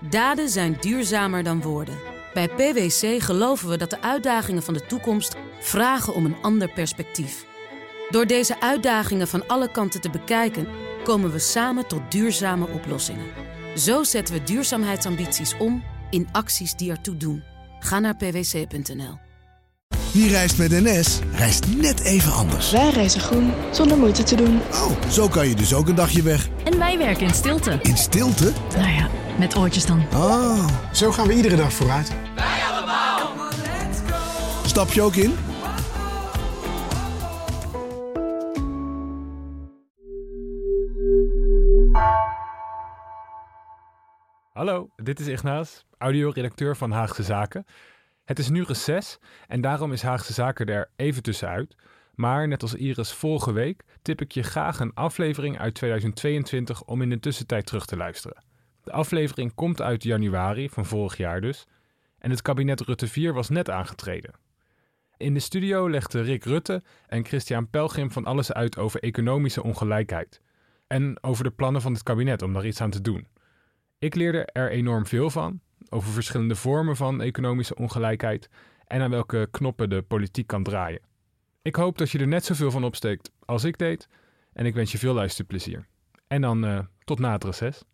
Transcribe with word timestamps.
Daden 0.00 0.48
zijn 0.48 0.76
duurzamer 0.80 1.42
dan 1.42 1.62
woorden. 1.62 1.98
Bij 2.34 2.48
PwC 2.48 3.22
geloven 3.22 3.68
we 3.68 3.76
dat 3.76 3.90
de 3.90 4.02
uitdagingen 4.02 4.62
van 4.62 4.74
de 4.74 4.86
toekomst 4.86 5.36
vragen 5.60 6.14
om 6.14 6.24
een 6.24 6.36
ander 6.42 6.72
perspectief. 6.72 7.46
Door 8.10 8.26
deze 8.26 8.60
uitdagingen 8.60 9.28
van 9.28 9.46
alle 9.46 9.70
kanten 9.70 10.00
te 10.00 10.10
bekijken, 10.10 10.68
komen 11.04 11.32
we 11.32 11.38
samen 11.38 11.86
tot 11.86 12.00
duurzame 12.10 12.68
oplossingen. 12.68 13.26
Zo 13.76 14.02
zetten 14.02 14.34
we 14.34 14.42
duurzaamheidsambities 14.42 15.56
om 15.58 15.82
in 16.10 16.28
acties 16.32 16.74
die 16.74 16.90
ertoe 16.90 17.16
doen. 17.16 17.42
Ga 17.80 17.98
naar 17.98 18.16
pwc.nl. 18.16 19.18
Wie 20.12 20.28
reist 20.28 20.58
met 20.58 20.70
NS, 20.70 21.18
reist 21.32 21.76
net 21.76 22.00
even 22.00 22.32
anders. 22.32 22.70
Wij 22.70 22.90
reizen 22.90 23.20
groen, 23.20 23.52
zonder 23.72 23.98
moeite 23.98 24.22
te 24.22 24.34
doen. 24.34 24.60
Oh, 24.72 25.10
zo 25.10 25.28
kan 25.28 25.48
je 25.48 25.54
dus 25.54 25.74
ook 25.74 25.88
een 25.88 25.94
dagje 25.94 26.22
weg. 26.22 26.48
En 26.64 26.78
wij 26.78 26.98
werken 26.98 27.26
in 27.26 27.34
stilte. 27.34 27.78
In 27.82 27.96
stilte? 27.96 28.52
Nou 28.76 28.92
ja, 28.92 29.08
met 29.38 29.56
oortjes 29.56 29.86
dan. 29.86 30.06
Oh. 30.14 30.68
Zo 30.92 31.12
gaan 31.12 31.26
we 31.26 31.34
iedere 31.34 31.56
dag 31.56 31.72
vooruit. 31.72 32.14
Wij 32.34 32.60
allemaal. 32.70 33.18
Stap 34.64 34.88
je 34.90 35.02
ook 35.02 35.14
in? 35.14 35.34
Hallo, 44.52 44.90
dit 44.96 45.20
is 45.20 45.26
Ignaas, 45.26 45.84
audioredacteur 45.98 46.76
van 46.76 46.90
Haagse 46.90 47.22
Zaken. 47.22 47.66
Het 48.24 48.38
is 48.38 48.48
nu 48.48 48.62
reces 48.62 49.18
en 49.46 49.60
daarom 49.60 49.92
is 49.92 50.02
Haagse 50.02 50.32
Zaken 50.32 50.66
er 50.66 50.90
even 50.96 51.22
tussenuit. 51.22 51.76
Maar 52.14 52.48
net 52.48 52.62
als 52.62 52.74
Iris 52.74 53.12
vorige 53.12 53.52
week 53.52 53.84
tip 54.02 54.20
ik 54.20 54.32
je 54.32 54.42
graag 54.42 54.80
een 54.80 54.94
aflevering 54.94 55.58
uit 55.58 55.74
2022 55.74 56.84
om 56.84 57.02
in 57.02 57.10
de 57.10 57.20
tussentijd 57.20 57.66
terug 57.66 57.86
te 57.86 57.96
luisteren. 57.96 58.47
De 58.88 58.94
aflevering 58.94 59.54
komt 59.54 59.82
uit 59.82 60.02
januari 60.02 60.68
van 60.68 60.86
vorig 60.86 61.16
jaar 61.16 61.40
dus 61.40 61.66
en 62.18 62.30
het 62.30 62.42
kabinet 62.42 62.80
Rutte 62.80 63.06
4 63.06 63.32
was 63.32 63.48
net 63.48 63.70
aangetreden. 63.70 64.34
In 65.16 65.34
de 65.34 65.40
studio 65.40 65.90
legden 65.90 66.22
Rick 66.22 66.44
Rutte 66.44 66.82
en 67.06 67.24
Christian 67.24 67.70
Pelgrim 67.70 68.10
van 68.10 68.24
alles 68.24 68.52
uit 68.52 68.78
over 68.78 69.00
economische 69.00 69.62
ongelijkheid 69.62 70.40
en 70.86 71.22
over 71.22 71.44
de 71.44 71.50
plannen 71.50 71.82
van 71.82 71.92
het 71.92 72.02
kabinet 72.02 72.42
om 72.42 72.52
daar 72.52 72.66
iets 72.66 72.80
aan 72.80 72.90
te 72.90 73.00
doen. 73.00 73.26
Ik 73.98 74.14
leerde 74.14 74.46
er 74.52 74.70
enorm 74.70 75.06
veel 75.06 75.30
van, 75.30 75.60
over 75.88 76.12
verschillende 76.12 76.56
vormen 76.56 76.96
van 76.96 77.20
economische 77.22 77.74
ongelijkheid 77.74 78.48
en 78.86 79.00
aan 79.00 79.10
welke 79.10 79.48
knoppen 79.50 79.90
de 79.90 80.02
politiek 80.02 80.46
kan 80.46 80.62
draaien. 80.62 81.00
Ik 81.62 81.76
hoop 81.76 81.98
dat 81.98 82.10
je 82.10 82.18
er 82.18 82.28
net 82.28 82.44
zoveel 82.44 82.70
van 82.70 82.84
opsteekt 82.84 83.30
als 83.44 83.64
ik 83.64 83.78
deed 83.78 84.08
en 84.52 84.66
ik 84.66 84.74
wens 84.74 84.92
je 84.92 84.98
veel 84.98 85.14
luisterplezier. 85.14 85.86
En 86.26 86.40
dan 86.40 86.64
uh, 86.64 86.78
tot 87.04 87.18
na 87.18 87.32
het 87.32 87.44
reces. 87.44 87.84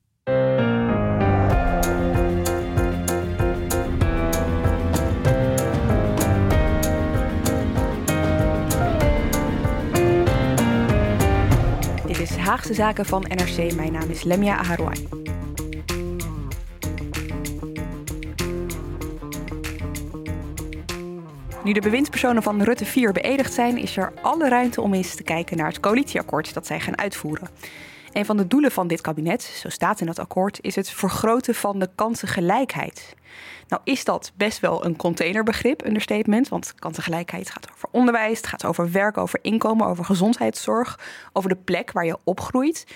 Haagse 12.44 12.74
Zaken 12.74 13.06
van 13.06 13.22
NRC. 13.28 13.74
Mijn 13.74 13.92
naam 13.92 14.10
is 14.10 14.22
Lemia 14.22 14.56
Aharouai. 14.56 15.08
Nu 21.64 21.72
de 21.72 21.80
bewindspersonen 21.80 22.42
van 22.42 22.62
Rutte 22.62 22.84
4 22.84 23.12
beëdigd 23.12 23.52
zijn, 23.52 23.78
is 23.78 23.96
er 23.96 24.12
alle 24.22 24.48
ruimte 24.48 24.80
om 24.80 24.94
eens 24.94 25.14
te 25.14 25.22
kijken 25.22 25.56
naar 25.56 25.66
het 25.66 25.80
coalitieakkoord 25.80 26.54
dat 26.54 26.66
zij 26.66 26.80
gaan 26.80 26.98
uitvoeren. 26.98 27.48
Een 28.14 28.24
van 28.24 28.36
de 28.36 28.46
doelen 28.46 28.70
van 28.70 28.86
dit 28.86 29.00
kabinet, 29.00 29.42
zo 29.42 29.68
staat 29.68 30.00
in 30.00 30.06
dat 30.06 30.18
akkoord, 30.18 30.58
is 30.60 30.76
het 30.76 30.90
vergroten 30.90 31.54
van 31.54 31.78
de 31.78 31.88
kansengelijkheid. 31.94 33.14
Nou 33.68 33.82
is 33.84 34.04
dat 34.04 34.32
best 34.36 34.60
wel 34.60 34.84
een 34.84 34.96
containerbegrip, 34.96 35.86
understatement, 35.86 36.48
want 36.48 36.74
kansengelijkheid 36.74 37.50
gaat 37.50 37.70
over 37.72 37.88
onderwijs, 37.92 38.36
het 38.36 38.46
gaat 38.46 38.64
over 38.64 38.92
werk, 38.92 39.18
over 39.18 39.38
inkomen, 39.42 39.86
over 39.86 40.04
gezondheidszorg, 40.04 40.98
over 41.32 41.48
de 41.48 41.56
plek 41.56 41.92
waar 41.92 42.06
je 42.06 42.18
opgroeit. 42.24 42.86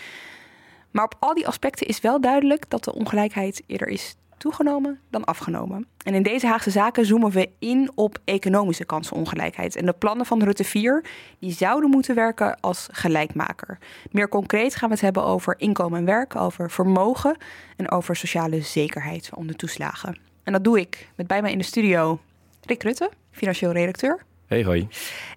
Maar 0.90 1.04
op 1.04 1.14
al 1.18 1.34
die 1.34 1.46
aspecten 1.46 1.86
is 1.86 2.00
wel 2.00 2.20
duidelijk 2.20 2.70
dat 2.70 2.84
de 2.84 2.94
ongelijkheid 2.94 3.62
eerder 3.66 3.88
is 3.88 4.16
toegenomen 4.38 5.00
dan 5.10 5.24
afgenomen. 5.24 5.86
En 6.04 6.14
in 6.14 6.22
deze 6.22 6.46
Haagse 6.46 6.70
zaken 6.70 7.06
zoomen 7.06 7.30
we 7.30 7.50
in 7.58 7.90
op 7.94 8.18
economische 8.24 8.84
kansenongelijkheid. 8.84 9.76
En 9.76 9.86
de 9.86 9.92
plannen 9.92 10.26
van 10.26 10.42
Rutte 10.42 10.64
4 10.64 11.04
die 11.38 11.52
zouden 11.52 11.90
moeten 11.90 12.14
werken 12.14 12.60
als 12.60 12.88
gelijkmaker. 12.92 13.78
Meer 14.10 14.28
concreet 14.28 14.74
gaan 14.74 14.88
we 14.88 14.94
het 14.94 15.04
hebben 15.04 15.24
over 15.24 15.54
inkomen 15.58 15.98
en 15.98 16.04
werk, 16.04 16.36
over 16.36 16.70
vermogen 16.70 17.36
en 17.76 17.90
over 17.90 18.16
sociale 18.16 18.60
zekerheid 18.60 19.30
om 19.34 19.46
de 19.46 19.54
toeslagen. 19.54 20.18
En 20.42 20.52
dat 20.52 20.64
doe 20.64 20.80
ik 20.80 21.08
met 21.14 21.26
bij 21.26 21.42
mij 21.42 21.52
in 21.52 21.58
de 21.58 21.64
studio 21.64 22.20
Rick 22.64 22.82
Rutte, 22.82 23.10
financieel 23.30 23.72
redacteur. 23.72 24.26
Hey, 24.46 24.64
hoi. 24.64 24.88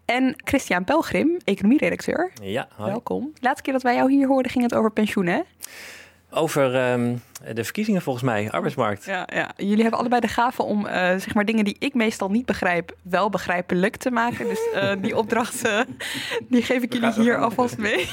En 0.05 0.33
Christian 0.35 0.83
Pelgrim, 0.83 1.37
economieredacteur. 1.43 2.31
Ja, 2.41 2.67
hoi. 2.75 2.89
Welkom. 2.89 3.31
De 3.33 3.39
laatste 3.41 3.63
keer 3.63 3.73
dat 3.73 3.81
wij 3.81 3.95
jou 3.95 4.11
hier 4.11 4.27
hoorden 4.27 4.51
ging 4.51 4.63
het 4.63 4.73
over 4.73 4.91
pensioenen. 4.91 5.45
Over 6.33 6.75
ehm, 6.75 7.15
de 7.53 7.63
verkiezingen 7.63 8.01
volgens 8.01 8.25
mij, 8.25 8.51
arbeidsmarkt. 8.51 9.05
Ja, 9.05 9.27
ja. 9.33 9.51
Jullie 9.57 9.81
hebben 9.81 9.99
allebei 9.99 10.21
de 10.21 10.27
gave 10.27 10.63
om 10.63 10.85
eh, 10.85 10.93
zeg 11.09 11.33
maar 11.33 11.45
dingen 11.45 11.65
die 11.65 11.75
ik 11.79 11.93
meestal 11.93 12.29
niet 12.29 12.45
begrijp, 12.45 12.95
wel 13.01 13.29
begrijpelijk 13.29 13.95
te 13.95 14.11
maken. 14.11 14.47
Dus 14.47 14.69
eh, 14.73 14.91
die 15.01 15.17
opdracht, 15.17 15.65
eh, 15.65 15.79
die 16.49 16.63
geef 16.63 16.81
ik 16.81 16.93
jullie 16.93 17.11
hier 17.11 17.37
alvast 17.37 17.77
mee. 17.77 18.09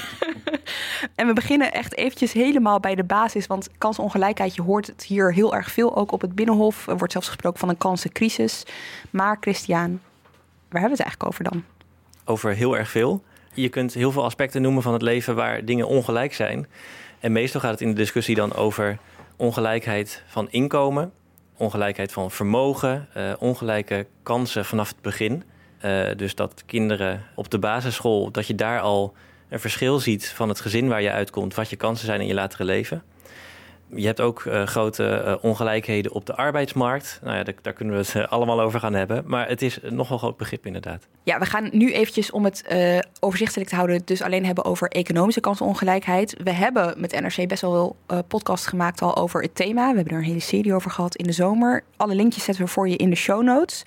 en 1.15 1.27
we 1.27 1.33
beginnen 1.33 1.73
echt 1.73 1.97
eventjes 1.97 2.33
helemaal 2.33 2.81
bij 2.81 2.95
de 2.95 3.05
basis, 3.05 3.47
want 3.47 3.69
kansongelijkheid, 3.79 4.55
je 4.55 4.63
hoort 4.63 4.87
het 4.87 5.03
hier 5.03 5.33
heel 5.33 5.55
erg 5.55 5.71
veel, 5.71 5.97
ook 5.97 6.13
op 6.13 6.21
het 6.21 6.35
Binnenhof. 6.35 6.87
Er 6.87 6.97
wordt 6.97 7.13
zelfs 7.13 7.29
gesproken 7.29 7.59
van 7.59 7.69
een 7.69 7.79
kansencrisis. 7.79 8.63
Maar 9.11 9.37
Christian, 9.41 10.01
waar 10.69 10.81
hebben 10.81 10.99
we 10.99 11.03
het 11.03 11.07
eigenlijk 11.07 11.25
over 11.25 11.45
dan? 11.45 11.65
Over 12.25 12.55
heel 12.55 12.77
erg 12.77 12.91
veel. 12.91 13.23
Je 13.53 13.69
kunt 13.69 13.95
heel 13.95 14.13
veel 14.13 14.25
aspecten 14.25 14.63
noemen 14.63 14.83
van 14.83 14.93
het 14.93 15.03
leven 15.03 15.35
waar 15.35 15.65
dingen 15.65 15.87
ongelijk 15.87 16.35
zijn. 16.35 16.67
En 17.21 17.33
meestal 17.33 17.61
gaat 17.61 17.71
het 17.71 17.81
in 17.81 17.89
de 17.89 17.95
discussie 17.95 18.35
dan 18.35 18.55
over 18.55 18.99
ongelijkheid 19.37 20.23
van 20.27 20.51
inkomen, 20.51 21.13
ongelijkheid 21.57 22.13
van 22.13 22.31
vermogen, 22.31 23.09
uh, 23.17 23.33
ongelijke 23.39 24.07
kansen 24.23 24.65
vanaf 24.65 24.89
het 24.89 25.01
begin. 25.01 25.43
Uh, 25.85 26.09
dus 26.17 26.35
dat 26.35 26.63
kinderen 26.67 27.25
op 27.35 27.51
de 27.51 27.59
basisschool, 27.59 28.31
dat 28.31 28.47
je 28.47 28.55
daar 28.55 28.81
al 28.81 29.15
een 29.49 29.61
verschil 29.61 29.99
ziet 29.99 30.29
van 30.29 30.49
het 30.49 30.61
gezin 30.61 30.89
waar 30.89 31.03
je 31.03 31.11
uitkomt, 31.11 31.55
wat 31.55 31.71
je 31.71 31.77
kansen 31.77 32.07
zijn 32.07 32.21
in 32.21 32.27
je 32.27 32.35
latere 32.35 32.65
leven. 32.65 33.03
Je 33.95 34.07
hebt 34.07 34.21
ook 34.21 34.45
uh, 34.45 34.63
grote 34.63 35.23
uh, 35.27 35.45
ongelijkheden 35.45 36.13
op 36.13 36.27
de 36.27 36.35
arbeidsmarkt. 36.35 37.21
Nou 37.23 37.37
ja, 37.37 37.43
daar, 37.43 37.55
daar, 37.63 37.73
kunnen 37.73 37.95
we 37.95 38.01
het 38.01 38.15
uh, 38.15 38.29
allemaal 38.29 38.61
over 38.61 38.81
gaan 38.81 38.95
hebben. 38.95 39.23
Maar 39.27 39.49
het 39.49 39.63
is 39.63 39.79
nogal 39.83 40.13
een 40.13 40.19
groot 40.19 40.37
begrip 40.37 40.67
inderdaad. 40.67 41.07
Ja, 41.23 41.39
we 41.39 41.47
gaan 41.47 41.69
nu 41.73 41.93
eventjes 41.93 42.31
om 42.31 42.45
het 42.45 42.65
overzichtelijk 43.21 43.71
te 43.71 43.77
houden... 43.77 44.03
dus 44.05 44.23
alleen 44.23 44.45
hebben 44.45 44.65
over 44.65 44.89
economische 44.89 45.41
kansenongelijkheid. 45.41 46.37
We 46.43 46.53
hebben 46.53 46.95
met 46.97 47.21
NRC 47.21 47.49
best 47.49 47.63
wel 47.63 47.97
veel 48.07 48.23
podcasts 48.23 48.67
gemaakt 48.67 49.03
al 49.03 49.17
over 49.17 49.43
het 49.43 49.55
thema. 49.55 49.91
We 49.91 49.97
hebben 49.97 50.15
er 50.15 50.19
een 50.19 50.29
hele 50.29 50.41
serie 50.41 50.75
over 50.75 50.91
gehad 50.91 51.17
in 51.17 51.25
de 51.25 51.33
zomer. 51.33 51.85
Alle 51.97 52.15
linkjes 52.15 52.45
zetten 52.45 52.65
we 52.65 52.71
voor 52.71 52.89
je 52.89 52.97
in 52.97 53.11
de 53.11 53.17
show 53.17 53.43
notes. 53.43 53.83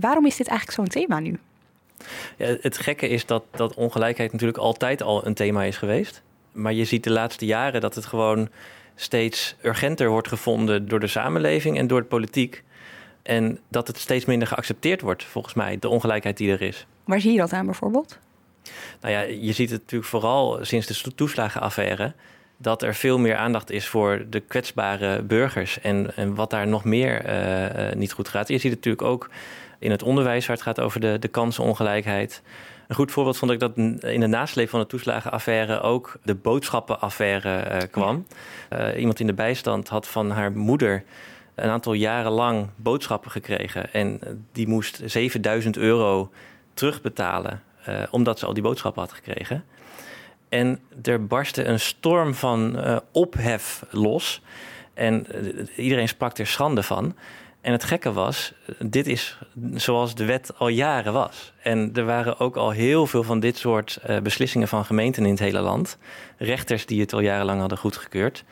Waarom 0.00 0.26
is 0.26 0.36
dit 0.36 0.48
eigenlijk 0.48 0.78
zo'n 0.78 1.02
thema 1.02 1.20
nu? 1.20 1.38
Ja, 2.36 2.56
het 2.60 2.78
gekke 2.78 3.08
is 3.08 3.26
dat, 3.26 3.42
dat 3.50 3.74
ongelijkheid 3.74 4.32
natuurlijk 4.32 4.58
altijd 4.58 5.02
al 5.02 5.26
een 5.26 5.34
thema 5.34 5.62
is 5.62 5.76
geweest. 5.76 6.22
Maar 6.52 6.72
je 6.72 6.84
ziet 6.84 7.04
de 7.04 7.10
laatste 7.10 7.46
jaren 7.46 7.80
dat 7.80 7.94
het 7.94 8.06
gewoon 8.06 8.48
steeds 9.02 9.54
urgenter 9.62 10.08
wordt 10.08 10.28
gevonden 10.28 10.88
door 10.88 11.00
de 11.00 11.06
samenleving 11.06 11.78
en 11.78 11.86
door 11.86 12.00
de 12.00 12.06
politiek. 12.06 12.62
En 13.22 13.58
dat 13.68 13.86
het 13.86 13.98
steeds 13.98 14.24
minder 14.24 14.48
geaccepteerd 14.48 15.00
wordt, 15.00 15.24
volgens 15.24 15.54
mij, 15.54 15.76
de 15.78 15.88
ongelijkheid 15.88 16.36
die 16.36 16.50
er 16.52 16.62
is. 16.62 16.86
Waar 17.04 17.20
zie 17.20 17.32
je 17.32 17.38
dat 17.38 17.52
aan 17.52 17.66
bijvoorbeeld? 17.66 18.18
Nou 19.00 19.14
ja, 19.14 19.20
je 19.20 19.52
ziet 19.52 19.70
het 19.70 19.80
natuurlijk 19.80 20.10
vooral 20.10 20.58
sinds 20.62 21.02
de 21.02 21.14
toeslagenaffaire. 21.14 22.12
Dat 22.56 22.82
er 22.82 22.94
veel 22.94 23.18
meer 23.18 23.36
aandacht 23.36 23.70
is 23.70 23.86
voor 23.86 24.24
de 24.30 24.40
kwetsbare 24.40 25.22
burgers 25.22 25.80
en, 25.80 26.16
en 26.16 26.34
wat 26.34 26.50
daar 26.50 26.66
nog 26.66 26.84
meer 26.84 27.26
uh, 27.26 27.88
uh, 27.88 27.92
niet 27.92 28.12
goed 28.12 28.28
gaat. 28.28 28.48
Je 28.48 28.58
ziet 28.58 28.70
het 28.70 28.84
natuurlijk 28.84 29.02
ook 29.08 29.30
in 29.78 29.90
het 29.90 30.02
onderwijs, 30.02 30.46
waar 30.46 30.56
het 30.56 30.64
gaat 30.64 30.80
over 30.80 31.00
de, 31.00 31.18
de 31.18 31.28
kansenongelijkheid. 31.28 32.42
Een 32.92 32.98
goed 32.98 33.12
voorbeeld 33.12 33.38
vond 33.38 33.50
ik 33.50 33.60
dat 33.60 33.76
in 33.76 34.20
de 34.20 34.26
nasleep 34.26 34.68
van 34.68 34.80
de 34.80 34.86
toeslagenaffaire 34.86 35.80
ook 35.80 36.16
de 36.22 36.34
boodschappenaffaire 36.34 37.64
uh, 37.70 37.78
kwam. 37.90 38.26
Uh, 38.72 38.98
iemand 38.98 39.20
in 39.20 39.26
de 39.26 39.32
bijstand 39.32 39.88
had 39.88 40.08
van 40.08 40.30
haar 40.30 40.52
moeder 40.52 41.04
een 41.54 41.70
aantal 41.70 41.92
jaren 41.92 42.32
lang 42.32 42.68
boodschappen 42.76 43.30
gekregen. 43.30 43.92
En 43.92 44.20
die 44.52 44.68
moest 44.68 45.00
7000 45.04 45.76
euro 45.76 46.30
terugbetalen, 46.74 47.62
uh, 47.88 48.02
omdat 48.10 48.38
ze 48.38 48.46
al 48.46 48.54
die 48.54 48.62
boodschappen 48.62 49.02
had 49.02 49.12
gekregen. 49.12 49.64
En 50.48 50.80
er 51.02 51.26
barstte 51.26 51.64
een 51.64 51.80
storm 51.80 52.34
van 52.34 52.78
ophef 53.12 53.84
los. 53.90 54.42
En 54.94 55.26
iedereen 55.76 56.08
sprak 56.08 56.38
er 56.38 56.46
schande 56.46 56.82
van. 56.82 57.14
En 57.62 57.72
het 57.72 57.84
gekke 57.84 58.12
was, 58.12 58.52
dit 58.78 59.06
is 59.06 59.38
zoals 59.74 60.14
de 60.14 60.24
wet 60.24 60.52
al 60.58 60.68
jaren 60.68 61.12
was. 61.12 61.52
En 61.62 61.90
er 61.94 62.04
waren 62.04 62.38
ook 62.38 62.56
al 62.56 62.70
heel 62.70 63.06
veel 63.06 63.22
van 63.22 63.40
dit 63.40 63.56
soort 63.58 63.98
uh, 64.08 64.18
beslissingen 64.18 64.68
van 64.68 64.84
gemeenten 64.84 65.24
in 65.24 65.30
het 65.30 65.38
hele 65.38 65.60
land. 65.60 65.98
Rechters 66.36 66.86
die 66.86 67.00
het 67.00 67.12
al 67.12 67.20
jarenlang 67.20 67.60
hadden 67.60 67.78
goedgekeurd. 67.78 68.44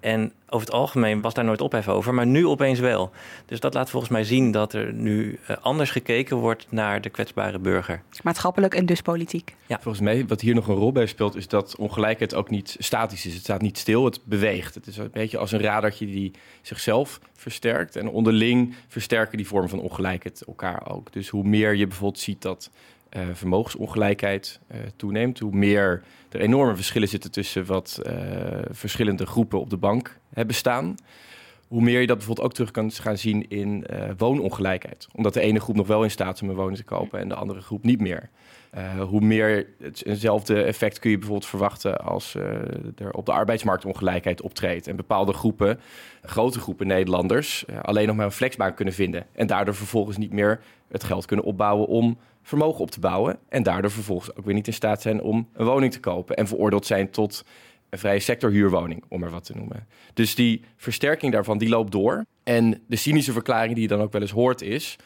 En 0.00 0.32
over 0.48 0.66
het 0.66 0.76
algemeen 0.76 1.20
was 1.20 1.34
daar 1.34 1.44
nooit 1.44 1.60
ophef 1.60 1.88
over, 1.88 2.14
maar 2.14 2.26
nu 2.26 2.46
opeens 2.46 2.78
wel. 2.78 3.10
Dus 3.46 3.60
dat 3.60 3.74
laat 3.74 3.90
volgens 3.90 4.12
mij 4.12 4.24
zien 4.24 4.50
dat 4.50 4.72
er 4.72 4.92
nu 4.92 5.38
eh, 5.46 5.56
anders 5.60 5.90
gekeken 5.90 6.36
wordt 6.36 6.66
naar 6.70 7.00
de 7.00 7.10
kwetsbare 7.10 7.58
burger. 7.58 8.02
Maatschappelijk 8.22 8.74
en 8.74 8.86
dus 8.86 9.00
politiek. 9.00 9.56
Ja. 9.66 9.78
Volgens 9.80 10.04
mij, 10.04 10.26
wat 10.26 10.40
hier 10.40 10.54
nog 10.54 10.68
een 10.68 10.74
rol 10.74 10.92
bij 10.92 11.06
speelt, 11.06 11.36
is 11.36 11.48
dat 11.48 11.76
ongelijkheid 11.76 12.34
ook 12.34 12.50
niet 12.50 12.76
statisch 12.78 13.26
is. 13.26 13.32
Het 13.32 13.42
staat 13.42 13.62
niet 13.62 13.78
stil, 13.78 14.04
het 14.04 14.20
beweegt. 14.24 14.74
Het 14.74 14.86
is 14.86 14.96
een 14.96 15.10
beetje 15.12 15.38
als 15.38 15.52
een 15.52 15.60
radartje 15.60 16.06
die 16.06 16.32
zichzelf 16.62 17.20
versterkt. 17.32 17.96
En 17.96 18.08
onderling 18.08 18.74
versterken 18.88 19.36
die 19.36 19.46
vormen 19.46 19.70
van 19.70 19.80
ongelijkheid 19.80 20.42
elkaar 20.46 20.90
ook. 20.90 21.12
Dus 21.12 21.28
hoe 21.28 21.44
meer 21.44 21.74
je 21.74 21.86
bijvoorbeeld 21.86 22.22
ziet 22.22 22.42
dat 22.42 22.70
uh, 23.16 23.22
vermogensongelijkheid 23.32 24.60
uh, 24.70 24.76
toeneemt, 24.96 25.38
hoe 25.38 25.56
meer 25.56 26.02
er 26.30 26.40
enorme 26.40 26.74
verschillen 26.74 27.08
zitten 27.08 27.30
tussen 27.30 27.66
wat 27.66 28.00
uh, 28.02 28.12
verschillende 28.70 29.26
groepen 29.26 29.60
op 29.60 29.70
de 29.70 29.76
bank 29.76 30.18
hebben 30.32 30.54
staan. 30.54 30.94
Hoe 31.68 31.82
meer 31.82 32.00
je 32.00 32.06
dat 32.06 32.16
bijvoorbeeld 32.16 32.46
ook 32.46 32.54
terug 32.54 32.70
kan 32.70 32.90
gaan 32.90 33.18
zien 33.18 33.48
in 33.48 33.86
woonongelijkheid. 34.16 35.08
Omdat 35.14 35.34
de 35.34 35.40
ene 35.40 35.60
groep 35.60 35.76
nog 35.76 35.86
wel 35.86 36.02
in 36.02 36.10
staat 36.10 36.34
is 36.34 36.42
om 36.42 36.48
een 36.48 36.54
woning 36.54 36.76
te 36.76 36.84
kopen 36.84 37.20
en 37.20 37.28
de 37.28 37.34
andere 37.34 37.60
groep 37.60 37.84
niet 37.84 38.00
meer. 38.00 38.28
hoe 39.08 39.20
meer 39.20 39.66
hetzelfde 39.82 40.62
effect 40.62 40.98
kun 40.98 41.10
je 41.10 41.18
bijvoorbeeld 41.18 41.48
verwachten 41.48 41.98
als 41.98 42.34
er 42.34 43.12
op 43.12 43.26
de 43.26 43.32
arbeidsmarkt 43.32 43.84
ongelijkheid 43.84 44.42
optreedt. 44.42 44.86
En 44.86 44.96
bepaalde 44.96 45.32
groepen, 45.32 45.80
grote 46.22 46.60
groepen 46.60 46.86
Nederlanders, 46.86 47.64
alleen 47.82 48.06
nog 48.06 48.16
maar 48.16 48.26
een 48.26 48.32
flexbaan 48.32 48.74
kunnen 48.74 48.94
vinden. 48.94 49.26
En 49.32 49.46
daardoor 49.46 49.74
vervolgens 49.74 50.16
niet 50.16 50.32
meer 50.32 50.60
het 50.88 51.04
geld 51.04 51.24
kunnen 51.24 51.44
opbouwen 51.44 51.86
om 51.86 52.18
vermogen 52.46 52.80
op 52.80 52.90
te 52.90 53.00
bouwen. 53.00 53.38
En 53.48 53.62
daardoor 53.62 53.90
vervolgens 53.90 54.36
ook 54.36 54.44
weer 54.44 54.54
niet 54.54 54.66
in 54.66 54.72
staat 54.72 55.02
zijn 55.02 55.22
om 55.22 55.48
een 55.52 55.66
woning 55.66 55.92
te 55.92 56.00
kopen. 56.00 56.36
En 56.36 56.46
veroordeeld 56.46 56.86
zijn 56.86 57.10
tot 57.10 57.44
een 57.90 57.98
vrije 57.98 58.20
sectorhuurwoning, 58.20 59.04
om 59.08 59.22
er 59.22 59.30
wat 59.30 59.44
te 59.44 59.56
noemen. 59.56 59.86
Dus 60.14 60.34
die 60.34 60.64
versterking 60.76 61.32
daarvan, 61.32 61.58
die 61.58 61.68
loopt 61.68 61.92
door. 61.92 62.24
En 62.44 62.82
de 62.88 62.96
cynische 62.96 63.32
verklaring 63.32 63.72
die 63.72 63.82
je 63.82 63.88
dan 63.88 64.00
ook 64.00 64.12
wel 64.12 64.20
eens 64.20 64.30
hoort 64.30 64.62
is... 64.62 64.96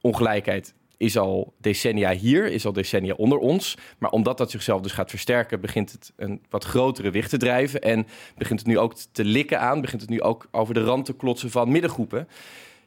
ongelijkheid 0.00 0.74
is 0.96 1.18
al 1.18 1.54
decennia 1.58 2.12
hier, 2.12 2.46
is 2.46 2.66
al 2.66 2.72
decennia 2.72 3.14
onder 3.14 3.38
ons. 3.38 3.76
Maar 3.98 4.10
omdat 4.10 4.38
dat 4.38 4.50
zichzelf 4.50 4.80
dus 4.80 4.92
gaat 4.92 5.10
versterken, 5.10 5.60
begint 5.60 5.92
het 5.92 6.12
een 6.16 6.42
wat 6.50 6.64
grotere 6.64 7.10
wicht 7.10 7.30
te 7.30 7.36
drijven. 7.36 7.82
En 7.82 8.06
begint 8.36 8.58
het 8.58 8.68
nu 8.68 8.78
ook 8.78 8.94
te 9.12 9.24
likken 9.24 9.60
aan, 9.60 9.80
begint 9.80 10.00
het 10.00 10.10
nu 10.10 10.20
ook 10.20 10.48
over 10.50 10.74
de 10.74 10.84
rand 10.84 11.04
te 11.04 11.16
klotsen 11.16 11.50
van 11.50 11.70
middengroepen. 11.70 12.28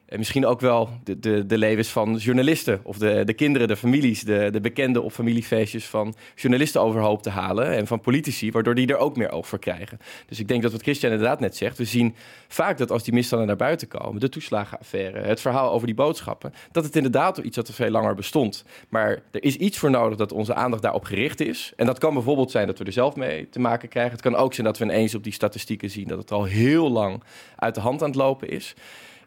En 0.05 0.17
misschien 0.17 0.45
ook 0.45 0.59
wel 0.59 0.89
de, 1.03 1.19
de, 1.19 1.45
de 1.45 1.57
levens 1.57 1.87
van 1.87 2.15
journalisten 2.15 2.79
of 2.83 2.97
de, 2.97 3.23
de 3.25 3.33
kinderen, 3.33 3.67
de 3.67 3.75
families, 3.75 4.23
de, 4.23 4.49
de 4.51 4.61
bekenden 4.61 5.03
op 5.03 5.11
familiefeestjes 5.11 5.85
van 5.85 6.15
journalisten 6.35 6.81
overhoop 6.81 7.21
te 7.21 7.29
halen 7.29 7.71
en 7.71 7.87
van 7.87 7.99
politici, 7.99 8.51
waardoor 8.51 8.75
die 8.75 8.87
er 8.87 8.97
ook 8.97 9.17
meer 9.17 9.29
over 9.29 9.59
krijgen. 9.59 9.99
Dus 10.25 10.39
ik 10.39 10.47
denk 10.47 10.61
dat 10.61 10.71
wat 10.71 10.81
Christian 10.81 11.11
inderdaad 11.11 11.39
net 11.39 11.55
zegt, 11.55 11.77
we 11.77 11.85
zien 11.85 12.15
vaak 12.47 12.77
dat 12.77 12.91
als 12.91 13.03
die 13.03 13.13
misstanden 13.13 13.47
naar 13.47 13.55
buiten 13.55 13.87
komen, 13.87 14.19
de 14.19 14.29
toeslagenaffaire, 14.29 15.19
het 15.19 15.41
verhaal 15.41 15.71
over 15.71 15.87
die 15.87 15.95
boodschappen, 15.95 16.53
dat 16.71 16.83
het 16.83 16.95
inderdaad 16.95 17.37
iets 17.37 17.55
dat 17.55 17.67
er 17.67 17.73
veel 17.73 17.89
langer 17.89 18.15
bestond. 18.15 18.63
Maar 18.89 19.21
er 19.31 19.43
is 19.43 19.55
iets 19.55 19.77
voor 19.77 19.89
nodig 19.89 20.17
dat 20.17 20.31
onze 20.31 20.53
aandacht 20.53 20.81
daarop 20.81 21.03
gericht 21.03 21.39
is. 21.39 21.73
En 21.75 21.85
dat 21.85 21.99
kan 21.99 22.13
bijvoorbeeld 22.13 22.51
zijn 22.51 22.67
dat 22.67 22.77
we 22.77 22.85
er 22.85 22.91
zelf 22.91 23.15
mee 23.15 23.49
te 23.49 23.59
maken 23.59 23.89
krijgen. 23.89 24.11
Het 24.11 24.21
kan 24.21 24.35
ook 24.35 24.53
zijn 24.53 24.67
dat 24.67 24.77
we 24.77 24.83
ineens 24.83 25.15
op 25.15 25.23
die 25.23 25.33
statistieken 25.33 25.89
zien 25.89 26.07
dat 26.07 26.17
het 26.17 26.31
al 26.31 26.43
heel 26.43 26.91
lang 26.91 27.23
uit 27.55 27.75
de 27.75 27.81
hand 27.81 28.01
aan 28.01 28.07
het 28.07 28.17
lopen 28.17 28.49
is. 28.49 28.75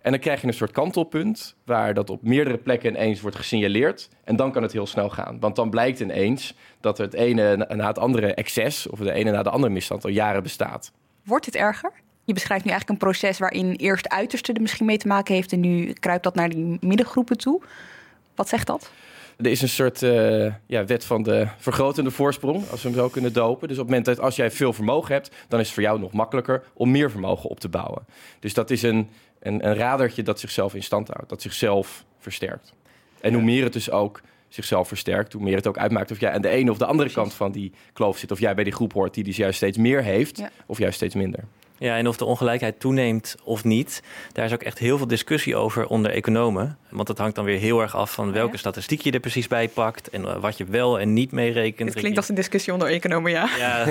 En 0.08 0.14
dan 0.14 0.22
krijg 0.22 0.40
je 0.40 0.46
een 0.46 0.52
soort 0.54 0.70
kantelpunt 0.70 1.54
waar 1.64 1.94
dat 1.94 2.10
op 2.10 2.22
meerdere 2.22 2.58
plekken 2.58 2.90
ineens 2.90 3.20
wordt 3.20 3.36
gesignaleerd. 3.36 4.08
En 4.24 4.36
dan 4.36 4.52
kan 4.52 4.62
het 4.62 4.72
heel 4.72 4.86
snel 4.86 5.10
gaan. 5.10 5.40
Want 5.40 5.56
dan 5.56 5.70
blijkt 5.70 6.00
ineens 6.00 6.54
dat 6.80 6.98
het 6.98 7.14
ene 7.14 7.56
na 7.56 7.86
het 7.86 7.98
andere 7.98 8.34
excess 8.34 8.86
of 8.86 8.98
de 8.98 9.12
ene 9.12 9.30
na 9.30 9.42
de 9.42 9.50
andere 9.50 9.72
misstand 9.72 10.04
al 10.04 10.10
jaren 10.10 10.42
bestaat. 10.42 10.92
Wordt 11.24 11.46
het 11.46 11.54
erger? 11.54 11.92
Je 12.24 12.32
beschrijft 12.32 12.64
nu 12.64 12.70
eigenlijk 12.70 13.00
een 13.00 13.08
proces 13.08 13.38
waarin 13.38 13.72
eerst 13.72 14.08
uiterste 14.08 14.52
er 14.52 14.60
misschien 14.60 14.86
mee 14.86 14.98
te 14.98 15.06
maken 15.06 15.34
heeft 15.34 15.52
en 15.52 15.60
nu 15.60 15.92
kruipt 15.92 16.24
dat 16.24 16.34
naar 16.34 16.48
die 16.48 16.78
middengroepen 16.80 17.36
toe. 17.36 17.62
Wat 18.34 18.48
zegt 18.48 18.66
dat? 18.66 18.90
Er 19.38 19.46
is 19.46 19.62
een 19.62 19.68
soort 19.68 20.02
uh, 20.02 20.52
ja, 20.66 20.84
wet 20.84 21.04
van 21.04 21.22
de 21.22 21.48
vergrotende 21.58 22.10
voorsprong, 22.10 22.70
als 22.70 22.82
we 22.82 22.88
hem 22.88 22.98
zo 22.98 23.08
kunnen 23.08 23.32
dopen. 23.32 23.68
Dus 23.68 23.78
op 23.78 23.82
het 23.82 23.94
moment 23.94 24.04
dat 24.04 24.20
als 24.24 24.36
jij 24.36 24.50
veel 24.50 24.72
vermogen 24.72 25.14
hebt, 25.14 25.30
dan 25.48 25.60
is 25.60 25.64
het 25.66 25.74
voor 25.74 25.82
jou 25.82 26.00
nog 26.00 26.12
makkelijker 26.12 26.62
om 26.74 26.90
meer 26.90 27.10
vermogen 27.10 27.50
op 27.50 27.60
te 27.60 27.68
bouwen. 27.68 28.06
Dus 28.40 28.54
dat 28.54 28.70
is 28.70 28.82
een, 28.82 29.08
een, 29.40 29.66
een 29.68 29.74
radertje 29.74 30.22
dat 30.22 30.40
zichzelf 30.40 30.74
in 30.74 30.82
stand 30.82 31.08
houdt, 31.08 31.28
dat 31.28 31.42
zichzelf 31.42 32.04
versterkt. 32.18 32.74
En 33.20 33.34
hoe 33.34 33.42
meer 33.42 33.64
het 33.64 33.72
dus 33.72 33.90
ook 33.90 34.20
zichzelf 34.48 34.88
versterkt, 34.88 35.32
hoe 35.32 35.42
meer 35.42 35.56
het 35.56 35.66
ook 35.66 35.78
uitmaakt 35.78 36.10
of 36.10 36.20
jij 36.20 36.32
aan 36.32 36.42
de 36.42 36.48
ene 36.48 36.70
of 36.70 36.78
de 36.78 36.86
andere 36.86 37.10
kant 37.10 37.34
van 37.34 37.52
die 37.52 37.72
kloof 37.92 38.18
zit. 38.18 38.30
Of 38.30 38.40
jij 38.40 38.54
bij 38.54 38.64
die 38.64 38.72
groep 38.72 38.92
hoort 38.92 39.14
die 39.14 39.24
dus 39.24 39.36
juist 39.36 39.56
steeds 39.56 39.78
meer 39.78 40.02
heeft, 40.02 40.42
of 40.66 40.78
juist 40.78 40.96
steeds 40.96 41.14
minder. 41.14 41.44
Ja, 41.78 41.96
en 41.96 42.08
of 42.08 42.16
de 42.16 42.24
ongelijkheid 42.24 42.80
toeneemt 42.80 43.36
of 43.44 43.64
niet, 43.64 44.02
daar 44.32 44.44
is 44.44 44.52
ook 44.52 44.62
echt 44.62 44.78
heel 44.78 44.96
veel 44.96 45.06
discussie 45.06 45.56
over 45.56 45.86
onder 45.86 46.10
economen. 46.10 46.78
Want 46.90 47.06
dat 47.06 47.18
hangt 47.18 47.34
dan 47.34 47.44
weer 47.44 47.58
heel 47.58 47.80
erg 47.80 47.96
af 47.96 48.12
van 48.12 48.32
welke 48.32 48.56
statistiek 48.56 49.00
je 49.00 49.10
er 49.10 49.20
precies 49.20 49.48
bij 49.48 49.68
pakt 49.68 50.10
en 50.10 50.24
eh, 50.24 50.40
wat 50.40 50.58
je 50.58 50.64
wel 50.64 51.00
en 51.00 51.12
niet 51.12 51.32
meerekent. 51.32 51.88
Het 51.88 51.98
klinkt 51.98 52.16
als 52.16 52.28
een 52.28 52.34
discussie 52.34 52.72
onder 52.72 52.88
economen, 52.88 53.30
ja. 53.30 53.48
Ja, 53.58 53.86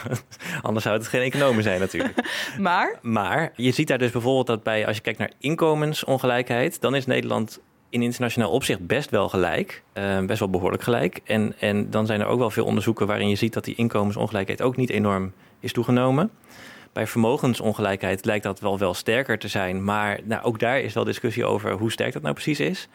anders 0.62 0.84
zou 0.84 0.98
het 0.98 1.08
geen 1.08 1.22
economen 1.22 1.62
zijn 1.62 1.80
natuurlijk. 1.80 2.12
Maar? 2.58 2.98
Maar 3.02 3.52
je 3.56 3.70
ziet 3.70 3.88
daar 3.88 3.98
dus 3.98 4.10
bijvoorbeeld 4.10 4.46
dat 4.46 4.62
bij, 4.62 4.86
als 4.86 4.96
je 4.96 5.02
kijkt 5.02 5.18
naar 5.18 5.32
inkomensongelijkheid, 5.38 6.80
dan 6.80 6.94
is 6.94 7.06
Nederland 7.06 7.60
in 7.94 8.02
internationaal 8.02 8.50
opzicht 8.50 8.86
best 8.86 9.10
wel 9.10 9.28
gelijk. 9.28 9.82
Uh, 9.94 10.24
best 10.24 10.38
wel 10.38 10.50
behoorlijk 10.50 10.82
gelijk. 10.82 11.20
En, 11.24 11.54
en 11.58 11.90
dan 11.90 12.06
zijn 12.06 12.20
er 12.20 12.26
ook 12.26 12.38
wel 12.38 12.50
veel 12.50 12.64
onderzoeken 12.64 13.06
waarin 13.06 13.28
je 13.28 13.34
ziet 13.34 13.52
dat 13.52 13.64
die 13.64 13.74
inkomensongelijkheid 13.74 14.62
ook 14.62 14.76
niet 14.76 14.90
enorm 14.90 15.32
is 15.60 15.72
toegenomen. 15.72 16.30
Bij 16.94 17.06
vermogensongelijkheid 17.06 18.24
lijkt 18.24 18.44
dat 18.44 18.60
wel, 18.60 18.78
wel 18.78 18.94
sterker 18.94 19.38
te 19.38 19.48
zijn. 19.48 19.84
Maar 19.84 20.20
nou, 20.24 20.42
ook 20.42 20.58
daar 20.58 20.80
is 20.80 20.94
wel 20.94 21.04
discussie 21.04 21.44
over 21.44 21.72
hoe 21.72 21.92
sterk 21.92 22.12
dat 22.12 22.22
nou 22.22 22.34
precies 22.34 22.60
is. 22.60 22.88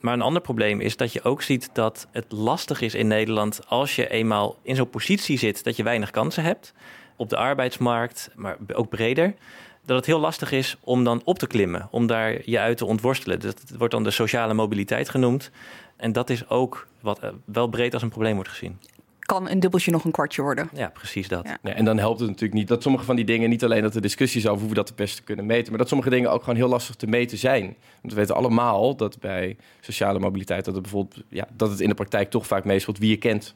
Maar 0.00 0.14
een 0.14 0.22
ander 0.22 0.42
probleem 0.42 0.80
is 0.80 0.96
dat 0.96 1.12
je 1.12 1.22
ook 1.22 1.42
ziet 1.42 1.70
dat 1.72 2.06
het 2.12 2.32
lastig 2.32 2.80
is 2.80 2.94
in 2.94 3.06
Nederland 3.06 3.60
als 3.66 3.96
je 3.96 4.08
eenmaal 4.08 4.56
in 4.62 4.76
zo'n 4.76 4.90
positie 4.90 5.38
zit 5.38 5.64
dat 5.64 5.76
je 5.76 5.82
weinig 5.82 6.10
kansen 6.10 6.42
hebt 6.42 6.72
op 7.16 7.28
de 7.28 7.36
arbeidsmarkt, 7.36 8.30
maar 8.34 8.56
ook 8.74 8.88
breder. 8.88 9.34
Dat 9.84 9.96
het 9.96 10.06
heel 10.06 10.20
lastig 10.20 10.52
is 10.52 10.76
om 10.80 11.04
dan 11.04 11.22
op 11.24 11.38
te 11.38 11.46
klimmen, 11.46 11.88
om 11.90 12.06
daar 12.06 12.38
je 12.44 12.58
uit 12.58 12.76
te 12.76 12.84
ontworstelen. 12.84 13.40
Dat 13.40 13.62
wordt 13.78 13.92
dan 13.92 14.04
de 14.04 14.10
sociale 14.10 14.54
mobiliteit 14.54 15.08
genoemd. 15.08 15.50
En 15.96 16.12
dat 16.12 16.30
is 16.30 16.48
ook 16.48 16.86
wat 17.00 17.18
eh, 17.18 17.30
wel 17.44 17.66
breed 17.66 17.94
als 17.94 18.02
een 18.02 18.08
probleem 18.08 18.34
wordt 18.34 18.50
gezien 18.50 18.78
kan 19.28 19.48
een 19.48 19.60
dubbeltje 19.60 19.90
nog 19.90 20.04
een 20.04 20.10
kwartje 20.10 20.42
worden. 20.42 20.68
Ja, 20.72 20.88
precies 20.88 21.28
dat. 21.28 21.56
Ja. 21.62 21.74
en 21.74 21.84
dan 21.84 21.98
helpt 21.98 22.20
het 22.20 22.28
natuurlijk 22.28 22.58
niet 22.58 22.68
dat 22.68 22.82
sommige 22.82 23.04
van 23.04 23.16
die 23.16 23.24
dingen, 23.24 23.50
niet 23.50 23.64
alleen 23.64 23.82
dat 23.82 23.94
er 23.94 24.00
discussies 24.00 24.46
over 24.46 24.60
hoe 24.60 24.68
we 24.68 24.74
dat 24.74 24.88
het 24.88 24.96
beste 24.96 25.22
kunnen 25.22 25.46
meten, 25.46 25.68
maar 25.68 25.78
dat 25.78 25.88
sommige 25.88 26.10
dingen 26.10 26.30
ook 26.30 26.40
gewoon 26.40 26.56
heel 26.56 26.68
lastig 26.68 26.94
te 26.94 27.06
meten 27.06 27.38
zijn. 27.38 27.62
Want 28.00 28.12
we 28.12 28.14
weten 28.14 28.34
allemaal 28.34 28.96
dat 28.96 29.18
bij 29.20 29.56
sociale 29.80 30.18
mobiliteit, 30.18 30.64
dat 30.64 30.74
het 30.74 30.82
bijvoorbeeld, 30.82 31.24
ja, 31.28 31.48
dat 31.56 31.70
het 31.70 31.80
in 31.80 31.88
de 31.88 31.94
praktijk 31.94 32.30
toch 32.30 32.46
vaak 32.46 32.64
meespeelt 32.64 32.98
wie 32.98 33.10
je 33.10 33.16
kent. 33.16 33.54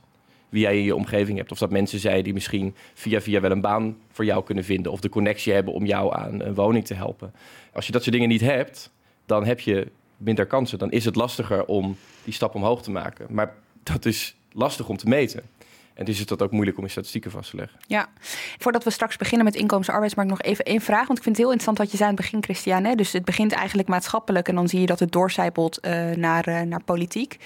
Wie 0.48 0.62
jij 0.62 0.76
in 0.76 0.84
je 0.84 0.94
omgeving 0.94 1.38
hebt. 1.38 1.52
Of 1.52 1.58
dat 1.58 1.70
mensen 1.70 1.98
zijn 1.98 2.24
die 2.24 2.32
misschien 2.32 2.74
via 2.94 3.20
via 3.20 3.40
wel 3.40 3.50
een 3.50 3.60
baan 3.60 3.96
voor 4.10 4.24
jou 4.24 4.44
kunnen 4.44 4.64
vinden. 4.64 4.92
Of 4.92 5.00
de 5.00 5.08
connectie 5.08 5.52
hebben 5.52 5.74
om 5.74 5.86
jou 5.86 6.14
aan 6.14 6.40
een 6.40 6.54
woning 6.54 6.84
te 6.84 6.94
helpen. 6.94 7.32
Als 7.72 7.86
je 7.86 7.92
dat 7.92 8.02
soort 8.02 8.14
dingen 8.14 8.28
niet 8.30 8.40
hebt, 8.40 8.90
dan 9.26 9.44
heb 9.44 9.60
je 9.60 9.86
minder 10.16 10.46
kansen. 10.46 10.78
Dan 10.78 10.90
is 10.90 11.04
het 11.04 11.16
lastiger 11.16 11.64
om 11.64 11.96
die 12.24 12.34
stap 12.34 12.54
omhoog 12.54 12.82
te 12.82 12.90
maken. 12.90 13.26
Maar 13.30 13.54
dat 13.82 14.04
is 14.04 14.36
lastig 14.52 14.88
om 14.88 14.96
te 14.96 15.08
meten. 15.08 15.42
En 15.94 16.04
dus 16.04 16.20
is 16.20 16.30
het 16.30 16.42
ook 16.42 16.50
moeilijk 16.50 16.78
om 16.78 16.84
in 16.84 16.90
statistieken 16.90 17.30
vast 17.30 17.50
te 17.50 17.56
leggen. 17.56 17.78
Ja, 17.86 18.08
voordat 18.58 18.84
we 18.84 18.90
straks 18.90 19.16
beginnen 19.16 19.44
met 19.44 19.54
inkomens- 19.54 19.88
en 19.88 19.94
arbeidsmarkt, 19.94 20.30
nog 20.30 20.42
even 20.42 20.64
één 20.64 20.80
vraag. 20.80 21.06
Want 21.06 21.18
ik 21.18 21.24
vind 21.24 21.36
het 21.36 21.44
heel 21.44 21.52
interessant 21.52 21.78
wat 21.78 21.90
je 21.90 21.96
zei 21.96 22.08
aan 22.08 22.14
het 22.14 22.24
begin, 22.24 22.42
Christian. 22.42 22.84
Hè? 22.84 22.94
Dus 22.94 23.12
het 23.12 23.24
begint 23.24 23.52
eigenlijk 23.52 23.88
maatschappelijk 23.88 24.48
en 24.48 24.54
dan 24.54 24.68
zie 24.68 24.80
je 24.80 24.86
dat 24.86 25.00
het 25.00 25.12
doorcijpelt 25.12 25.78
uh, 25.86 26.10
naar, 26.10 26.48
uh, 26.48 26.60
naar 26.60 26.82
politiek. 26.82 27.36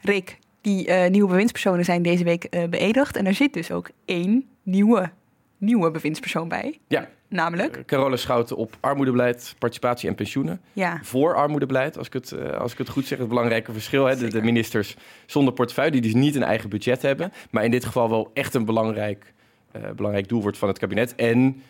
Rick, 0.00 0.38
die 0.60 0.88
uh, 0.88 1.06
nieuwe 1.06 1.28
bewindspersonen 1.28 1.84
zijn 1.84 2.02
deze 2.02 2.24
week 2.24 2.48
beëdigd. 2.70 3.16
En 3.16 3.26
er 3.26 3.34
zit 3.34 3.52
dus 3.52 3.70
ook 3.70 3.90
één 4.04 4.48
nieuwe, 4.62 5.10
nieuwe 5.58 5.90
bewindspersoon 5.90 6.48
bij. 6.48 6.78
Ja, 6.88 7.08
Namelijk? 7.28 7.76
Uh, 7.76 7.84
Carola 7.84 8.16
Schouten 8.16 8.56
op 8.56 8.76
armoedebeleid, 8.80 9.54
participatie 9.58 10.08
en 10.08 10.14
pensioenen. 10.14 10.60
Ja. 10.72 10.98
Voor 11.02 11.34
armoedebeleid, 11.34 11.98
als 11.98 12.06
ik 12.06 12.12
het, 12.12 12.30
uh, 12.30 12.50
als 12.50 12.72
ik 12.72 12.78
het 12.78 12.88
goed 12.88 13.06
zeg, 13.06 13.18
het 13.18 13.28
belangrijke 13.28 13.72
verschil. 13.72 14.04
Hè, 14.04 14.16
de, 14.16 14.28
de, 14.28 14.42
ministers 14.42 14.96
zonder 15.26 15.54
portefeuille, 15.54 15.90
die 15.90 16.00
dus 16.00 16.14
niet 16.14 16.34
een 16.34 16.42
eigen 16.42 16.68
budget 16.68 17.02
hebben. 17.02 17.32
Maar 17.50 17.64
in 17.64 17.70
dit 17.70 17.84
geval 17.84 18.10
wel 18.10 18.30
echt 18.34 18.54
een 18.54 18.64
belangrijk, 18.64 19.32
uh, 19.76 19.90
belangrijk 19.96 20.28
doel 20.28 20.42
wordt 20.42 20.58
van 20.58 20.68
het 20.68 20.78
kabinet. 20.78 21.14
En 21.14 21.62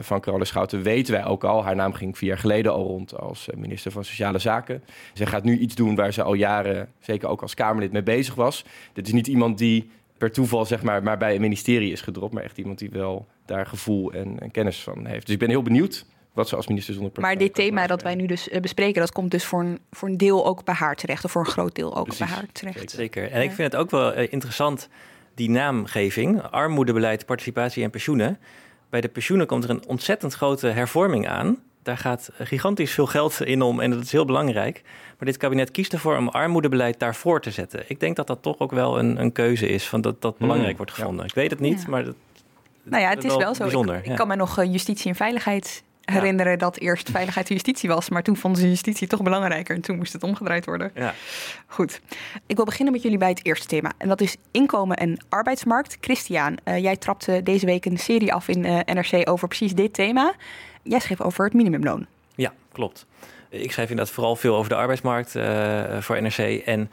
van 0.00 0.20
Carola 0.20 0.44
Schouten 0.44 0.82
weten 0.82 1.14
wij 1.14 1.24
ook 1.24 1.44
al. 1.44 1.64
Haar 1.64 1.76
naam 1.76 1.92
ging 1.92 2.18
vier 2.18 2.28
jaar 2.28 2.38
geleden 2.38 2.72
al 2.72 2.86
rond 2.86 3.18
als 3.18 3.48
minister 3.56 3.90
van 3.90 4.04
Sociale 4.04 4.38
Zaken. 4.38 4.82
Zij 5.12 5.26
gaat 5.26 5.44
nu 5.44 5.58
iets 5.58 5.74
doen 5.74 5.94
waar 5.94 6.12
ze 6.12 6.22
al 6.22 6.34
jaren, 6.34 6.88
zeker 7.00 7.28
ook 7.28 7.42
als 7.42 7.54
Kamerlid, 7.54 7.92
mee 7.92 8.02
bezig 8.02 8.34
was. 8.34 8.64
Dit 8.92 9.06
is 9.06 9.12
niet 9.12 9.26
iemand 9.26 9.58
die 9.58 9.90
per 10.18 10.32
toeval 10.32 10.64
zeg 10.64 10.82
maar, 10.82 11.02
maar 11.02 11.18
bij 11.18 11.34
een 11.34 11.40
ministerie 11.40 11.92
is 11.92 12.00
gedropt, 12.00 12.34
maar 12.34 12.42
echt 12.42 12.58
iemand 12.58 12.78
die 12.78 12.90
wel 12.90 13.26
daar 13.44 13.66
gevoel 13.66 14.12
en, 14.12 14.40
en 14.40 14.50
kennis 14.50 14.82
van 14.82 15.06
heeft. 15.06 15.24
Dus 15.26 15.34
ik 15.34 15.40
ben 15.40 15.48
heel 15.48 15.62
benieuwd 15.62 16.06
wat 16.32 16.48
ze 16.48 16.56
als 16.56 16.66
minister 16.66 16.94
zonder 16.94 17.20
Maar 17.20 17.38
dit 17.38 17.54
thema 17.54 17.86
dat 17.86 18.02
wij 18.02 18.14
nu 18.14 18.26
dus 18.26 18.48
uh, 18.48 18.60
bespreken, 18.60 19.00
dat 19.00 19.12
komt 19.12 19.30
dus 19.30 19.44
voor 19.44 19.60
een, 19.60 19.78
voor 19.90 20.08
een 20.08 20.16
deel 20.16 20.46
ook 20.46 20.64
bij 20.64 20.74
haar 20.74 20.96
terecht, 20.96 21.24
of 21.24 21.30
voor 21.30 21.40
een 21.40 21.50
groot 21.50 21.74
deel 21.74 21.96
ook 21.96 22.04
Precies, 22.04 22.26
bij 22.26 22.34
haar 22.34 22.46
terecht. 22.52 22.90
Zeker. 22.90 23.30
En 23.30 23.42
ik 23.42 23.52
vind 23.52 23.72
het 23.72 23.80
ook 23.80 23.90
wel 23.90 24.18
uh, 24.18 24.32
interessant, 24.32 24.88
die 25.34 25.50
naamgeving, 25.50 26.42
armoedebeleid, 26.42 27.26
participatie 27.26 27.82
en 27.82 27.90
pensioenen. 27.90 28.38
Bij 28.90 29.00
de 29.00 29.08
pensioenen 29.08 29.46
komt 29.46 29.64
er 29.64 29.70
een 29.70 29.86
ontzettend 29.86 30.34
grote 30.34 30.66
hervorming 30.66 31.28
aan. 31.28 31.62
Daar 31.86 31.98
gaat 31.98 32.30
gigantisch 32.38 32.92
veel 32.92 33.06
geld 33.06 33.40
in 33.40 33.62
om 33.62 33.80
en 33.80 33.90
dat 33.90 34.02
is 34.02 34.12
heel 34.12 34.24
belangrijk. 34.24 34.82
Maar 34.84 35.28
dit 35.28 35.36
kabinet 35.36 35.70
kiest 35.70 35.92
ervoor 35.92 36.16
om 36.16 36.28
armoedebeleid 36.28 36.98
daarvoor 36.98 37.40
te 37.40 37.50
zetten. 37.50 37.84
Ik 37.86 38.00
denk 38.00 38.16
dat 38.16 38.26
dat 38.26 38.42
toch 38.42 38.58
ook 38.58 38.70
wel 38.70 38.98
een, 38.98 39.20
een 39.20 39.32
keuze 39.32 39.68
is, 39.68 39.88
van 39.88 40.00
dat 40.00 40.22
dat 40.22 40.38
belangrijk 40.38 40.76
wordt 40.76 40.92
gevonden. 40.92 41.24
Ik 41.26 41.34
weet 41.34 41.50
het 41.50 41.60
niet, 41.60 41.82
Ja. 41.82 41.88
maar 41.88 42.04
dat, 42.04 42.14
Nou 42.82 43.02
ja, 43.02 43.08
het 43.08 43.24
is 43.24 43.36
wel 43.36 43.54
zo. 43.54 43.62
Bijzonder, 43.62 43.96
ik, 43.96 44.04
ja. 44.04 44.10
ik 44.10 44.16
kan 44.16 44.28
me 44.28 44.36
nog 44.36 44.58
eh, 44.58 44.72
justitie 44.72 45.08
en 45.08 45.16
veiligheid 45.16 45.82
herinneren 46.04 46.58
dat 46.58 46.76
eerst 46.76 47.10
veiligheid 47.10 47.48
en 47.48 47.54
justitie 47.54 47.88
was, 47.88 48.08
maar 48.08 48.22
toen 48.22 48.36
vonden 48.36 48.60
ze 48.60 48.68
justitie 48.68 49.06
toch 49.06 49.22
belangrijker 49.22 49.74
en 49.74 49.80
toen 49.82 49.96
moest 49.96 50.12
het 50.12 50.22
omgedraaid 50.22 50.64
worden. 50.64 50.90
Ja. 50.94 51.14
Goed. 51.66 52.00
Ik 52.46 52.56
wil 52.56 52.64
beginnen 52.64 52.94
met 52.94 53.02
jullie 53.02 53.18
bij 53.18 53.28
het 53.28 53.46
eerste 53.46 53.66
thema 53.66 53.92
en 53.98 54.08
dat 54.08 54.20
is 54.20 54.36
inkomen 54.50 54.96
en 54.96 55.24
arbeidsmarkt. 55.28 55.96
Christian, 56.00 56.58
eh, 56.64 56.78
jij 56.78 56.96
trapte 56.96 57.42
deze 57.42 57.66
week 57.66 57.84
een 57.84 57.98
serie 57.98 58.32
af 58.34 58.48
in 58.48 58.64
eh, 58.64 58.94
NRC 58.94 59.28
over 59.28 59.48
precies 59.48 59.74
dit 59.74 59.92
thema. 59.92 60.34
Jij 60.88 60.98
schreef 61.00 61.20
over 61.20 61.44
het 61.44 61.54
minimumloon. 61.54 62.06
Ja, 62.34 62.52
klopt. 62.72 63.06
Ik 63.48 63.72
schrijf 63.72 63.90
inderdaad 63.90 64.14
vooral 64.14 64.36
veel 64.36 64.56
over 64.56 64.68
de 64.68 64.76
arbeidsmarkt 64.76 65.34
eh, 65.34 66.00
voor 66.00 66.22
NRC. 66.22 66.62
En 66.64 66.90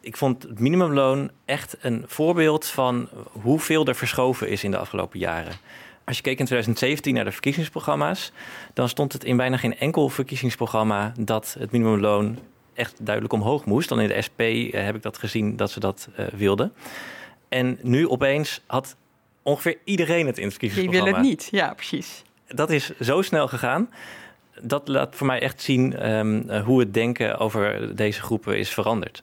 ik 0.00 0.16
vond 0.16 0.42
het 0.42 0.58
minimumloon 0.58 1.30
echt 1.44 1.76
een 1.80 2.04
voorbeeld 2.06 2.66
van 2.66 3.08
hoeveel 3.42 3.86
er 3.86 3.94
verschoven 3.94 4.48
is 4.48 4.64
in 4.64 4.70
de 4.70 4.76
afgelopen 4.76 5.18
jaren. 5.18 5.52
Als 6.04 6.16
je 6.16 6.22
keek 6.22 6.38
in 6.38 6.44
2017 6.44 7.14
naar 7.14 7.24
de 7.24 7.32
verkiezingsprogramma's, 7.32 8.32
dan 8.74 8.88
stond 8.88 9.12
het 9.12 9.24
in 9.24 9.36
bijna 9.36 9.56
geen 9.56 9.78
enkel 9.78 10.08
verkiezingsprogramma 10.08 11.12
dat 11.18 11.56
het 11.58 11.70
minimumloon 11.70 12.38
echt 12.74 12.96
duidelijk 13.00 13.34
omhoog 13.34 13.64
moest. 13.64 13.88
Dan 13.88 14.00
in 14.00 14.08
de 14.08 14.22
SP 14.26 14.40
eh, 14.40 14.84
heb 14.84 14.94
ik 14.94 15.02
dat 15.02 15.18
gezien 15.18 15.56
dat 15.56 15.70
ze 15.70 15.80
dat 15.80 16.08
eh, 16.16 16.26
wilden. 16.26 16.72
En 17.48 17.78
nu 17.82 18.08
opeens 18.08 18.62
had 18.66 18.96
ongeveer 19.42 19.78
iedereen 19.84 20.26
het 20.26 20.38
in 20.38 20.46
het 20.46 20.52
Je 20.60 20.60
wil 20.60 20.70
verkiezingsprogramma 20.70 21.18
het 21.18 21.26
niet. 21.28 21.48
Ja, 21.50 21.74
precies. 21.74 22.22
Dat 22.54 22.70
is 22.70 22.90
zo 23.00 23.22
snel 23.22 23.48
gegaan. 23.48 23.90
Dat 24.62 24.88
laat 24.88 25.14
voor 25.16 25.26
mij 25.26 25.40
echt 25.40 25.62
zien 25.62 25.96
ehm, 25.96 26.42
eh, 26.48 26.64
hoe 26.64 26.80
het 26.80 26.94
denken 26.94 27.38
over 27.38 27.96
deze 27.96 28.20
groepen 28.22 28.58
is 28.58 28.70
veranderd. 28.70 29.22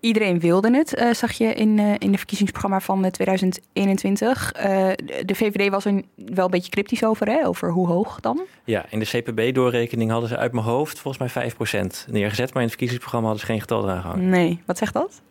Iedereen 0.00 0.40
wilde 0.40 0.76
het, 0.76 0.94
eh, 0.94 1.10
zag 1.12 1.32
je 1.32 1.44
in, 1.54 1.78
eh, 1.78 1.94
in 1.98 2.12
de 2.12 2.18
verkiezingsprogramma 2.18 2.80
van 2.80 3.04
eh, 3.04 3.10
2021. 3.10 4.52
Eh, 4.52 4.88
de- 5.04 5.22
de 5.24 5.34
VVD 5.34 5.70
was 5.70 5.84
er 5.84 6.02
wel 6.16 6.44
een 6.44 6.50
beetje 6.50 6.70
cryptisch 6.70 7.04
over, 7.04 7.26
hè? 7.26 7.46
over 7.46 7.70
hoe 7.70 7.86
hoog 7.88 8.20
dan. 8.20 8.40
Ja, 8.64 8.84
in 8.88 8.98
de 8.98 9.04
CPB-doorrekening 9.04 10.10
hadden 10.10 10.28
ze 10.28 10.36
uit 10.36 10.52
mijn 10.52 10.64
hoofd 10.64 10.98
volgens 10.98 11.34
mij 11.34 11.50
5% 11.50 12.06
neergezet. 12.10 12.46
Maar 12.46 12.62
in 12.62 12.68
het 12.68 12.70
verkiezingsprogramma 12.70 13.26
hadden 13.28 13.46
ze 13.46 13.52
geen 13.52 13.60
getal 13.60 13.84
eraan 13.84 14.00
gehangen. 14.00 14.28
Nee, 14.28 14.62
wat 14.66 14.78
zegt 14.78 14.92
dat? 14.94 15.22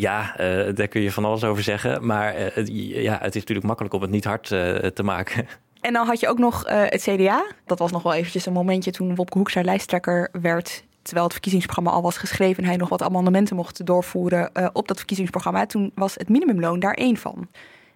Ja, 0.00 0.36
eh, 0.36 0.74
daar 0.74 0.88
kun 0.88 1.00
je 1.02 1.12
van 1.12 1.24
alles 1.24 1.44
over 1.44 1.62
zeggen. 1.62 2.06
Maar 2.06 2.34
eh, 2.34 2.66
ja, 3.02 3.18
het 3.20 3.34
is 3.34 3.40
natuurlijk 3.40 3.66
makkelijk 3.66 3.94
om 3.94 4.02
het 4.02 4.10
niet 4.10 4.24
hard 4.24 4.50
eh, 4.50 4.74
te 4.74 5.02
maken. 5.02 5.46
En 5.80 5.92
dan 5.92 6.06
had 6.06 6.20
je 6.20 6.28
ook 6.28 6.38
nog 6.38 6.64
het 6.66 7.02
CDA. 7.02 7.44
Dat 7.66 7.78
was 7.78 7.90
nog 7.90 8.02
wel 8.02 8.12
eventjes 8.12 8.46
een 8.46 8.52
momentje 8.52 8.90
toen 8.90 9.14
Wopke 9.14 9.38
Hoekstra 9.38 9.62
lijsttrekker 9.62 10.28
werd. 10.32 10.84
Terwijl 11.02 11.24
het 11.24 11.32
verkiezingsprogramma 11.32 11.90
al 11.90 12.02
was 12.02 12.16
geschreven 12.16 12.62
en 12.62 12.68
hij 12.68 12.78
nog 12.78 12.88
wat 12.88 13.02
amendementen 13.02 13.56
mocht 13.56 13.86
doorvoeren 13.86 14.50
op 14.72 14.88
dat 14.88 14.96
verkiezingsprogramma. 14.96 15.66
Toen 15.66 15.92
was 15.94 16.14
het 16.14 16.28
minimumloon 16.28 16.80
daar 16.80 16.94
één 16.94 17.16
van. 17.16 17.48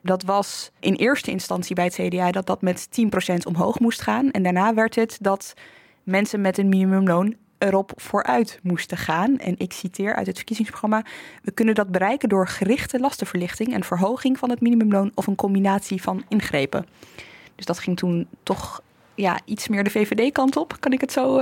Dat 0.02 0.22
was 0.22 0.70
in 0.80 0.94
eerste 0.94 1.30
instantie 1.30 1.74
bij 1.74 1.84
het 1.84 1.94
CDA 1.94 2.30
dat 2.30 2.46
dat 2.46 2.62
met 2.62 2.88
10% 3.32 3.34
omhoog 3.46 3.78
moest 3.78 4.00
gaan. 4.00 4.30
En 4.30 4.42
daarna 4.42 4.74
werd 4.74 4.94
het 4.94 5.18
dat 5.20 5.54
mensen 6.02 6.40
met 6.40 6.58
een 6.58 6.68
minimumloon 6.68 7.36
erop 7.64 7.92
vooruit 7.96 8.58
moesten 8.62 8.96
gaan. 8.96 9.38
En 9.38 9.54
ik 9.58 9.72
citeer 9.72 10.14
uit 10.14 10.26
het 10.26 10.36
verkiezingsprogramma: 10.36 11.04
We 11.42 11.50
kunnen 11.50 11.74
dat 11.74 11.90
bereiken 11.90 12.28
door 12.28 12.48
gerichte 12.48 13.00
lastenverlichting 13.00 13.72
en 13.72 13.84
verhoging 13.84 14.38
van 14.38 14.50
het 14.50 14.60
minimumloon 14.60 15.12
of 15.14 15.26
een 15.26 15.34
combinatie 15.34 16.02
van 16.02 16.24
ingrepen. 16.28 16.86
Dus 17.54 17.66
dat 17.66 17.78
ging 17.78 17.96
toen 17.96 18.28
toch 18.42 18.82
ja, 19.14 19.40
iets 19.44 19.68
meer 19.68 19.84
de 19.84 19.90
VVD-kant 19.90 20.56
op. 20.56 20.76
Kan 20.80 20.92
ik 20.92 21.00
het 21.00 21.12
zo 21.12 21.40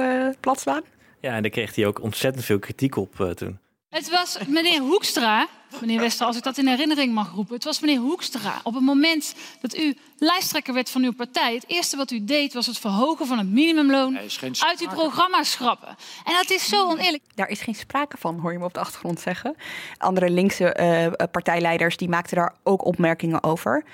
slaan? 0.52 0.82
Ja, 1.20 1.34
en 1.34 1.42
daar 1.42 1.50
kreeg 1.50 1.74
hij 1.74 1.86
ook 1.86 2.02
ontzettend 2.02 2.44
veel 2.44 2.58
kritiek 2.58 2.96
op 2.96 3.20
eh, 3.20 3.30
toen. 3.30 3.58
Het 3.92 4.10
was 4.10 4.38
meneer 4.46 4.80
Hoekstra, 4.80 5.48
meneer 5.80 6.00
Wester, 6.00 6.26
als 6.26 6.36
ik 6.36 6.42
dat 6.42 6.58
in 6.58 6.66
herinnering 6.66 7.14
mag 7.14 7.32
roepen. 7.32 7.54
Het 7.54 7.64
was 7.64 7.80
meneer 7.80 7.98
Hoekstra. 7.98 8.60
Op 8.62 8.74
het 8.74 8.82
moment 8.82 9.34
dat 9.60 9.76
u 9.76 9.96
lijsttrekker 10.18 10.74
werd 10.74 10.90
van 10.90 11.02
uw 11.02 11.12
partij, 11.12 11.54
het 11.54 11.64
eerste 11.66 11.96
wat 11.96 12.10
u 12.10 12.24
deed 12.24 12.52
was 12.52 12.66
het 12.66 12.78
verhogen 12.78 13.26
van 13.26 13.38
het 13.38 13.48
minimumloon 13.48 14.18
uit 14.58 14.80
uw 14.80 14.88
programma 14.88 15.42
schrappen. 15.42 15.88
En 16.24 16.32
dat 16.34 16.50
is 16.50 16.68
zo 16.68 16.88
oneerlijk. 16.88 17.22
Daar 17.34 17.48
is 17.48 17.60
geen 17.60 17.74
sprake 17.74 18.16
van, 18.18 18.38
hoor 18.38 18.52
je 18.52 18.58
me 18.58 18.64
op 18.64 18.74
de 18.74 18.80
achtergrond 18.80 19.20
zeggen. 19.20 19.56
Andere 19.98 20.30
linkse 20.30 20.72
eh, 20.72 21.26
partijleiders 21.30 21.96
die 21.96 22.08
maakten 22.08 22.36
daar 22.36 22.54
ook 22.62 22.84
opmerkingen 22.84 23.42
over. 23.42 23.84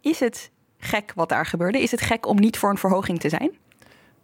Is 0.00 0.20
het 0.20 0.50
gek 0.78 1.12
wat 1.14 1.28
daar 1.28 1.46
gebeurde? 1.46 1.82
Is 1.82 1.90
het 1.90 2.00
gek 2.00 2.26
om 2.26 2.40
niet 2.40 2.58
voor 2.58 2.70
een 2.70 2.78
verhoging 2.78 3.20
te 3.20 3.28
zijn? 3.28 3.58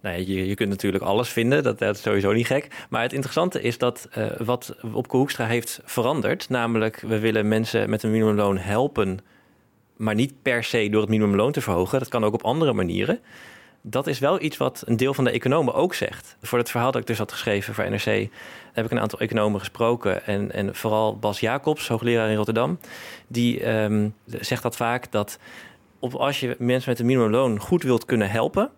Nee, 0.03 0.27
je, 0.27 0.47
je 0.47 0.55
kunt 0.55 0.69
natuurlijk 0.69 1.05
alles 1.05 1.29
vinden, 1.29 1.63
dat, 1.63 1.79
dat 1.79 1.97
is 1.97 2.03
sowieso 2.03 2.33
niet 2.33 2.47
gek. 2.47 2.87
Maar 2.91 3.03
het 3.03 3.13
interessante 3.13 3.63
is 3.63 3.79
dat 3.79 4.09
eh, 4.11 4.27
wat 4.39 4.77
Opke 4.93 5.17
Hoekstra 5.17 5.47
heeft 5.47 5.81
veranderd... 5.85 6.49
namelijk 6.49 7.01
we 7.01 7.19
willen 7.19 7.49
mensen 7.49 7.91
met 7.91 8.03
een 8.03 8.11
minimumloon 8.11 8.59
helpen... 8.59 9.19
maar 9.97 10.15
niet 10.15 10.43
per 10.43 10.65
se 10.65 10.89
door 10.91 11.01
het 11.01 11.11
minimumloon 11.11 11.53
te 11.53 11.61
verhogen. 11.61 11.99
Dat 11.99 12.09
kan 12.09 12.25
ook 12.25 12.35
op 12.35 12.43
andere 12.43 12.73
manieren. 12.73 13.21
Dat 13.83 14.07
is 14.07 14.19
wel 14.19 14.43
iets 14.43 14.57
wat 14.57 14.83
een 14.87 14.97
deel 14.97 15.15
van 15.15 15.25
de 15.25 15.31
economen 15.31 15.75
ook 15.75 15.95
zegt. 15.95 16.37
Voor 16.43 16.59
het 16.59 16.71
verhaal 16.71 16.91
dat 16.91 17.01
ik 17.01 17.07
dus 17.07 17.19
had 17.19 17.33
geschreven 17.33 17.75
voor 17.75 17.91
NRC... 17.91 18.29
heb 18.73 18.85
ik 18.85 18.91
een 18.91 19.01
aantal 19.01 19.19
economen 19.19 19.61
gesproken. 19.61 20.27
En, 20.27 20.53
en 20.53 20.75
vooral 20.75 21.17
Bas 21.17 21.41
Jacobs, 21.41 21.89
hoogleraar 21.89 22.31
in 22.31 22.37
Rotterdam... 22.37 22.79
die 23.27 23.65
ehm, 23.65 24.09
zegt 24.25 24.63
dat 24.63 24.77
vaak 24.77 25.13
dat 25.13 25.39
op, 25.99 26.15
als 26.15 26.41
je 26.41 26.57
mensen 26.59 26.91
met 26.91 26.99
een 26.99 27.07
minimumloon 27.07 27.59
goed 27.59 27.83
wilt 27.83 28.05
kunnen 28.05 28.31
helpen 28.31 28.71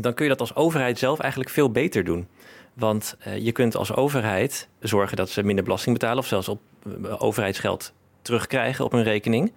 dan 0.00 0.14
kun 0.14 0.24
je 0.24 0.30
dat 0.30 0.40
als 0.40 0.54
overheid 0.54 0.98
zelf 0.98 1.18
eigenlijk 1.18 1.50
veel 1.50 1.70
beter 1.70 2.04
doen. 2.04 2.28
Want 2.74 3.16
eh, 3.18 3.38
je 3.38 3.52
kunt 3.52 3.76
als 3.76 3.94
overheid 3.94 4.68
zorgen 4.80 5.16
dat 5.16 5.30
ze 5.30 5.42
minder 5.42 5.64
belasting 5.64 5.98
betalen... 5.98 6.18
of 6.18 6.26
zelfs 6.26 6.48
op 6.48 6.60
eh, 6.84 7.22
overheidsgeld 7.22 7.92
terugkrijgen 8.22 8.84
op 8.84 8.92
hun 8.92 9.02
rekening. 9.02 9.52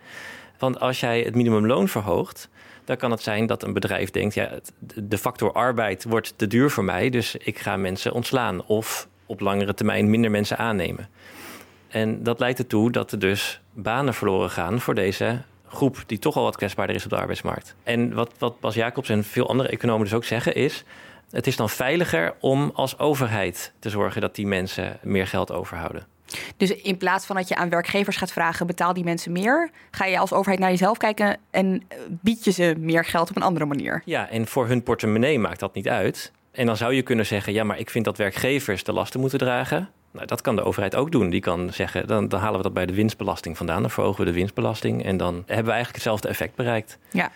Want 0.60 0.80
als 0.80 1.00
jij 1.00 1.22
het 1.22 1.36
minimumloon 1.36 1.88
verhoogt... 1.88 2.50
dan 2.86 2.98
kan 2.98 3.12
het 3.12 3.22
zijn 3.22 3.46
dat 3.46 3.64
een 3.64 3.74
bedrijf 3.74 4.12
denkt... 4.12 4.34
ja, 4.34 4.50
de 4.96 5.18
factor 5.18 5.52
arbeid 5.52 6.04
wordt 6.04 6.34
te 6.36 6.48
duur 6.48 6.70
voor 6.70 6.84
mij... 6.84 7.10
dus 7.10 7.36
ik 7.36 7.60
ga 7.60 7.78
mensen 7.78 8.12
ontslaan 8.12 8.66
of 8.66 9.08
op 9.26 9.40
langere 9.40 9.74
termijn 9.74 10.10
minder 10.10 10.32
mensen 10.32 10.58
aannemen. 10.58 11.10
En 11.88 12.24
dat 12.24 12.40
leidt 12.40 12.60
ertoe 12.60 12.92
dat 12.92 13.12
er 13.12 13.20
dus 13.20 13.62
banen 13.74 14.14
verloren 14.14 14.50
gaan 14.50 14.80
voor 14.80 14.96
deze 14.96 15.42
groep 15.72 16.04
die 16.06 16.20
toch 16.20 16.36
al 16.36 16.44
wat 16.44 16.56
kwetsbaarder 16.56 16.96
is 16.96 17.04
op 17.04 17.10
de 17.10 17.18
arbeidsmarkt. 17.18 17.76
En 17.84 18.14
wat, 18.14 18.32
wat 18.38 18.60
Bas 18.60 18.76
Jacobs 18.76 19.10
en 19.10 19.24
veel 19.24 19.48
andere 19.50 19.70
economen 19.70 20.04
dus 20.04 20.14
ook 20.14 20.24
zeggen 20.24 20.56
is... 20.56 20.84
het 21.32 21.48
is 21.48 21.56
dan 21.56 21.70
veiliger 21.70 22.34
om 22.40 22.72
als 22.74 23.00
overheid 23.00 23.74
te 23.80 23.90
zorgen 23.90 24.22
dat 24.22 24.36
die 24.36 24.48
mensen 24.48 25.00
meer 25.02 25.28
geld 25.28 25.52
overhouden. 25.52 26.06
Dus 26.58 26.72
in 26.72 26.98
plaats 26.98 27.26
van 27.26 27.36
dat 27.36 27.48
je 27.48 27.56
aan 27.56 27.70
werkgevers 27.70 28.18
gaat 28.18 28.32
vragen, 28.32 28.68
betaal 28.68 28.94
die 28.94 29.04
mensen 29.04 29.32
meer, 29.32 29.70
ga 29.92 30.06
je 30.06 30.20
als 30.20 30.34
overheid 30.34 30.60
naar 30.60 30.70
jezelf 30.70 30.98
kijken 30.98 31.38
en 31.50 31.84
eh, 31.88 31.98
bied 32.10 32.44
je 32.44 32.52
ze 32.52 32.76
meer 32.78 33.06
geld 33.06 33.30
op 33.30 33.36
een 33.36 33.42
andere 33.42 33.66
manier. 33.66 34.02
Ja, 34.06 34.30
en 34.30 34.48
voor 34.48 34.68
hun 34.68 34.84
portemonnee 34.84 35.40
maakt 35.40 35.60
dat 35.60 35.74
niet 35.74 35.90
uit. 35.90 36.32
En 36.52 36.66
dan 36.66 36.78
zou 36.78 36.94
je 36.94 37.02
kunnen 37.02 37.26
zeggen, 37.26 37.54
ja, 37.54 37.64
maar 37.64 37.80
ik 37.80 37.90
vind 37.90 38.06
dat 38.06 38.18
werkgevers 38.18 38.84
de 38.84 38.94
lasten 38.94 39.20
moeten 39.20 39.40
dragen. 39.40 39.90
Nou, 40.12 40.26
dat 40.26 40.42
kan 40.42 40.56
de 40.56 40.64
overheid 40.64 40.96
ook 40.96 41.12
doen. 41.12 41.30
Die 41.30 41.42
kan 41.42 41.74
zeggen, 41.74 42.08
dan, 42.08 42.28
dan 42.28 42.40
halen 42.40 42.58
we 42.58 42.64
dat 42.64 42.74
bij 42.74 42.86
de 42.86 42.94
winstbelasting 42.94 43.58
vandaan. 43.58 43.82
Dan 43.82 43.92
verhogen 43.92 44.20
we 44.20 44.26
de 44.32 44.38
winstbelasting 44.38 45.04
en 45.06 45.18
dan 45.18 45.34
hebben 45.34 45.66
we 45.66 45.72
eigenlijk 45.72 45.94
hetzelfde 45.94 46.28
effect 46.28 46.56
bereikt. 46.56 46.98
Ja. 47.12 47.32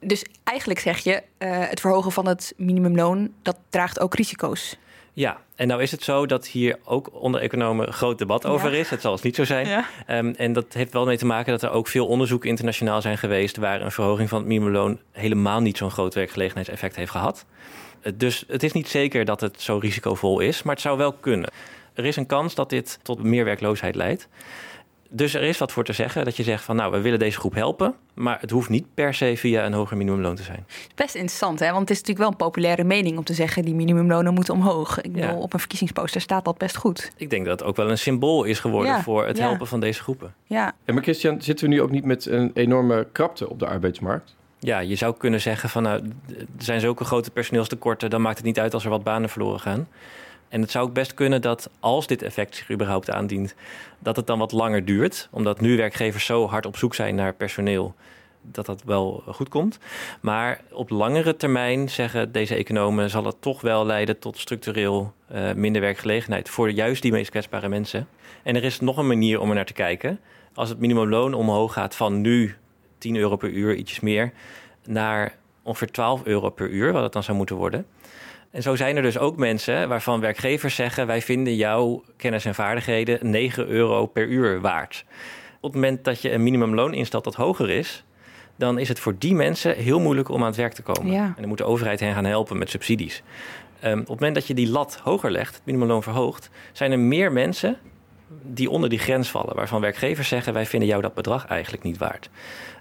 Dus 0.00 0.24
eigenlijk 0.44 0.80
zeg 0.80 0.98
je, 0.98 1.22
eh, 1.38 1.68
het 1.68 1.80
verhogen 1.80 2.12
van 2.12 2.26
het 2.26 2.54
minimumloon, 2.56 3.32
dat 3.42 3.56
draagt 3.70 4.00
ook 4.00 4.14
risico's. 4.14 4.76
Ja, 5.12 5.40
en 5.54 5.66
nou 5.68 5.82
is 5.82 5.90
het 5.90 6.02
zo 6.02 6.26
dat 6.26 6.46
hier 6.46 6.78
ook 6.84 7.08
onder 7.12 7.40
economen 7.40 7.92
groot 7.92 8.18
debat 8.18 8.46
over 8.46 8.72
Ja. 8.72 8.78
is. 8.78 8.90
Het 8.90 9.00
zal 9.00 9.12
eens 9.12 9.22
niet 9.22 9.34
zo 9.34 9.44
zijn. 9.44 9.68
Ja. 9.68 9.84
Ehm, 10.06 10.32
en 10.36 10.52
dat 10.52 10.72
heeft 10.72 10.92
wel 10.92 11.04
mee 11.06 11.16
te 11.16 11.26
maken 11.26 11.52
dat 11.52 11.62
er 11.62 11.70
ook 11.70 11.88
veel 11.88 12.06
onderzoeken 12.06 12.48
internationaal 12.48 13.00
zijn 13.02 13.18
geweest... 13.18 13.56
waar 13.56 13.80
een 13.80 13.92
verhoging 13.92 14.28
van 14.28 14.38
het 14.38 14.46
minimumloon 14.48 15.00
helemaal 15.12 15.60
niet 15.60 15.76
zo'n 15.76 15.90
groot 15.90 16.14
werkgelegenheidseffect 16.14 16.96
heeft 16.96 17.10
gehad. 17.10 17.44
Dus 18.14 18.44
het 18.48 18.62
is 18.62 18.72
niet 18.72 18.88
zeker 18.88 19.24
dat 19.24 19.40
het 19.40 19.60
zo 19.62 19.78
risicovol 19.78 20.40
is, 20.40 20.62
maar 20.62 20.72
het 20.74 20.82
zou 20.82 20.98
wel 20.98 21.12
kunnen. 21.12 21.50
Er 21.94 22.04
is 22.04 22.16
een 22.16 22.26
kans 22.26 22.54
dat 22.54 22.70
dit 22.70 22.98
tot 23.02 23.22
meer 23.22 23.44
werkloosheid 23.44 23.94
leidt. 23.94 24.28
Dus 25.10 25.34
er 25.34 25.42
is 25.42 25.58
wat 25.58 25.72
voor 25.72 25.84
te 25.84 25.92
zeggen 25.92 26.24
dat 26.24 26.36
je 26.36 26.42
zegt 26.42 26.64
van 26.64 26.76
nou, 26.76 26.92
we 26.92 27.00
willen 27.00 27.18
deze 27.18 27.38
groep 27.38 27.54
helpen, 27.54 27.94
maar 28.14 28.40
het 28.40 28.50
hoeft 28.50 28.68
niet 28.68 28.84
per 28.94 29.14
se 29.14 29.36
via 29.36 29.64
een 29.66 29.72
hoger 29.72 29.96
minimumloon 29.96 30.34
te 30.34 30.42
zijn. 30.42 30.66
Best 30.94 31.14
interessant, 31.14 31.58
hè? 31.58 31.66
want 31.66 31.80
het 31.80 31.90
is 31.90 31.96
natuurlijk 31.96 32.18
wel 32.18 32.28
een 32.30 32.46
populaire 32.46 32.84
mening 32.84 33.18
om 33.18 33.24
te 33.24 33.34
zeggen, 33.34 33.64
die 33.64 33.74
minimumlonen 33.74 34.34
moeten 34.34 34.54
omhoog. 34.54 35.00
Ik 35.00 35.12
bedoel, 35.12 35.28
Ja. 35.28 35.36
op 35.36 35.52
een 35.52 35.58
verkiezingsposter 35.58 36.20
staat 36.20 36.44
dat 36.44 36.58
best 36.58 36.76
goed. 36.76 37.12
Ik 37.16 37.30
denk 37.30 37.46
dat 37.46 37.58
het 37.60 37.68
ook 37.68 37.76
wel 37.76 37.90
een 37.90 37.98
symbool 37.98 38.44
is 38.44 38.58
geworden 38.60 38.92
Ja, 38.92 39.02
voor 39.02 39.26
het 39.26 39.36
ja. 39.36 39.42
helpen 39.48 39.66
van 39.66 39.80
deze 39.80 40.02
groepen. 40.02 40.34
Ja, 40.44 40.72
En 40.84 40.94
maar 40.94 41.02
Christian, 41.02 41.42
zitten 41.42 41.68
we 41.68 41.74
nu 41.74 41.80
ook 41.82 41.90
niet 41.90 42.04
met 42.04 42.26
een 42.26 42.50
enorme 42.54 43.06
krapte 43.12 43.48
op 43.50 43.58
de 43.58 43.66
arbeidsmarkt? 43.66 44.36
Ja, 44.66 44.78
je 44.78 44.94
zou 44.94 45.16
kunnen 45.16 45.40
zeggen 45.40 45.68
van 45.68 45.82
nou, 45.82 46.02
er 46.36 46.46
zijn 46.58 46.80
zulke 46.80 47.04
grote 47.04 47.30
personeelstekorten, 47.30 48.10
dan 48.10 48.22
maakt 48.22 48.36
het 48.36 48.46
niet 48.46 48.58
uit 48.58 48.74
als 48.74 48.84
er 48.84 48.90
wat 48.90 49.02
banen 49.02 49.28
verloren 49.28 49.60
gaan. 49.60 49.88
En 50.48 50.60
het 50.60 50.70
zou 50.70 50.86
ook 50.86 50.92
best 50.92 51.14
kunnen 51.14 51.42
dat 51.42 51.70
als 51.80 52.06
dit 52.06 52.22
effect 52.22 52.56
zich 52.56 52.70
überhaupt 52.70 53.10
aandient, 53.10 53.54
dat 53.98 54.16
het 54.16 54.26
dan 54.26 54.38
wat 54.38 54.52
langer 54.52 54.84
duurt. 54.84 55.28
Omdat 55.30 55.60
nu 55.60 55.76
werkgevers 55.76 56.24
zo 56.24 56.46
hard 56.46 56.66
op 56.66 56.76
zoek 56.76 56.94
zijn 56.94 57.14
naar 57.14 57.34
personeel, 57.34 57.94
dat 58.42 58.66
dat 58.66 58.82
wel 58.84 59.22
goed 59.26 59.48
komt. 59.48 59.78
Maar 60.20 60.60
op 60.70 60.90
langere 60.90 61.36
termijn, 61.36 61.90
zeggen 61.90 62.32
deze 62.32 62.54
economen, 62.54 63.10
zal 63.10 63.24
het 63.24 63.40
toch 63.40 63.60
wel 63.60 63.86
leiden 63.86 64.18
tot 64.18 64.38
structureel 64.38 65.12
uh, 65.32 65.52
minder 65.52 65.80
werkgelegenheid 65.80 66.48
voor 66.48 66.70
juist 66.70 67.02
die 67.02 67.12
meest 67.12 67.30
kwetsbare 67.30 67.68
mensen. 67.68 68.08
En 68.42 68.56
er 68.56 68.64
is 68.64 68.80
nog 68.80 68.96
een 68.96 69.06
manier 69.06 69.40
om 69.40 69.48
er 69.48 69.54
naar 69.54 69.64
te 69.64 69.72
kijken. 69.72 70.20
Als 70.54 70.68
het 70.68 70.78
minimumloon 70.78 71.34
omhoog 71.34 71.72
gaat 71.72 71.96
van 71.96 72.20
nu 72.20 72.56
10 72.98 73.16
euro 73.16 73.36
per 73.36 73.50
uur, 73.50 73.74
ietsjes 73.74 74.00
meer, 74.00 74.32
naar 74.84 75.34
ongeveer 75.62 75.90
12 75.90 76.24
euro 76.24 76.50
per 76.50 76.68
uur, 76.68 76.92
wat 76.92 77.02
het 77.02 77.12
dan 77.12 77.22
zou 77.22 77.36
moeten 77.36 77.56
worden. 77.56 77.86
En 78.50 78.62
zo 78.62 78.76
zijn 78.76 78.96
er 78.96 79.02
dus 79.02 79.18
ook 79.18 79.36
mensen 79.36 79.88
waarvan 79.88 80.20
werkgevers 80.20 80.74
zeggen: 80.74 81.06
wij 81.06 81.22
vinden 81.22 81.56
jouw 81.56 82.02
kennis 82.16 82.44
en 82.44 82.54
vaardigheden 82.54 83.30
9 83.30 83.66
euro 83.66 84.06
per 84.06 84.26
uur 84.26 84.60
waard. 84.60 85.04
Op 85.60 85.72
het 85.72 85.80
moment 85.82 86.04
dat 86.04 86.22
je 86.22 86.32
een 86.32 86.42
minimumloon 86.42 86.94
instelt 86.94 87.24
dat 87.24 87.34
hoger 87.34 87.70
is, 87.70 88.04
dan 88.56 88.78
is 88.78 88.88
het 88.88 88.98
voor 88.98 89.14
die 89.18 89.34
mensen 89.34 89.76
heel 89.76 90.00
moeilijk 90.00 90.28
om 90.28 90.40
aan 90.40 90.46
het 90.46 90.56
werk 90.56 90.72
te 90.72 90.82
komen. 90.82 91.14
En 91.14 91.34
dan 91.36 91.48
moet 91.48 91.58
de 91.58 91.64
overheid 91.64 92.00
hen 92.00 92.14
gaan 92.14 92.24
helpen 92.24 92.58
met 92.58 92.70
subsidies. 92.70 93.22
Um, 93.84 93.92
op 93.92 93.98
het 93.98 94.08
moment 94.08 94.34
dat 94.34 94.46
je 94.46 94.54
die 94.54 94.68
lat 94.68 95.00
hoger 95.02 95.30
legt, 95.30 95.54
het 95.54 95.64
minimumloon 95.64 96.02
verhoogt, 96.02 96.50
zijn 96.72 96.92
er 96.92 96.98
meer 96.98 97.32
mensen 97.32 97.76
die 98.42 98.70
onder 98.70 98.88
die 98.88 98.98
grens 98.98 99.30
vallen, 99.30 99.56
waarvan 99.56 99.80
werkgevers 99.80 100.28
zeggen: 100.28 100.52
wij 100.52 100.66
vinden 100.66 100.88
jou 100.88 101.02
dat 101.02 101.14
bedrag 101.14 101.46
eigenlijk 101.46 101.82
niet 101.82 101.98
waard. 101.98 102.30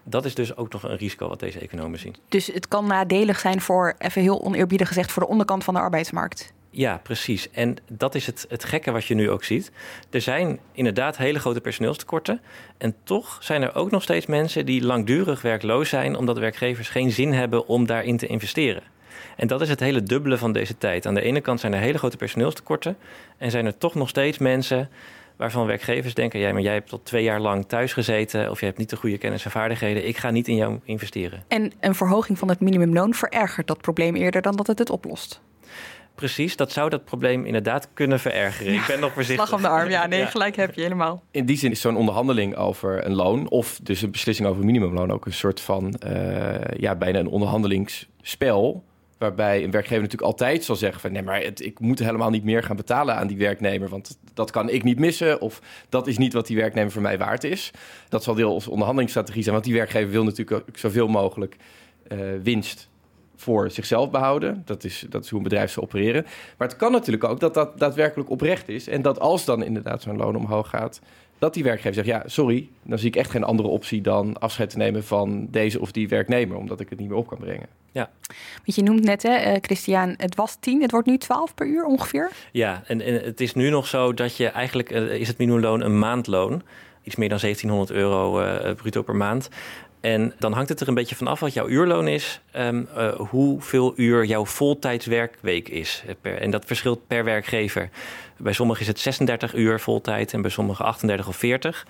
Dat 0.07 0.25
is 0.25 0.35
dus 0.35 0.55
ook 0.55 0.73
nog 0.73 0.83
een 0.83 0.97
risico 0.97 1.27
wat 1.27 1.39
deze 1.39 1.59
economen 1.59 1.99
zien. 1.99 2.15
Dus 2.29 2.47
het 2.47 2.67
kan 2.67 2.87
nadelig 2.87 3.39
zijn 3.39 3.61
voor, 3.61 3.95
even 3.97 4.21
heel 4.21 4.43
oneerbiedig 4.43 4.87
gezegd, 4.87 5.11
voor 5.11 5.23
de 5.23 5.29
onderkant 5.29 5.63
van 5.63 5.73
de 5.73 5.79
arbeidsmarkt. 5.79 6.53
Ja, 6.69 6.99
precies. 7.03 7.51
En 7.51 7.75
dat 7.91 8.15
is 8.15 8.25
het, 8.25 8.45
het 8.49 8.63
gekke 8.63 8.91
wat 8.91 9.05
je 9.05 9.15
nu 9.15 9.29
ook 9.29 9.43
ziet. 9.43 9.71
Er 10.09 10.21
zijn 10.21 10.59
inderdaad 10.71 11.17
hele 11.17 11.39
grote 11.39 11.61
personeelstekorten. 11.61 12.41
En 12.77 12.95
toch 13.03 13.37
zijn 13.41 13.61
er 13.61 13.75
ook 13.75 13.91
nog 13.91 14.03
steeds 14.03 14.25
mensen 14.25 14.65
die 14.65 14.85
langdurig 14.85 15.41
werkloos 15.41 15.89
zijn, 15.89 16.15
omdat 16.15 16.37
werkgevers 16.37 16.89
geen 16.89 17.11
zin 17.11 17.33
hebben 17.33 17.67
om 17.67 17.85
daarin 17.85 18.17
te 18.17 18.27
investeren. 18.27 18.83
En 19.35 19.47
dat 19.47 19.61
is 19.61 19.69
het 19.69 19.79
hele 19.79 20.03
dubbele 20.03 20.37
van 20.37 20.51
deze 20.51 20.77
tijd. 20.77 21.05
Aan 21.05 21.13
de 21.13 21.21
ene 21.21 21.41
kant 21.41 21.59
zijn 21.59 21.73
er 21.73 21.79
hele 21.79 21.97
grote 21.97 22.17
personeelstekorten. 22.17 22.97
En 23.37 23.51
zijn 23.51 23.65
er 23.65 23.77
toch 23.77 23.95
nog 23.95 24.09
steeds 24.09 24.37
mensen 24.37 24.89
waarvan 25.37 25.65
werkgevers 25.65 26.13
denken: 26.13 26.39
jij, 26.39 26.53
maar 26.53 26.61
jij 26.61 26.73
hebt 26.73 26.89
tot 26.89 27.05
twee 27.05 27.23
jaar 27.23 27.39
lang 27.39 27.65
thuis 27.67 27.93
gezeten 27.93 28.51
of 28.51 28.59
je 28.59 28.65
hebt 28.65 28.77
niet 28.77 28.89
de 28.89 28.95
goede 28.95 29.17
kennis 29.17 29.45
en 29.45 29.51
vaardigheden. 29.51 30.07
Ik 30.07 30.17
ga 30.17 30.29
niet 30.29 30.47
in 30.47 30.55
jou 30.55 30.79
investeren. 30.83 31.43
En 31.47 31.71
een 31.79 31.95
verhoging 31.95 32.37
van 32.39 32.49
het 32.49 32.59
minimumloon 32.59 33.13
verergert 33.13 33.67
dat 33.67 33.81
probleem 33.81 34.15
eerder 34.15 34.41
dan 34.41 34.55
dat 34.55 34.67
het 34.67 34.79
het 34.79 34.89
oplost. 34.89 35.41
Precies, 36.15 36.55
dat 36.55 36.71
zou 36.71 36.89
dat 36.89 37.05
probleem 37.05 37.45
inderdaad 37.45 37.89
kunnen 37.93 38.19
verergeren. 38.19 38.73
ik 38.73 38.85
ben 38.87 38.99
nog 38.99 39.13
voorzichtig. 39.17 39.47
Slag 39.47 39.59
om 39.59 39.65
de 39.65 39.71
arm, 39.71 39.89
ja, 39.89 40.05
nee, 40.05 40.25
gelijk 40.35 40.55
heb 40.55 40.75
je 40.75 40.81
helemaal. 40.81 41.23
In 41.31 41.45
die 41.45 41.57
zin 41.57 41.71
is 41.71 41.81
zo'n 41.81 41.97
onderhandeling 41.97 42.55
over 42.55 43.05
een 43.05 43.15
loon... 43.15 43.49
of 43.49 43.79
dus 43.83 44.01
een 44.01 44.11
beslissing 44.11 44.47
over 44.47 44.65
minimumloon... 44.65 45.11
ook 45.11 45.25
een 45.25 45.33
soort 45.33 45.61
van, 45.61 45.99
uh, 46.07 46.55
ja, 46.77 46.95
bijna 46.95 47.19
een 47.19 47.27
onderhandelingsspel... 47.27 48.83
Waarbij 49.17 49.63
een 49.63 49.71
werkgever 49.71 50.01
natuurlijk 50.01 50.31
altijd 50.31 50.63
zal 50.63 50.75
zeggen 50.75 51.01
van 51.01 51.11
nee, 51.11 51.23
maar 51.23 51.41
ik 51.41 51.79
moet 51.79 51.99
helemaal 51.99 52.29
niet 52.29 52.43
meer 52.43 52.63
gaan 52.63 52.75
betalen 52.75 53.15
aan 53.15 53.27
die 53.27 53.37
werknemer, 53.37 53.89
want 53.89 54.17
dat 54.33 54.51
kan 54.51 54.69
ik 54.69 54.83
niet 54.83 54.99
missen 54.99 55.41
of 55.41 55.61
dat 55.89 56.07
is 56.07 56.17
niet 56.17 56.33
wat 56.33 56.47
die 56.47 56.57
werknemer 56.57 56.91
voor 56.91 57.01
mij 57.01 57.17
waard 57.17 57.43
is. 57.43 57.71
Dat 58.09 58.23
zal 58.23 58.33
deel 58.33 58.53
als 58.53 58.67
onderhandelingsstrategie 58.67 59.41
zijn, 59.41 59.53
want 59.53 59.65
die 59.65 59.75
werkgever 59.75 60.11
wil 60.11 60.23
natuurlijk 60.23 60.77
zoveel 60.77 61.07
mogelijk 61.07 61.55
uh, 62.07 62.19
winst 62.43 62.89
voor 63.35 63.71
zichzelf 63.71 64.09
behouden. 64.09 64.61
Dat 64.65 64.83
is, 64.83 65.05
dat 65.09 65.23
is 65.23 65.29
hoe 65.29 65.37
een 65.37 65.43
bedrijf 65.43 65.71
zou 65.71 65.85
opereren. 65.85 66.25
Maar 66.57 66.67
het 66.67 66.77
kan 66.77 66.91
natuurlijk 66.91 67.23
ook 67.23 67.39
dat 67.39 67.53
dat 67.53 67.79
daadwerkelijk 67.79 68.29
oprecht 68.29 68.69
is 68.69 68.87
en 68.87 69.01
dat 69.01 69.19
als 69.19 69.45
dan 69.45 69.63
inderdaad 69.63 70.01
zo'n 70.01 70.17
loon 70.17 70.35
omhoog 70.35 70.69
gaat, 70.69 71.01
dat 71.45 71.53
die 71.53 71.63
werkgever 71.63 71.93
zegt: 71.93 72.07
ja, 72.07 72.23
sorry, 72.25 72.67
dan 72.81 72.99
zie 72.99 73.07
ik 73.07 73.15
echt 73.15 73.31
geen 73.31 73.43
andere 73.43 73.69
optie 73.69 74.01
dan 74.01 74.39
afscheid 74.39 74.69
te 74.69 74.77
nemen 74.77 75.03
van 75.03 75.47
deze 75.51 75.79
of 75.79 75.91
die 75.91 76.07
werknemer, 76.07 76.57
omdat 76.57 76.79
ik 76.79 76.89
het 76.89 76.99
niet 76.99 77.09
meer 77.09 77.17
op 77.17 77.27
kan 77.27 77.37
brengen. 77.37 77.67
Ja. 77.91 78.09
Want 78.65 78.75
je 78.75 78.83
noemt 78.83 79.03
net, 79.03 79.23
hè, 79.23 79.51
uh, 79.51 79.57
Christian, 79.61 80.13
het 80.17 80.35
was 80.35 80.57
10, 80.59 80.81
het 80.81 80.91
wordt 80.91 81.07
nu 81.07 81.17
12 81.17 81.53
per 81.53 81.67
uur 81.67 81.85
ongeveer. 81.85 82.31
Ja, 82.51 82.83
en, 82.87 83.01
en 83.01 83.13
het 83.13 83.41
is 83.41 83.53
nu 83.53 83.69
nog 83.69 83.87
zo 83.87 84.13
dat 84.13 84.37
je 84.37 84.47
eigenlijk 84.47 84.91
uh, 84.91 85.13
is 85.13 85.27
het 85.27 85.37
minimumloon 85.37 85.81
een 85.81 85.99
maandloon. 85.99 86.61
Iets 87.03 87.15
meer 87.15 87.29
dan 87.29 87.39
1700 87.39 87.99
euro 87.99 88.41
uh, 88.41 88.75
bruto 88.75 89.01
per 89.01 89.15
maand. 89.15 89.49
En 90.05 90.33
dan 90.39 90.53
hangt 90.53 90.69
het 90.69 90.79
er 90.79 90.87
een 90.87 90.93
beetje 90.93 91.15
van 91.15 91.27
af 91.27 91.39
wat 91.39 91.53
jouw 91.53 91.67
uurloon 91.67 92.07
is, 92.07 92.41
um, 92.57 92.87
uh, 92.97 93.13
hoeveel 93.13 93.93
uur 93.95 94.25
jouw 94.25 94.45
voltijdswerkweek 94.45 95.69
is. 95.69 96.03
en 96.21 96.51
dat 96.51 96.65
verschilt 96.65 97.07
per 97.07 97.23
werkgever. 97.23 97.89
Bij 98.37 98.53
sommigen 98.53 98.81
is 98.81 98.87
het 98.87 98.99
36 98.99 99.55
uur 99.55 99.79
voltijd 99.79 100.33
en 100.33 100.41
bij 100.41 100.51
sommigen 100.51 100.85
38 100.85 101.27
of 101.27 101.35
40. 101.35 101.87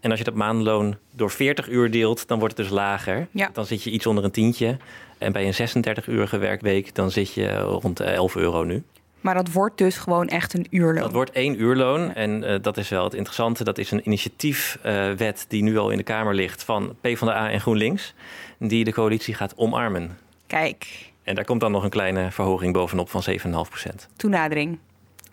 En 0.00 0.10
als 0.10 0.18
je 0.18 0.24
dat 0.24 0.34
maandloon 0.34 0.96
door 1.10 1.30
40 1.30 1.68
uur 1.68 1.90
deelt, 1.90 2.28
dan 2.28 2.38
wordt 2.38 2.56
het 2.56 2.66
dus 2.66 2.76
lager. 2.76 3.26
Ja. 3.30 3.50
Dan 3.52 3.66
zit 3.66 3.82
je 3.82 3.90
iets 3.90 4.06
onder 4.06 4.24
een 4.24 4.30
tientje. 4.30 4.76
En 5.18 5.32
bij 5.32 5.46
een 5.46 5.68
36-urige 5.68 6.38
werkweek, 6.38 6.94
dan 6.94 7.10
zit 7.10 7.34
je 7.34 7.58
rond 7.58 7.96
de 7.96 8.04
11 8.04 8.36
euro 8.36 8.64
nu. 8.64 8.82
Maar 9.20 9.34
dat 9.34 9.52
wordt 9.52 9.78
dus 9.78 9.96
gewoon 9.96 10.28
echt 10.28 10.54
een 10.54 10.66
uurloon. 10.70 11.02
Dat 11.02 11.12
wordt 11.12 11.30
één 11.30 11.60
uurloon. 11.60 12.14
En 12.14 12.42
uh, 12.42 12.54
dat 12.62 12.76
is 12.76 12.88
wel 12.88 13.04
het 13.04 13.14
interessante. 13.14 13.64
Dat 13.64 13.78
is 13.78 13.90
een 13.90 14.06
initiatiefwet 14.06 15.38
uh, 15.38 15.48
die 15.48 15.62
nu 15.62 15.78
al 15.78 15.90
in 15.90 15.96
de 15.96 16.02
Kamer 16.02 16.34
ligt 16.34 16.64
van 16.64 16.96
PvdA 17.00 17.50
en 17.50 17.60
GroenLinks. 17.60 18.14
Die 18.58 18.84
de 18.84 18.92
coalitie 18.92 19.34
gaat 19.34 19.56
omarmen. 19.56 20.18
Kijk. 20.46 21.10
En 21.22 21.34
daar 21.34 21.44
komt 21.44 21.60
dan 21.60 21.72
nog 21.72 21.84
een 21.84 21.90
kleine 21.90 22.30
verhoging 22.30 22.72
bovenop 22.72 23.10
van 23.10 23.22
7,5 23.30 23.36
procent. 23.48 24.08
Toenadering. 24.16 24.78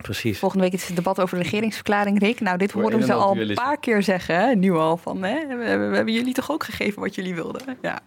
Precies. 0.02 0.38
Volgende 0.38 0.64
week 0.64 0.72
is 0.72 0.86
het 0.86 0.96
debat 0.96 1.20
over 1.20 1.36
de 1.36 1.42
regeringsverklaring, 1.42 2.18
Rick. 2.18 2.40
Nou, 2.40 2.58
dit 2.58 2.70
horen 2.70 2.98
we 2.98 3.04
ze 3.04 3.12
al 3.12 3.36
een 3.36 3.54
paar 3.54 3.78
keer 3.78 4.02
zeggen, 4.02 4.58
nu 4.58 4.72
al. 4.72 4.96
Van, 4.96 5.22
hè? 5.22 5.56
We, 5.56 5.64
hebben 5.64 6.14
jullie 6.14 6.34
toch 6.34 6.50
ook 6.50 6.64
gegeven 6.64 7.00
wat 7.00 7.14
jullie 7.14 7.34
wilden? 7.34 7.62
Ja. 7.82 8.00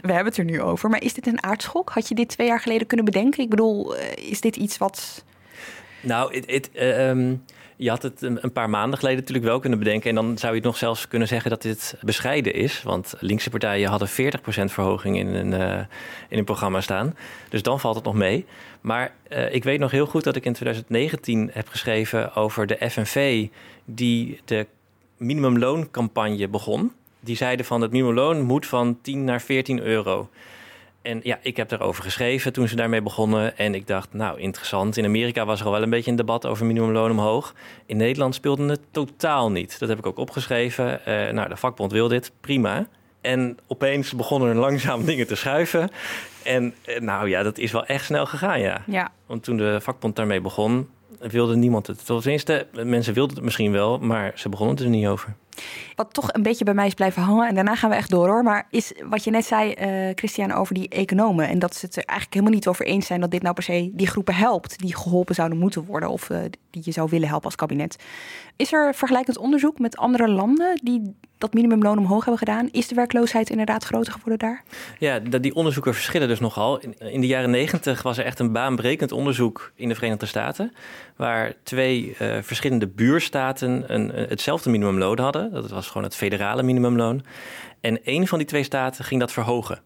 We 0.00 0.12
hebben 0.12 0.24
het 0.24 0.36
er 0.36 0.44
nu 0.44 0.60
over. 0.60 0.90
Maar 0.90 1.02
is 1.02 1.14
dit 1.14 1.26
een 1.26 1.42
aardschok? 1.42 1.90
Had 1.90 2.08
je 2.08 2.14
dit 2.14 2.28
twee 2.28 2.46
jaar 2.46 2.60
geleden 2.60 2.86
kunnen 2.86 3.06
bedenken? 3.06 3.42
Ik 3.42 3.50
bedoel, 3.50 3.94
is 4.14 4.40
dit 4.40 4.56
iets 4.56 4.78
wat... 4.78 5.24
Nou, 6.00 6.42
het... 6.46 6.70
um 6.80 7.44
je 7.82 7.90
had 7.90 8.02
het 8.02 8.22
een 8.22 8.52
paar 8.52 8.70
maanden 8.70 8.98
geleden 8.98 9.18
natuurlijk 9.18 9.46
wel 9.46 9.58
kunnen 9.58 9.78
bedenken. 9.78 10.08
En 10.08 10.14
dan 10.14 10.38
zou 10.38 10.52
je 10.52 10.58
het 10.58 10.66
nog 10.66 10.76
zelfs 10.76 11.08
kunnen 11.08 11.28
zeggen 11.28 11.50
dat 11.50 11.62
dit 11.62 11.94
bescheiden 12.00 12.54
is. 12.54 12.82
Want 12.82 13.14
linkse 13.18 13.50
partijen 13.50 13.88
hadden 13.88 14.08
40% 14.08 14.12
verhoging 14.64 15.18
in 15.18 15.26
een, 15.26 15.52
uh, 15.52 15.78
in 16.28 16.38
een 16.38 16.44
programma 16.44 16.80
staan. 16.80 17.16
Dus 17.48 17.62
dan 17.62 17.80
valt 17.80 17.94
het 17.94 18.04
nog 18.04 18.14
mee. 18.14 18.44
Maar 18.80 19.14
uh, 19.28 19.54
ik 19.54 19.64
weet 19.64 19.78
nog 19.78 19.90
heel 19.90 20.06
goed 20.06 20.24
dat 20.24 20.36
ik 20.36 20.44
in 20.44 20.52
2019 20.52 21.50
heb 21.52 21.68
geschreven 21.68 22.34
over 22.34 22.66
de 22.66 22.90
FNV... 22.90 23.46
die 23.84 24.40
de 24.44 24.66
minimumlooncampagne 25.16 26.48
begon. 26.48 26.92
Die 27.20 27.36
zeiden 27.36 27.66
van 27.66 27.80
het 27.80 27.90
minimumloon 27.90 28.40
moet 28.40 28.66
van 28.66 28.98
10 29.02 29.24
naar 29.24 29.40
14 29.40 29.80
euro. 29.80 30.28
En 31.02 31.20
ja, 31.22 31.38
ik 31.42 31.56
heb 31.56 31.68
daarover 31.68 32.02
geschreven 32.02 32.52
toen 32.52 32.68
ze 32.68 32.76
daarmee 32.76 33.02
begonnen. 33.02 33.58
En 33.58 33.74
ik 33.74 33.86
dacht, 33.86 34.12
nou, 34.12 34.40
interessant. 34.40 34.96
In 34.96 35.04
Amerika 35.04 35.44
was 35.44 35.60
er 35.60 35.66
al 35.66 35.72
wel 35.72 35.82
een 35.82 35.90
beetje 35.90 36.10
een 36.10 36.16
debat 36.16 36.46
over 36.46 36.66
minimumloon 36.66 37.10
omhoog. 37.10 37.54
In 37.86 37.96
Nederland 37.96 38.34
speelde 38.34 38.68
het 38.68 38.80
totaal 38.90 39.50
niet. 39.50 39.78
Dat 39.78 39.88
heb 39.88 39.98
ik 39.98 40.06
ook 40.06 40.18
opgeschreven. 40.18 41.00
Uh, 41.08 41.30
nou, 41.30 41.48
de 41.48 41.56
vakbond 41.56 41.92
wil 41.92 42.08
dit, 42.08 42.32
prima. 42.40 42.86
En 43.20 43.58
opeens 43.66 44.12
begonnen 44.12 44.48
er 44.48 44.54
langzaam 44.54 45.04
dingen 45.10 45.26
te 45.26 45.34
schuiven. 45.34 45.90
En 46.42 46.74
uh, 46.86 47.00
nou 47.00 47.28
ja, 47.28 47.42
dat 47.42 47.58
is 47.58 47.72
wel 47.72 47.86
echt 47.86 48.04
snel 48.04 48.26
gegaan, 48.26 48.60
ja. 48.60 48.82
ja. 48.86 49.12
Want 49.26 49.44
toen 49.44 49.56
de 49.56 49.80
vakbond 49.80 50.16
daarmee 50.16 50.40
begon, 50.40 50.88
wilde 51.18 51.56
niemand 51.56 51.86
het. 51.86 52.06
Tenminste, 52.06 52.66
mensen 52.72 53.14
wilden 53.14 53.34
het 53.34 53.44
misschien 53.44 53.72
wel, 53.72 53.98
maar 53.98 54.32
ze 54.34 54.48
begonnen 54.48 54.76
het 54.76 54.84
er 54.84 54.90
niet 54.90 55.06
over. 55.06 55.34
Wat 55.94 56.14
toch 56.14 56.32
een 56.32 56.42
beetje 56.42 56.64
bij 56.64 56.74
mij 56.74 56.86
is 56.86 56.94
blijven 56.94 57.22
hangen, 57.22 57.48
en 57.48 57.54
daarna 57.54 57.74
gaan 57.74 57.90
we 57.90 57.96
echt 57.96 58.10
door 58.10 58.28
hoor. 58.28 58.42
Maar 58.42 58.66
is 58.70 58.92
wat 59.08 59.24
je 59.24 59.30
net 59.30 59.44
zei, 59.44 59.74
uh, 59.80 60.12
Christian, 60.14 60.52
over 60.52 60.74
die 60.74 60.88
economen. 60.88 61.48
En 61.48 61.58
dat 61.58 61.76
ze 61.76 61.86
het 61.86 61.96
er 61.96 62.04
eigenlijk 62.04 62.32
helemaal 62.32 62.54
niet 62.54 62.66
over 62.66 62.86
eens 62.86 63.06
zijn 63.06 63.20
dat 63.20 63.30
dit 63.30 63.42
nou 63.42 63.54
per 63.54 63.62
se 63.62 63.90
die 63.92 64.06
groepen 64.06 64.34
helpt 64.34 64.78
die 64.78 64.96
geholpen 64.96 65.34
zouden 65.34 65.58
moeten 65.58 65.84
worden. 65.84 66.08
Of 66.08 66.30
uh, 66.30 66.38
die 66.70 66.82
je 66.84 66.92
zou 66.92 67.08
willen 67.10 67.28
helpen 67.28 67.46
als 67.46 67.56
kabinet. 67.56 67.96
Is 68.56 68.72
er 68.72 68.94
vergelijkend 68.94 69.38
onderzoek 69.38 69.78
met 69.78 69.96
andere 69.96 70.28
landen 70.28 70.80
die 70.82 71.14
dat 71.42 71.54
minimumloon 71.54 71.98
omhoog 71.98 72.24
hebben 72.24 72.38
gedaan? 72.38 72.68
Is 72.70 72.88
de 72.88 72.94
werkloosheid 72.94 73.50
inderdaad 73.50 73.84
groter 73.84 74.12
geworden 74.12 74.38
daar? 74.38 74.62
Ja, 74.98 75.18
die 75.18 75.54
onderzoeken 75.54 75.94
verschillen 75.94 76.28
dus 76.28 76.40
nogal. 76.40 76.80
In, 76.98 77.20
de 77.20 77.26
jaren 77.26 77.50
negentig 77.50 78.02
was 78.02 78.18
er 78.18 78.24
echt 78.24 78.38
een 78.38 78.52
baanbrekend 78.52 79.12
onderzoek 79.12 79.72
in 79.74 79.88
de 79.88 79.94
Verenigde 79.94 80.26
Staten. 80.26 80.72
Waar 81.22 81.54
twee 81.62 82.16
uh, 82.22 82.36
verschillende 82.40 82.88
buurstaten 82.88 83.94
een, 83.94 84.08
hetzelfde 84.08 84.70
minimumloon 84.70 85.18
hadden. 85.18 85.52
Dat 85.52 85.70
was 85.70 85.86
gewoon 85.86 86.02
het 86.02 86.16
federale 86.16 86.62
minimumloon. 86.62 87.24
En 87.80 87.98
een 88.04 88.28
van 88.28 88.38
die 88.38 88.46
twee 88.46 88.62
staten 88.62 89.04
ging 89.04 89.20
dat 89.20 89.32
verhogen. 89.32 89.80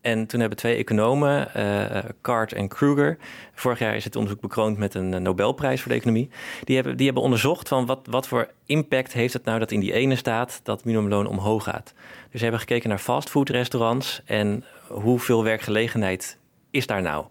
En 0.00 0.26
toen 0.26 0.40
hebben 0.40 0.58
twee 0.58 0.76
economen, 0.76 1.48
uh, 1.56 1.98
Cart 2.22 2.52
en 2.52 2.68
Kruger, 2.68 3.18
vorig 3.54 3.78
jaar 3.78 3.96
is 3.96 4.04
het 4.04 4.16
onderzoek 4.16 4.40
bekroond 4.40 4.78
met 4.78 4.94
een 4.94 5.22
Nobelprijs 5.22 5.80
voor 5.80 5.90
de 5.90 5.96
economie. 5.96 6.30
Die 6.64 6.74
hebben, 6.74 6.96
die 6.96 7.04
hebben 7.06 7.22
onderzocht 7.22 7.68
van 7.68 7.86
wat, 7.86 8.06
wat 8.10 8.28
voor 8.28 8.50
impact 8.66 9.12
heeft 9.12 9.32
het 9.32 9.44
nou 9.44 9.58
dat 9.58 9.70
in 9.70 9.80
die 9.80 9.92
ene 9.92 10.16
staat 10.16 10.60
dat 10.62 10.84
minimumloon 10.84 11.26
omhoog 11.26 11.64
gaat. 11.64 11.94
Dus 12.30 12.38
ze 12.38 12.42
hebben 12.42 12.60
gekeken 12.60 12.88
naar 12.88 12.98
fastfoodrestaurants 12.98 14.22
en 14.24 14.64
hoeveel 14.88 15.44
werkgelegenheid 15.44 16.38
is 16.70 16.86
daar 16.86 17.02
nou? 17.02 17.24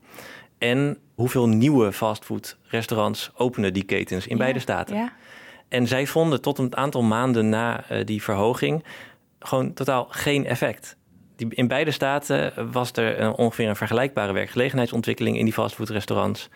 En 0.60 0.98
hoeveel 1.16 1.48
nieuwe 1.48 1.92
fastfoodrestaurants 1.92 3.32
openen 3.36 3.74
die 3.74 3.84
ketens 3.84 4.28
in 4.28 4.38
ja, 4.38 4.44
beide 4.44 4.60
staten? 4.60 4.96
Ja. 4.96 5.14
En 5.68 5.88
zij 5.88 6.08
vonden 6.08 6.42
tot 6.42 6.58
een 6.58 6.76
aantal 6.76 7.02
maanden 7.02 7.50
na 7.50 7.84
uh, 7.92 8.06
die 8.06 8.24
verhoging 8.24 8.84
gewoon 9.40 9.74
totaal 9.74 10.08
geen 10.10 10.46
effect. 10.46 10.98
die, 11.36 11.48
in 11.50 11.68
beide 11.68 11.92
staten 11.92 12.72
was 12.72 12.92
er 12.92 13.20
een, 13.20 13.34
ongeveer 13.34 13.70
een 13.70 13.76
vergelijkbare 13.76 14.34
werkgelegenheidsontwikkeling 14.34 15.38
in 15.38 15.46
die 15.46 15.54
fastfoodrestaurants. 15.54 16.50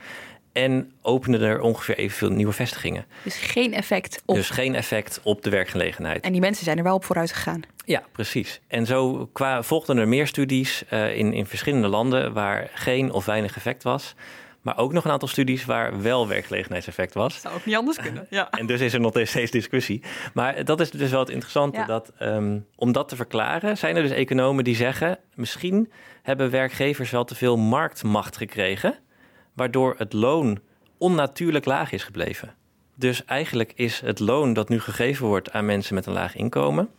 En 0.53 0.91
openden 1.01 1.41
er 1.41 1.61
ongeveer 1.61 1.97
evenveel 1.97 2.29
nieuwe 2.29 2.53
vestigingen. 2.53 3.05
Dus 3.23 3.37
geen 3.37 3.73
effect 3.73 4.21
op. 4.25 4.35
Dus 4.35 4.49
geen 4.49 4.75
effect 4.75 5.19
op 5.23 5.43
de 5.43 5.49
werkgelegenheid. 5.49 6.23
En 6.23 6.31
die 6.31 6.41
mensen 6.41 6.65
zijn 6.65 6.77
er 6.77 6.83
wel 6.83 6.95
op 6.95 7.05
vooruit 7.05 7.31
gegaan. 7.31 7.61
Ja, 7.85 8.03
precies. 8.11 8.59
En 8.67 8.85
zo 8.85 9.29
qua, 9.33 9.63
volgden 9.63 9.97
er 9.97 10.07
meer 10.07 10.27
studies 10.27 10.83
uh, 10.89 11.17
in, 11.17 11.33
in 11.33 11.45
verschillende 11.45 11.87
landen 11.87 12.33
waar 12.33 12.69
geen 12.73 13.11
of 13.11 13.25
weinig 13.25 13.55
effect 13.55 13.83
was. 13.83 14.15
Maar 14.61 14.77
ook 14.77 14.93
nog 14.93 15.05
een 15.05 15.11
aantal 15.11 15.27
studies 15.27 15.65
waar 15.65 16.01
wel 16.01 16.27
werkgelegenheidseffect 16.27 17.13
was. 17.13 17.41
Zou 17.41 17.55
ook 17.55 17.65
niet 17.65 17.75
anders 17.75 17.97
kunnen. 17.97 18.27
Ja. 18.29 18.49
En 18.51 18.65
dus 18.65 18.81
is 18.81 18.93
er 18.93 18.99
nog 18.99 19.19
steeds 19.23 19.51
discussie. 19.51 20.01
Maar 20.33 20.65
dat 20.65 20.79
is 20.79 20.91
dus 20.91 21.09
wel 21.09 21.19
het 21.19 21.29
interessante. 21.29 21.77
Ja. 21.77 21.85
Dat, 21.85 22.11
um, 22.21 22.65
om 22.75 22.91
dat 22.91 23.09
te 23.09 23.15
verklaren, 23.15 23.77
zijn 23.77 23.95
er 23.95 24.01
dus 24.01 24.11
economen 24.11 24.63
die 24.63 24.75
zeggen: 24.75 25.17
misschien 25.35 25.91
hebben 26.21 26.49
werkgevers 26.49 27.09
wel 27.11 27.23
te 27.23 27.35
veel 27.35 27.57
marktmacht 27.57 28.37
gekregen, 28.37 28.99
waardoor 29.53 29.95
het 29.97 30.13
loon 30.13 30.59
onnatuurlijk 30.97 31.65
laag 31.65 31.91
is 31.91 32.03
gebleven. 32.03 32.53
Dus 32.95 33.25
eigenlijk 33.25 33.71
is 33.75 33.99
het 33.99 34.19
loon 34.19 34.53
dat 34.53 34.69
nu 34.69 34.79
gegeven 34.79 35.25
wordt 35.25 35.51
aan 35.51 35.65
mensen 35.65 35.95
met 35.95 36.05
een 36.05 36.13
laag 36.13 36.35
inkomen 36.35 36.89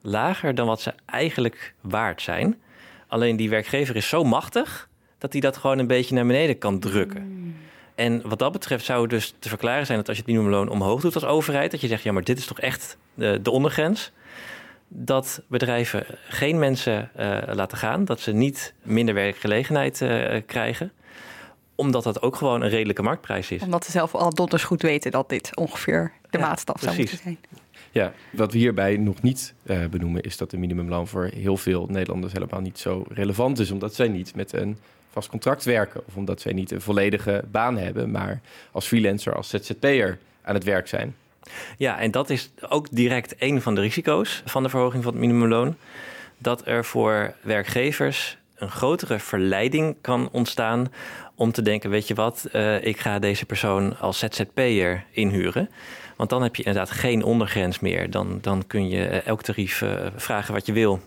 lager 0.00 0.54
dan 0.54 0.66
wat 0.66 0.80
ze 0.80 0.94
eigenlijk 1.06 1.74
waard 1.80 2.22
zijn. 2.22 2.60
Alleen 3.06 3.36
die 3.36 3.50
werkgever 3.50 3.96
is 3.96 4.08
zo 4.08 4.24
machtig 4.24 4.88
dat 5.18 5.32
hij 5.32 5.40
dat 5.40 5.56
gewoon 5.56 5.78
een 5.78 5.86
beetje 5.86 6.14
naar 6.14 6.26
beneden 6.26 6.58
kan 6.58 6.78
drukken. 6.78 7.22
Mm. 7.22 7.56
En 7.94 8.28
wat 8.28 8.38
dat 8.38 8.52
betreft 8.52 8.84
zou 8.84 9.00
het 9.00 9.10
dus 9.10 9.34
te 9.38 9.48
verklaren 9.48 9.86
zijn 9.86 9.98
dat 9.98 10.08
als 10.08 10.16
je 10.16 10.22
het 10.22 10.32
minimumloon 10.32 10.68
omhoog 10.68 11.00
doet 11.00 11.14
als 11.14 11.24
overheid, 11.24 11.70
dat 11.70 11.80
je 11.80 11.86
zegt, 11.86 12.02
ja, 12.02 12.12
maar 12.12 12.24
dit 12.24 12.38
is 12.38 12.46
toch 12.46 12.60
echt 12.60 12.96
de, 13.14 13.38
de 13.42 13.50
ondergrens. 13.50 14.12
Dat 14.88 15.42
bedrijven 15.48 16.06
geen 16.28 16.58
mensen 16.58 17.10
uh, 17.18 17.38
laten 17.52 17.78
gaan, 17.78 18.04
dat 18.04 18.20
ze 18.20 18.32
niet 18.32 18.74
minder 18.82 19.14
werkgelegenheid 19.14 20.00
uh, 20.00 20.40
krijgen 20.46 20.92
omdat 21.78 22.02
dat 22.02 22.22
ook 22.22 22.36
gewoon 22.36 22.62
een 22.62 22.68
redelijke 22.68 23.02
marktprijs 23.02 23.50
is. 23.50 23.62
Omdat 23.62 23.84
ze 23.84 23.90
zelf 23.90 24.14
al 24.14 24.34
donders 24.34 24.64
goed 24.64 24.82
weten 24.82 25.10
dat 25.10 25.28
dit 25.28 25.56
ongeveer 25.56 26.12
de 26.30 26.38
ja, 26.38 26.46
maatstaf 26.46 26.80
zou 26.80 26.96
moeten 26.96 27.18
zijn. 27.18 27.38
Ja, 27.90 28.12
wat 28.30 28.52
we 28.52 28.58
hierbij 28.58 28.96
nog 28.96 29.22
niet 29.22 29.54
uh, 29.66 29.86
benoemen 29.86 30.22
is 30.22 30.36
dat 30.36 30.50
de 30.50 30.56
minimumloon 30.56 31.08
voor 31.08 31.30
heel 31.34 31.56
veel 31.56 31.86
Nederlanders 31.86 32.32
helemaal 32.32 32.60
niet 32.60 32.78
zo 32.78 33.04
relevant 33.08 33.58
is, 33.58 33.70
omdat 33.70 33.94
zij 33.94 34.08
niet 34.08 34.34
met 34.34 34.52
een 34.52 34.78
vast 35.10 35.28
contract 35.28 35.64
werken 35.64 36.02
of 36.06 36.16
omdat 36.16 36.40
zij 36.40 36.52
niet 36.52 36.70
een 36.70 36.80
volledige 36.80 37.44
baan 37.50 37.76
hebben, 37.76 38.10
maar 38.10 38.40
als 38.72 38.86
freelancer, 38.86 39.34
als 39.34 39.48
ZZP'er 39.48 40.18
aan 40.42 40.54
het 40.54 40.64
werk 40.64 40.88
zijn. 40.88 41.16
Ja, 41.76 41.98
en 41.98 42.10
dat 42.10 42.30
is 42.30 42.50
ook 42.68 42.86
direct 42.90 43.34
een 43.38 43.62
van 43.62 43.74
de 43.74 43.80
risico's 43.80 44.42
van 44.44 44.62
de 44.62 44.68
verhoging 44.68 45.02
van 45.02 45.12
het 45.12 45.20
minimumloon. 45.20 45.76
Dat 46.38 46.66
er 46.66 46.84
voor 46.84 47.34
werkgevers 47.42 48.38
een 48.54 48.70
grotere 48.70 49.18
verleiding 49.18 49.96
kan 50.00 50.28
ontstaan 50.32 50.88
om 51.38 51.52
te 51.52 51.62
denken: 51.62 51.90
weet 51.90 52.08
je 52.08 52.14
wat, 52.14 52.48
uh, 52.52 52.84
ik 52.84 53.00
ga 53.00 53.18
deze 53.18 53.46
persoon 53.46 53.98
als 53.98 54.18
ZZP'er 54.18 55.04
inhuren. 55.10 55.70
Want 56.16 56.30
dan 56.30 56.42
heb 56.42 56.56
je 56.56 56.62
inderdaad 56.62 56.90
geen 56.90 57.22
ondergrens 57.22 57.78
meer. 57.78 58.10
Dan, 58.10 58.38
dan 58.40 58.66
kun 58.66 58.88
je 58.88 59.06
eh, 59.06 59.26
elk 59.26 59.42
tarief 59.42 59.80
uh, 59.80 60.06
vragen 60.16 60.54
wat 60.54 60.66
je 60.66 60.72
wil. 60.72 61.00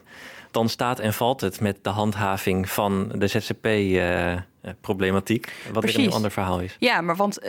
Dan 0.52 0.70
staat 0.70 1.00
en 1.00 1.14
valt 1.14 1.42
het 1.42 1.60
met 1.60 1.78
de 1.82 1.90
handhaving 1.90 2.70
van 2.70 3.12
de 3.16 3.28
ZZP-problematiek. 3.28 5.48
Uh, 5.48 5.54
wat 5.74 5.84
weer 5.84 6.00
een 6.00 6.12
ander 6.12 6.32
verhaal 6.32 6.60
is. 6.60 6.76
Ja, 6.80 7.02
maar 7.02 7.16
want 7.16 7.40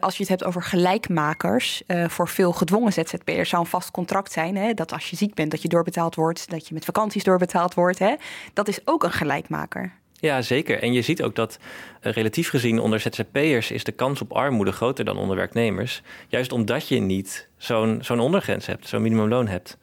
als 0.00 0.16
je 0.16 0.20
het 0.20 0.28
hebt 0.28 0.44
over 0.44 0.62
gelijkmakers, 0.62 1.82
voor 2.06 2.28
veel 2.28 2.52
gedwongen 2.52 2.92
ZZP'ers 2.92 3.48
zou 3.48 3.62
een 3.62 3.68
vast 3.68 3.90
contract 3.90 4.32
zijn. 4.32 4.56
Hè, 4.56 4.74
dat 4.74 4.92
als 4.92 5.10
je 5.10 5.16
ziek 5.16 5.34
bent, 5.34 5.50
dat 5.50 5.62
je 5.62 5.68
doorbetaald 5.68 6.14
wordt, 6.14 6.50
dat 6.50 6.68
je 6.68 6.74
met 6.74 6.84
vakanties 6.84 7.24
doorbetaald 7.24 7.74
wordt. 7.74 7.98
Hè, 7.98 8.14
dat 8.52 8.68
is 8.68 8.80
ook 8.84 9.04
een 9.04 9.12
gelijkmaker. 9.12 10.00
Ja, 10.22 10.42
zeker. 10.42 10.82
En 10.82 10.92
je 10.92 11.02
ziet 11.02 11.22
ook 11.22 11.34
dat 11.34 11.58
uh, 12.02 12.12
relatief 12.12 12.48
gezien 12.48 12.78
onder 12.78 13.00
ZZP'ers 13.00 13.70
is 13.70 13.84
de 13.84 13.92
kans 13.92 14.20
op 14.20 14.32
armoede 14.32 14.72
groter 14.72 15.04
dan 15.04 15.16
onder 15.16 15.36
werknemers. 15.36 16.02
Juist 16.28 16.52
omdat 16.52 16.88
je 16.88 17.00
niet 17.00 17.48
zo'n 17.56 17.98
zo'n 18.02 18.20
ondergrens 18.20 18.66
hebt, 18.66 18.88
zo'n 18.88 19.02
minimumloon 19.02 19.48
hebt. 19.48 19.76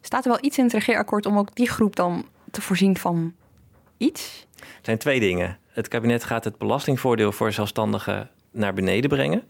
Staat 0.00 0.24
er 0.24 0.30
wel 0.30 0.44
iets 0.44 0.58
in 0.58 0.64
het 0.64 0.72
regeerakkoord 0.72 1.26
om 1.26 1.38
ook 1.38 1.54
die 1.54 1.68
groep 1.68 1.96
dan 1.96 2.28
te 2.50 2.60
voorzien 2.60 2.96
van 2.96 3.34
iets? 3.96 4.46
Er 4.60 4.66
zijn 4.82 4.98
twee 4.98 5.20
dingen. 5.20 5.58
Het 5.68 5.88
kabinet 5.88 6.24
gaat 6.24 6.44
het 6.44 6.58
belastingvoordeel 6.58 7.32
voor 7.32 7.52
zelfstandigen 7.52 8.30
naar 8.50 8.74
beneden 8.74 9.10
brengen 9.10 9.42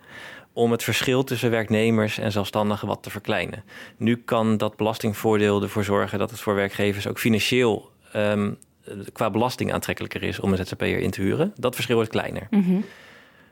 om 0.53 0.71
het 0.71 0.83
verschil 0.83 1.25
tussen 1.25 1.51
werknemers 1.51 2.19
en 2.19 2.33
zelfstandigen 2.33 2.89
wat 2.89 3.03
te 3.03 3.11
verkleinen. 3.11 3.65
Nu 3.97 4.17
kan 4.17 4.57
dat 4.57 4.77
belastingvoordeel 4.77 5.63
ervoor 5.63 5.85
zorgen 5.85 6.19
dat 6.19 6.31
het 6.31 6.41
voor 6.41 6.55
werkgevers 6.55 7.07
ook 7.07 7.19
financieel 7.19 7.91
um, 8.17 8.59
qua 9.13 9.31
belasting 9.31 9.73
aantrekkelijker 9.73 10.23
is 10.23 10.41
om 10.41 10.53
een 10.53 10.67
ZZP'er 10.67 10.99
in 10.99 11.11
te 11.11 11.21
huren. 11.21 11.53
Dat 11.57 11.75
verschil 11.75 11.97
wordt 11.97 12.11
kleiner. 12.11 12.47
Mm 12.51 12.63
-hmm. 12.63 12.85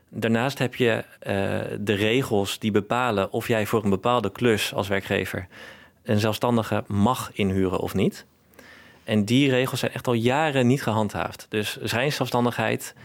Daarnaast 0.09 0.57
heb 0.57 0.75
je 0.75 1.03
uh, 1.03 1.77
de 1.79 1.93
regels 1.93 2.59
die 2.59 2.71
bepalen 2.71 3.31
of 3.31 3.47
jij 3.47 3.65
voor 3.65 3.83
een 3.83 3.89
bepaalde 3.89 4.31
klus 4.31 4.73
als 4.73 4.87
werkgever 4.87 5.47
een 6.03 6.19
zelfstandige 6.19 6.83
mag 6.87 7.31
inhuren 7.33 7.79
of 7.79 7.93
niet. 7.93 8.25
En 9.03 9.25
die 9.25 9.49
regels 9.49 9.79
zijn 9.79 9.91
echt 9.91 10.07
al 10.07 10.13
jaren 10.13 10.67
niet 10.67 10.83
gehandhaafd. 10.83 11.45
Dus 11.49 11.77
schijnzelfstandigheid 11.83 12.95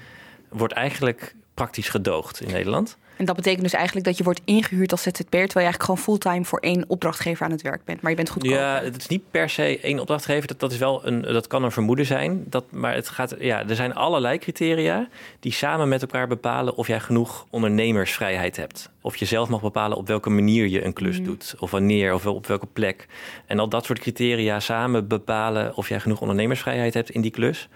wordt 0.49 0.75
eigenlijk 0.75 1.35
praktisch 1.55 1.89
gedoogd 1.89 2.41
in 2.41 2.53
Nederland. 2.53 2.99
En 3.17 3.25
dat 3.25 3.37
betekent 3.37 3.63
dus 3.63 3.73
eigenlijk 3.73 4.07
dat 4.07 4.17
je 4.17 4.25
wordt 4.25 4.41
ingehuurd 4.45 4.91
als 4.93 5.03
ZZP'er... 5.03 5.25
terwijl 5.29 5.49
je 5.55 5.61
eigenlijk 5.61 5.85
gewoon 5.85 6.01
fulltime 6.01 6.45
voor 6.45 6.59
één 6.59 6.85
opdrachtgever 6.89 7.45
aan 7.45 7.51
het 7.51 7.63
werk 7.63 7.85
bent. 7.85 8.01
Maar 8.01 8.11
je 8.11 8.17
bent 8.17 8.31
goedkoop. 8.31 8.53
Ja, 8.53 8.81
het 8.83 8.97
is 8.97 9.07
niet 9.07 9.31
per 9.31 9.51
se 9.51 9.81
één 9.81 9.99
opdrachtgever. 9.99 10.47
Dat, 10.47 10.61
dat, 10.61 10.73
is 10.73 10.79
wel 10.79 11.07
een, 11.07 11.23
dat 11.23 11.47
kan 11.47 11.63
een 11.63 11.73
vermoeden 11.73 12.07
zijn. 12.07 12.45
Dat, 12.47 12.65
maar 12.71 12.95
het 12.95 13.09
gaat, 13.09 13.35
ja, 13.39 13.69
er 13.69 13.77
zijn 13.77 13.95
allerlei 13.95 14.39
criteria 14.39 15.09
die 15.41 15.53
samen 15.53 15.89
met 15.89 16.03
elkaar 16.03 16.29
bepalen... 16.29 16.75
of 16.75 16.87
jij 16.87 17.01
genoeg 17.01 17.47
ondernemersvrijheid 17.51 18.57
hebt. 18.57 18.91
Of 19.01 19.17
je 19.17 19.25
zelf 19.25 19.49
mag 19.49 19.61
bepalen 19.61 19.97
op 19.97 20.07
welke 20.07 20.31
manier 20.31 20.69
je 20.69 20.85
een 20.85 20.93
klus 20.93 21.19
mm. 21.19 21.25
doet. 21.25 21.55
Of 21.59 21.71
wanneer, 21.71 22.15
of 22.15 22.27
op 22.27 22.47
welke 22.47 22.67
plek. 22.67 23.07
En 23.47 23.59
al 23.59 23.69
dat 23.69 23.85
soort 23.85 23.99
criteria 23.99 24.61
samen 24.61 25.09
bepalen... 25.09 25.77
of 25.77 25.89
jij 25.89 26.01
genoeg 26.01 26.21
ondernemersvrijheid 26.21 26.95
hebt 26.95 27.11
in 27.11 27.21
die 27.21 27.31
klus. 27.31 27.69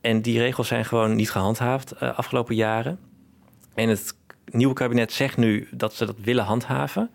En 0.00 0.22
die 0.22 0.38
regels 0.38 0.68
zijn 0.68 0.84
gewoon 0.84 1.14
niet 1.14 1.30
gehandhaafd 1.30 1.94
uh, 2.02 2.18
afgelopen 2.18 2.54
jaren. 2.54 2.98
En 3.74 3.88
het 3.88 4.14
nieuwe 4.44 4.74
kabinet 4.74 5.12
zegt 5.12 5.36
nu 5.36 5.68
dat 5.70 5.94
ze 5.94 6.06
dat 6.06 6.16
willen 6.22 6.44
handhaven. 6.44 7.10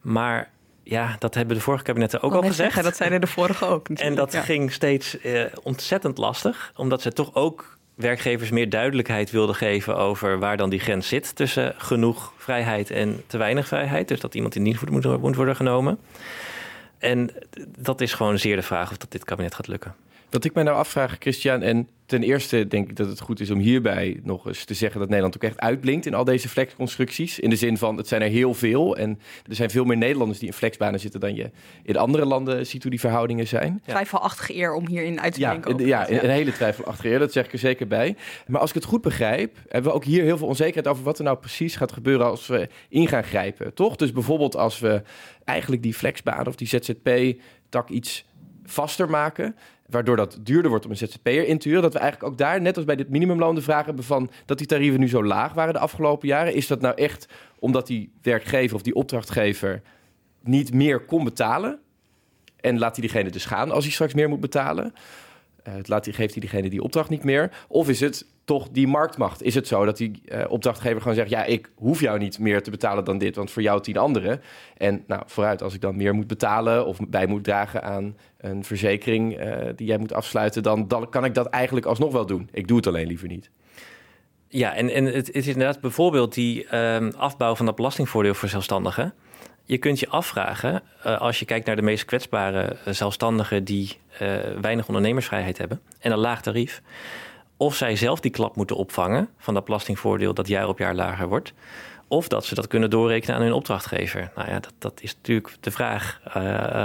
Maar 0.00 0.50
ja, 0.82 1.16
dat 1.18 1.34
hebben 1.34 1.56
de 1.56 1.62
vorige 1.62 1.84
kabinetten 1.84 2.22
ook 2.22 2.32
al 2.32 2.40
gezegd. 2.40 2.56
Zeggen, 2.56 2.82
dat 2.82 2.96
zeiden 2.96 3.20
de 3.20 3.26
vorige 3.26 3.66
ook. 3.66 3.88
En 3.94 4.14
dat 4.14 4.32
ja. 4.32 4.40
ging 4.40 4.72
steeds 4.72 5.16
uh, 5.24 5.44
ontzettend 5.62 6.18
lastig, 6.18 6.72
omdat 6.76 7.02
ze 7.02 7.12
toch 7.12 7.34
ook 7.34 7.78
werkgevers 7.94 8.50
meer 8.50 8.70
duidelijkheid 8.70 9.30
wilden 9.30 9.54
geven 9.54 9.96
over 9.96 10.38
waar 10.38 10.56
dan 10.56 10.70
die 10.70 10.80
grens 10.80 11.08
zit 11.08 11.36
tussen 11.36 11.74
genoeg 11.78 12.32
vrijheid 12.36 12.90
en 12.90 13.22
te 13.26 13.38
weinig 13.38 13.66
vrijheid. 13.66 14.08
Dus 14.08 14.20
dat 14.20 14.34
iemand 14.34 14.54
in 14.54 14.64
dienst 14.64 14.90
moet, 14.90 15.20
moet 15.20 15.36
worden 15.36 15.56
genomen. 15.56 15.98
En 16.98 17.30
dat 17.78 18.00
is 18.00 18.12
gewoon 18.12 18.38
zeer 18.38 18.56
de 18.56 18.62
vraag 18.62 18.90
of 18.90 18.96
dat 18.96 19.10
dit 19.10 19.24
kabinet 19.24 19.54
gaat 19.54 19.66
lukken. 19.66 19.94
Wat 20.34 20.44
ik 20.44 20.54
mij 20.54 20.62
nou 20.62 20.76
afvraag, 20.76 21.16
Christian, 21.18 21.62
en 21.62 21.88
ten 22.06 22.22
eerste 22.22 22.68
denk 22.68 22.90
ik 22.90 22.96
dat 22.96 23.08
het 23.08 23.20
goed 23.20 23.40
is 23.40 23.50
om 23.50 23.58
hierbij 23.58 24.20
nog 24.22 24.46
eens 24.46 24.64
te 24.64 24.74
zeggen 24.74 24.98
dat 24.98 25.08
Nederland 25.08 25.36
ook 25.36 25.42
echt 25.42 25.60
uitblinkt 25.60 26.06
in 26.06 26.14
al 26.14 26.24
deze 26.24 26.48
flexconstructies. 26.48 27.38
In 27.38 27.50
de 27.50 27.56
zin 27.56 27.78
van, 27.78 27.96
het 27.96 28.08
zijn 28.08 28.22
er 28.22 28.28
heel 28.28 28.54
veel 28.54 28.96
en 28.96 29.18
er 29.48 29.54
zijn 29.54 29.70
veel 29.70 29.84
meer 29.84 29.96
Nederlanders 29.96 30.38
die 30.38 30.48
in 30.48 30.54
flexbanen 30.54 31.00
zitten 31.00 31.20
dan 31.20 31.34
je 31.34 31.50
in 31.82 31.96
andere 31.96 32.24
landen 32.24 32.66
ziet 32.66 32.82
hoe 32.82 32.90
die 32.90 33.00
verhoudingen 33.00 33.46
zijn. 33.46 33.80
Ja. 33.84 33.92
Twijfelachtige 33.92 34.54
eer 34.54 34.74
om 34.74 34.88
hierin 34.88 35.20
uit 35.20 35.34
te 35.34 35.40
ja, 35.40 35.48
blinken. 35.48 35.86
Ja, 35.86 36.08
ja, 36.08 36.22
een 36.22 36.30
hele 36.30 36.52
twijfelachtige 36.52 37.08
eer, 37.08 37.18
dat 37.18 37.32
zeg 37.32 37.44
ik 37.46 37.52
er 37.52 37.58
zeker 37.58 37.86
bij. 37.86 38.16
Maar 38.46 38.60
als 38.60 38.70
ik 38.70 38.76
het 38.76 38.84
goed 38.84 39.02
begrijp, 39.02 39.56
hebben 39.68 39.90
we 39.90 39.96
ook 39.96 40.04
hier 40.04 40.22
heel 40.22 40.38
veel 40.38 40.48
onzekerheid 40.48 40.88
over 40.88 41.04
wat 41.04 41.18
er 41.18 41.24
nou 41.24 41.38
precies 41.38 41.76
gaat 41.76 41.92
gebeuren 41.92 42.26
als 42.26 42.46
we 42.46 42.68
in 42.88 43.08
gaan 43.08 43.24
grijpen, 43.24 43.74
toch? 43.74 43.96
Dus 43.96 44.12
bijvoorbeeld 44.12 44.56
als 44.56 44.78
we 44.78 45.02
eigenlijk 45.44 45.82
die 45.82 45.94
flexbaan 45.94 46.46
of 46.46 46.56
die 46.56 46.68
ZZP-tak 46.68 47.88
iets 47.88 48.24
vaster 48.64 49.10
maken 49.10 49.56
waardoor 49.86 50.16
dat 50.16 50.38
duurder 50.42 50.70
wordt 50.70 50.84
om 50.84 50.90
een 50.90 50.96
ZZP'er 50.96 51.46
in 51.46 51.58
te 51.58 51.68
huren. 51.68 51.82
Dat 51.82 51.92
we 51.92 51.98
eigenlijk 51.98 52.32
ook 52.32 52.38
daar, 52.38 52.60
net 52.60 52.76
als 52.76 52.84
bij 52.84 52.96
dit 52.96 53.08
minimumloon, 53.08 53.54
de 53.54 53.62
vraag 53.62 53.86
hebben 53.86 54.04
van 54.04 54.30
dat 54.44 54.58
die 54.58 54.66
tarieven 54.66 55.00
nu 55.00 55.08
zo 55.08 55.24
laag 55.24 55.52
waren 55.52 55.72
de 55.72 55.78
afgelopen 55.78 56.28
jaren. 56.28 56.54
Is 56.54 56.66
dat 56.66 56.80
nou 56.80 56.94
echt 56.94 57.28
omdat 57.58 57.86
die 57.86 58.12
werkgever 58.22 58.76
of 58.76 58.82
die 58.82 58.94
opdrachtgever 58.94 59.82
niet 60.42 60.74
meer 60.74 61.00
kon 61.00 61.24
betalen? 61.24 61.78
En 62.60 62.78
laat 62.78 62.96
hij 62.96 63.06
diegene 63.06 63.30
dus 63.30 63.44
gaan 63.44 63.70
als 63.70 63.84
hij 63.84 63.92
straks 63.92 64.14
meer 64.14 64.28
moet 64.28 64.40
betalen? 64.40 64.94
Uh, 65.68 65.74
laat 65.82 66.04
die, 66.04 66.12
geeft 66.12 66.32
hij 66.32 66.40
diegene 66.40 66.70
die 66.70 66.82
opdracht 66.82 67.08
niet 67.08 67.24
meer? 67.24 67.50
Of 67.68 67.88
is 67.88 68.00
het 68.00 68.26
toch 68.44 68.68
die 68.68 68.86
marktmacht? 68.86 69.42
Is 69.42 69.54
het 69.54 69.66
zo 69.66 69.84
dat 69.84 69.96
die 69.96 70.22
uh, 70.24 70.44
opdrachtgever 70.48 71.00
gewoon 71.00 71.16
zegt: 71.16 71.30
Ja, 71.30 71.44
ik 71.44 71.70
hoef 71.74 72.00
jou 72.00 72.18
niet 72.18 72.38
meer 72.38 72.62
te 72.62 72.70
betalen 72.70 73.04
dan 73.04 73.18
dit, 73.18 73.36
want 73.36 73.50
voor 73.50 73.62
jou 73.62 73.82
tien 73.82 73.96
anderen. 73.96 74.40
En 74.76 75.04
nou, 75.06 75.22
vooruit, 75.26 75.62
als 75.62 75.74
ik 75.74 75.80
dan 75.80 75.96
meer 75.96 76.14
moet 76.14 76.26
betalen 76.26 76.86
of 76.86 76.98
bij 77.08 77.26
moet 77.26 77.44
dragen 77.44 77.82
aan 77.82 78.16
een 78.38 78.64
verzekering 78.64 79.40
uh, 79.40 79.56
die 79.76 79.86
jij 79.86 79.98
moet 79.98 80.12
afsluiten, 80.12 80.62
dan, 80.62 81.08
kan 81.10 81.24
ik 81.24 81.34
dat 81.34 81.46
eigenlijk 81.46 81.86
alsnog 81.86 82.12
wel 82.12 82.26
doen. 82.26 82.48
Ik 82.52 82.68
doe 82.68 82.76
het 82.76 82.86
alleen 82.86 83.06
liever 83.06 83.28
niet. 83.28 83.50
Ja, 84.48 84.74
en, 84.74 84.88
en 84.90 85.04
het, 85.04 85.26
het 85.26 85.36
is 85.36 85.46
inderdaad 85.46 85.80
bijvoorbeeld 85.80 86.34
die 86.34 86.76
um, 86.76 87.12
afbouw 87.16 87.54
van 87.54 87.66
dat 87.66 87.76
belastingvoordeel 87.76 88.34
voor 88.34 88.48
zelfstandigen 88.48 89.14
Je 89.66 89.78
kunt 89.78 90.00
je 90.00 90.08
afvragen, 90.08 90.82
uh, 91.06 91.20
als 91.20 91.38
je 91.38 91.44
kijkt 91.44 91.66
naar 91.66 91.76
de 91.76 91.82
meest 91.82 92.04
kwetsbare 92.04 92.76
uh, 92.86 92.94
zelfstandigen 92.94 93.64
die 93.64 93.98
uh, 94.12 94.36
weinig 94.60 94.86
ondernemersvrijheid 94.86 95.58
hebben 95.58 95.80
en 95.98 96.12
een 96.12 96.18
laag 96.18 96.42
tarief, 96.42 96.82
of 97.56 97.74
zij 97.74 97.96
zelf 97.96 98.20
die 98.20 98.30
klap 98.30 98.56
moeten 98.56 98.76
opvangen 98.76 99.28
van 99.38 99.54
dat 99.54 99.64
belastingvoordeel 99.64 100.34
dat 100.34 100.48
jaar 100.48 100.68
op 100.68 100.78
jaar 100.78 100.94
lager 100.94 101.28
wordt. 101.28 101.52
Of 102.08 102.28
dat 102.28 102.44
ze 102.44 102.54
dat 102.54 102.66
kunnen 102.66 102.90
doorrekenen 102.90 103.36
aan 103.36 103.42
hun 103.42 103.52
opdrachtgever. 103.52 104.30
Nou 104.36 104.48
ja, 104.48 104.60
dat, 104.60 104.72
dat 104.78 105.02
is 105.02 105.14
natuurlijk 105.14 105.56
de 105.60 105.70
vraag 105.70 106.20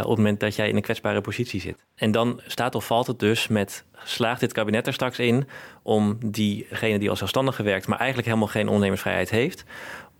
op 0.03 0.09
het 0.09 0.17
moment 0.17 0.39
dat 0.39 0.55
jij 0.55 0.69
in 0.69 0.75
een 0.75 0.81
kwetsbare 0.81 1.21
positie 1.21 1.61
zit. 1.61 1.85
En 1.95 2.11
dan 2.11 2.41
staat 2.47 2.75
of 2.75 2.85
valt 2.85 3.07
het 3.07 3.19
dus 3.19 3.47
met, 3.47 3.85
slaagt 4.03 4.39
dit 4.39 4.53
kabinet 4.53 4.87
er 4.87 4.93
straks 4.93 5.19
in 5.19 5.47
om 5.83 6.17
diegene 6.25 6.99
die 6.99 7.09
als 7.09 7.17
zelfstandige 7.17 7.63
werkt, 7.63 7.87
maar 7.87 7.97
eigenlijk 7.97 8.27
helemaal 8.27 8.49
geen 8.49 8.67
ondernemersvrijheid 8.67 9.29
heeft, 9.29 9.63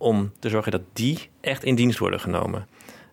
om 0.00 0.32
te 0.38 0.48
zorgen 0.48 0.72
dat 0.72 0.82
die 0.92 1.28
echt 1.40 1.64
in 1.64 1.74
dienst 1.74 1.98
worden 1.98 2.20
genomen. 2.20 2.66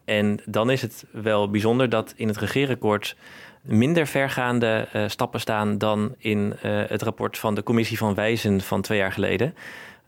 En 0.06 0.39
dan 0.45 0.69
is 0.69 0.82
het 0.82 1.06
wel 1.12 1.50
bijzonder 1.50 1.89
dat 1.89 2.13
in 2.15 2.28
het 2.28 2.38
regeerakkoord 2.38 3.15
minder 3.62 4.08
vergaande 4.08 4.88
uh, 4.95 5.04
stappen 5.08 5.39
staan 5.39 5.78
dan 5.78 6.15
in 6.17 6.54
uh, 6.65 6.84
het 6.88 7.02
rapport 7.02 7.38
van 7.38 7.56
de 7.56 7.63
Commissie 7.63 7.97
van 7.97 8.13
Wijzen 8.13 8.62
van 8.62 8.82
twee 8.82 8.97
jaar 8.97 9.12
geleden. 9.12 9.56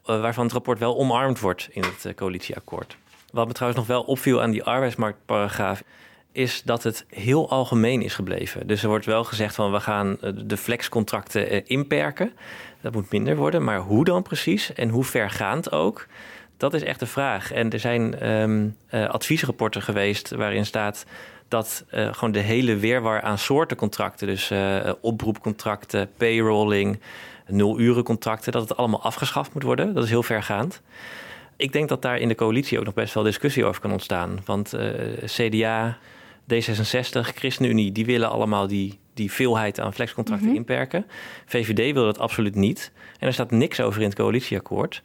Uh, 0.05 0.21
waarvan 0.21 0.43
het 0.43 0.53
rapport 0.53 0.79
wel 0.79 0.97
omarmd 0.97 1.39
wordt 1.39 1.67
in 1.71 1.83
het 1.83 2.15
coalitieakkoord. 2.15 2.97
Wat 3.31 3.47
me 3.47 3.53
trouwens 3.53 3.81
nog 3.81 3.89
wel 3.89 4.03
opviel 4.03 4.41
aan 4.41 4.51
die 4.51 4.63
arbeidsmarktparagraaf 4.63 5.83
is 6.31 6.61
dat 6.63 6.83
het 6.83 7.05
heel 7.09 7.49
algemeen 7.49 8.01
is 8.01 8.13
gebleven. 8.13 8.67
Dus 8.67 8.83
er 8.83 8.89
wordt 8.89 9.05
wel 9.05 9.23
gezegd 9.23 9.55
van 9.55 9.71
we 9.71 9.79
gaan 9.79 10.17
de 10.45 10.57
flexcontracten 10.57 11.67
inperken. 11.67 12.33
Dat 12.81 12.93
moet 12.93 13.11
minder 13.11 13.35
worden, 13.35 13.63
maar 13.63 13.79
hoe 13.79 14.05
dan 14.05 14.21
precies 14.21 14.73
en 14.73 14.89
hoe 14.89 15.03
vergaand 15.03 15.71
ook, 15.71 16.07
dat 16.59 16.73
is 16.73 16.83
echt 16.83 16.99
de 16.99 17.05
vraag. 17.05 17.51
En 17.51 17.69
er 17.69 17.79
zijn 17.79 18.29
um, 18.29 18.75
adviesrapporten 18.89 19.81
geweest 19.81 20.29
waarin 20.29 20.65
staat 20.65 21.05
dat 21.47 21.85
uh, 21.93 22.13
gewoon 22.13 22.31
de 22.31 22.39
hele 22.39 22.75
weerwar 22.75 23.21
aan 23.21 23.37
soorten 23.37 23.77
contracten, 23.77 24.27
dus 24.27 24.51
uh, 24.51 24.91
oproepcontracten, 25.01 26.09
payrolling, 26.17 26.99
nulurencontracten, 27.47 28.51
dat 28.51 28.69
het 28.69 28.77
allemaal 28.77 29.01
afgeschaft 29.01 29.53
moet 29.53 29.63
worden. 29.63 29.93
Dat 29.93 30.03
is 30.03 30.09
heel 30.09 30.23
vergaand. 30.23 30.81
Ik 31.55 31.73
denk 31.73 31.89
dat 31.89 32.01
daar 32.01 32.17
in 32.17 32.27
de 32.27 32.35
coalitie 32.35 32.79
ook 32.79 32.85
nog 32.85 32.93
best 32.93 33.13
wel 33.13 33.23
discussie 33.23 33.65
over 33.65 33.81
kan 33.81 33.91
ontstaan. 33.91 34.39
Want 34.45 34.73
CDA, 35.25 35.97
D66, 36.53 37.35
ChristenUnie, 37.35 37.91
die 37.91 38.05
willen 38.05 38.29
allemaal 38.29 38.67
die, 38.67 38.99
die 39.13 39.31
veelheid 39.31 39.79
aan 39.79 39.93
flexcontracten 39.93 40.47
mm 40.47 40.53
-hmm. 40.53 40.61
inperken. 40.61 41.05
VVD 41.45 41.93
wil 41.93 42.03
dat 42.03 42.19
absoluut 42.19 42.55
niet. 42.55 42.91
En 43.19 43.27
er 43.27 43.33
staat 43.33 43.51
niks 43.51 43.81
over 43.81 44.01
in 44.01 44.07
het 44.07 44.17
coalitieakkoord 44.17 45.01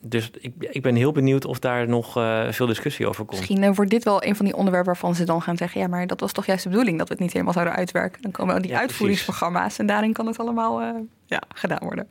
dus 0.00 0.30
ik, 0.38 0.52
ik 0.58 0.82
ben 0.82 0.94
heel 0.94 1.12
benieuwd 1.12 1.44
of 1.44 1.58
daar 1.58 1.88
nog 1.88 2.16
uh, 2.16 2.52
veel 2.52 2.66
discussie 2.66 3.06
over 3.06 3.24
komt. 3.24 3.38
Misschien 3.38 3.62
uh, 3.62 3.74
wordt 3.74 3.90
dit 3.90 4.04
wel 4.04 4.24
een 4.24 4.36
van 4.36 4.44
die 4.44 4.54
onderwerpen 4.54 4.92
waarvan 4.92 5.14
ze 5.14 5.24
dan 5.24 5.42
gaan 5.42 5.56
zeggen... 5.56 5.80
ja, 5.80 5.86
maar 5.86 6.06
dat 6.06 6.20
was 6.20 6.32
toch 6.32 6.46
juist 6.46 6.62
de 6.62 6.68
bedoeling 6.68 6.98
dat 6.98 7.08
we 7.08 7.14
het 7.14 7.22
niet 7.22 7.32
helemaal 7.32 7.52
zouden 7.52 7.74
uitwerken. 7.74 8.22
Dan 8.22 8.30
komen 8.30 8.62
die 8.62 8.70
ja, 8.70 8.78
uitvoeringsprogramma's 8.78 9.60
precies. 9.60 9.78
en 9.78 9.86
daarin 9.86 10.12
kan 10.12 10.26
het 10.26 10.38
allemaal 10.38 10.82
uh, 10.82 10.90
ja, 11.26 11.42
gedaan 11.54 11.82
worden. 11.82 12.04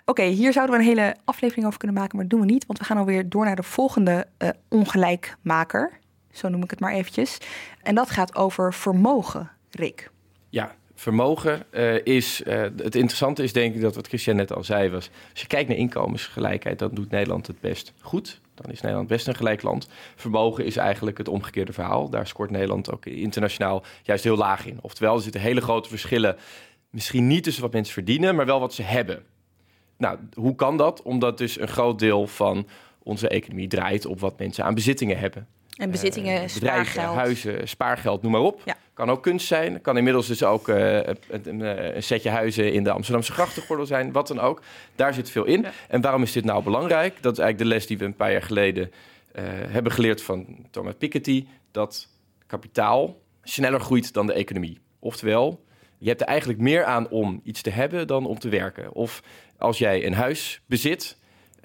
Oké, 0.00 0.20
okay, 0.20 0.32
hier 0.32 0.52
zouden 0.52 0.76
we 0.76 0.82
een 0.82 0.88
hele 0.88 1.16
aflevering 1.24 1.66
over 1.66 1.78
kunnen 1.78 1.96
maken, 1.96 2.16
maar 2.16 2.26
dat 2.28 2.38
doen 2.38 2.46
we 2.46 2.52
niet. 2.52 2.66
Want 2.66 2.78
we 2.78 2.84
gaan 2.84 2.96
alweer 2.96 3.28
door 3.28 3.44
naar 3.44 3.56
de 3.56 3.62
volgende 3.62 4.26
ongelijkmaker. 4.68 5.98
Zo 6.32 6.48
noem 6.48 6.62
ik 6.62 6.70
het 6.70 6.80
maar 6.80 6.92
eventjes. 6.92 7.38
En 7.82 7.94
dat 7.94 8.10
gaat 8.10 8.36
over 8.36 8.74
vermogen, 8.74 9.50
Rick. 9.70 10.10
Ja, 10.48 10.74
vermogen 10.94 11.62
uh, 11.70 12.04
is. 12.04 12.42
Uh, 12.46 12.62
het 12.62 12.94
interessante 12.94 13.42
is 13.42 13.52
denk 13.52 13.74
ik 13.74 13.80
dat 13.80 13.94
wat 13.94 14.06
Christian 14.06 14.36
net 14.36 14.52
al 14.52 14.64
zei 14.64 14.90
was. 14.90 15.10
Als 15.30 15.40
je 15.40 15.46
kijkt 15.46 15.68
naar 15.68 15.78
inkomensgelijkheid, 15.78 16.78
dan 16.78 16.90
doet 16.92 17.10
Nederland 17.10 17.46
het 17.46 17.60
best 17.60 17.92
goed. 18.00 18.40
Dan 18.54 18.70
is 18.70 18.80
Nederland 18.80 19.08
best 19.08 19.26
een 19.26 19.34
gelijk 19.34 19.62
land. 19.62 19.88
Vermogen 20.16 20.64
is 20.64 20.76
eigenlijk 20.76 21.18
het 21.18 21.28
omgekeerde 21.28 21.72
verhaal. 21.72 22.10
Daar 22.10 22.26
scoort 22.26 22.50
Nederland 22.50 22.92
ook 22.92 23.06
internationaal 23.06 23.82
juist 24.02 24.24
heel 24.24 24.36
laag 24.36 24.66
in. 24.66 24.78
Oftewel, 24.80 25.14
er 25.14 25.22
zitten 25.22 25.40
hele 25.40 25.60
grote 25.60 25.88
verschillen. 25.88 26.36
Misschien 26.90 27.26
niet 27.26 27.42
tussen 27.42 27.62
wat 27.62 27.72
mensen 27.72 27.94
verdienen, 27.94 28.34
maar 28.34 28.46
wel 28.46 28.60
wat 28.60 28.74
ze 28.74 28.82
hebben. 28.82 29.22
Nou, 29.96 30.18
hoe 30.34 30.54
kan 30.54 30.76
dat? 30.76 31.02
Omdat 31.02 31.38
dus 31.38 31.60
een 31.60 31.68
groot 31.68 31.98
deel 31.98 32.26
van 32.26 32.66
onze 33.02 33.28
economie 33.28 33.68
draait 33.68 34.06
op 34.06 34.20
wat 34.20 34.38
mensen 34.38 34.64
aan 34.64 34.74
bezittingen 34.74 35.18
hebben. 35.18 35.46
En 35.76 35.90
bezittingen, 35.90 36.42
uh, 36.42 36.48
spaargeld. 36.48 37.16
huizen, 37.16 37.68
spaargeld, 37.68 38.22
noem 38.22 38.32
maar 38.32 38.40
op. 38.40 38.60
Ja. 38.64 38.76
Kan 38.92 39.10
ook 39.10 39.22
kunst 39.22 39.46
zijn. 39.46 39.80
Kan 39.80 39.96
inmiddels 39.96 40.26
dus 40.26 40.44
ook 40.44 40.68
uh, 40.68 40.96
een, 40.96 41.60
een, 41.60 42.02
setje 42.02 42.30
huizen 42.30 42.72
in 42.72 42.84
de 42.84 42.90
Amsterdamse 42.90 43.32
grachtengordel 43.32 43.86
zijn. 43.86 44.12
Wat 44.12 44.28
dan 44.28 44.40
ook. 44.40 44.62
Daar 44.94 45.14
zit 45.14 45.30
veel 45.30 45.44
in. 45.44 45.60
Ja. 45.60 45.72
En 45.88 46.00
waarom 46.00 46.22
is 46.22 46.32
dit 46.32 46.44
nou 46.44 46.62
belangrijk? 46.62 47.22
Dat 47.22 47.32
is 47.32 47.38
eigenlijk 47.38 47.58
de 47.58 47.74
les 47.76 47.86
die 47.86 47.98
we 47.98 48.04
een 48.04 48.16
paar 48.16 48.32
jaar 48.32 48.42
geleden 48.42 48.92
uh, 49.36 49.42
hebben 49.46 49.92
geleerd 49.92 50.22
van 50.22 50.46
Thomas 50.70 50.94
Piketty. 50.98 51.46
Dat 51.70 52.08
kapitaal 52.46 53.20
sneller 53.42 53.80
groeit 53.80 54.12
dan 54.12 54.26
de 54.26 54.32
economie. 54.32 54.78
Oftewel, 54.98 55.64
je 55.98 56.08
hebt 56.08 56.20
er 56.20 56.26
eigenlijk 56.26 56.60
meer 56.60 56.84
aan 56.84 57.08
om 57.08 57.40
iets 57.44 57.62
te 57.62 57.70
hebben 57.70 58.06
dan 58.06 58.26
om 58.26 58.38
te 58.38 58.48
werken. 58.48 58.92
Of 58.92 59.22
als 59.58 59.78
jij 59.78 60.06
een 60.06 60.14
huis 60.14 60.60
bezit 60.66 61.16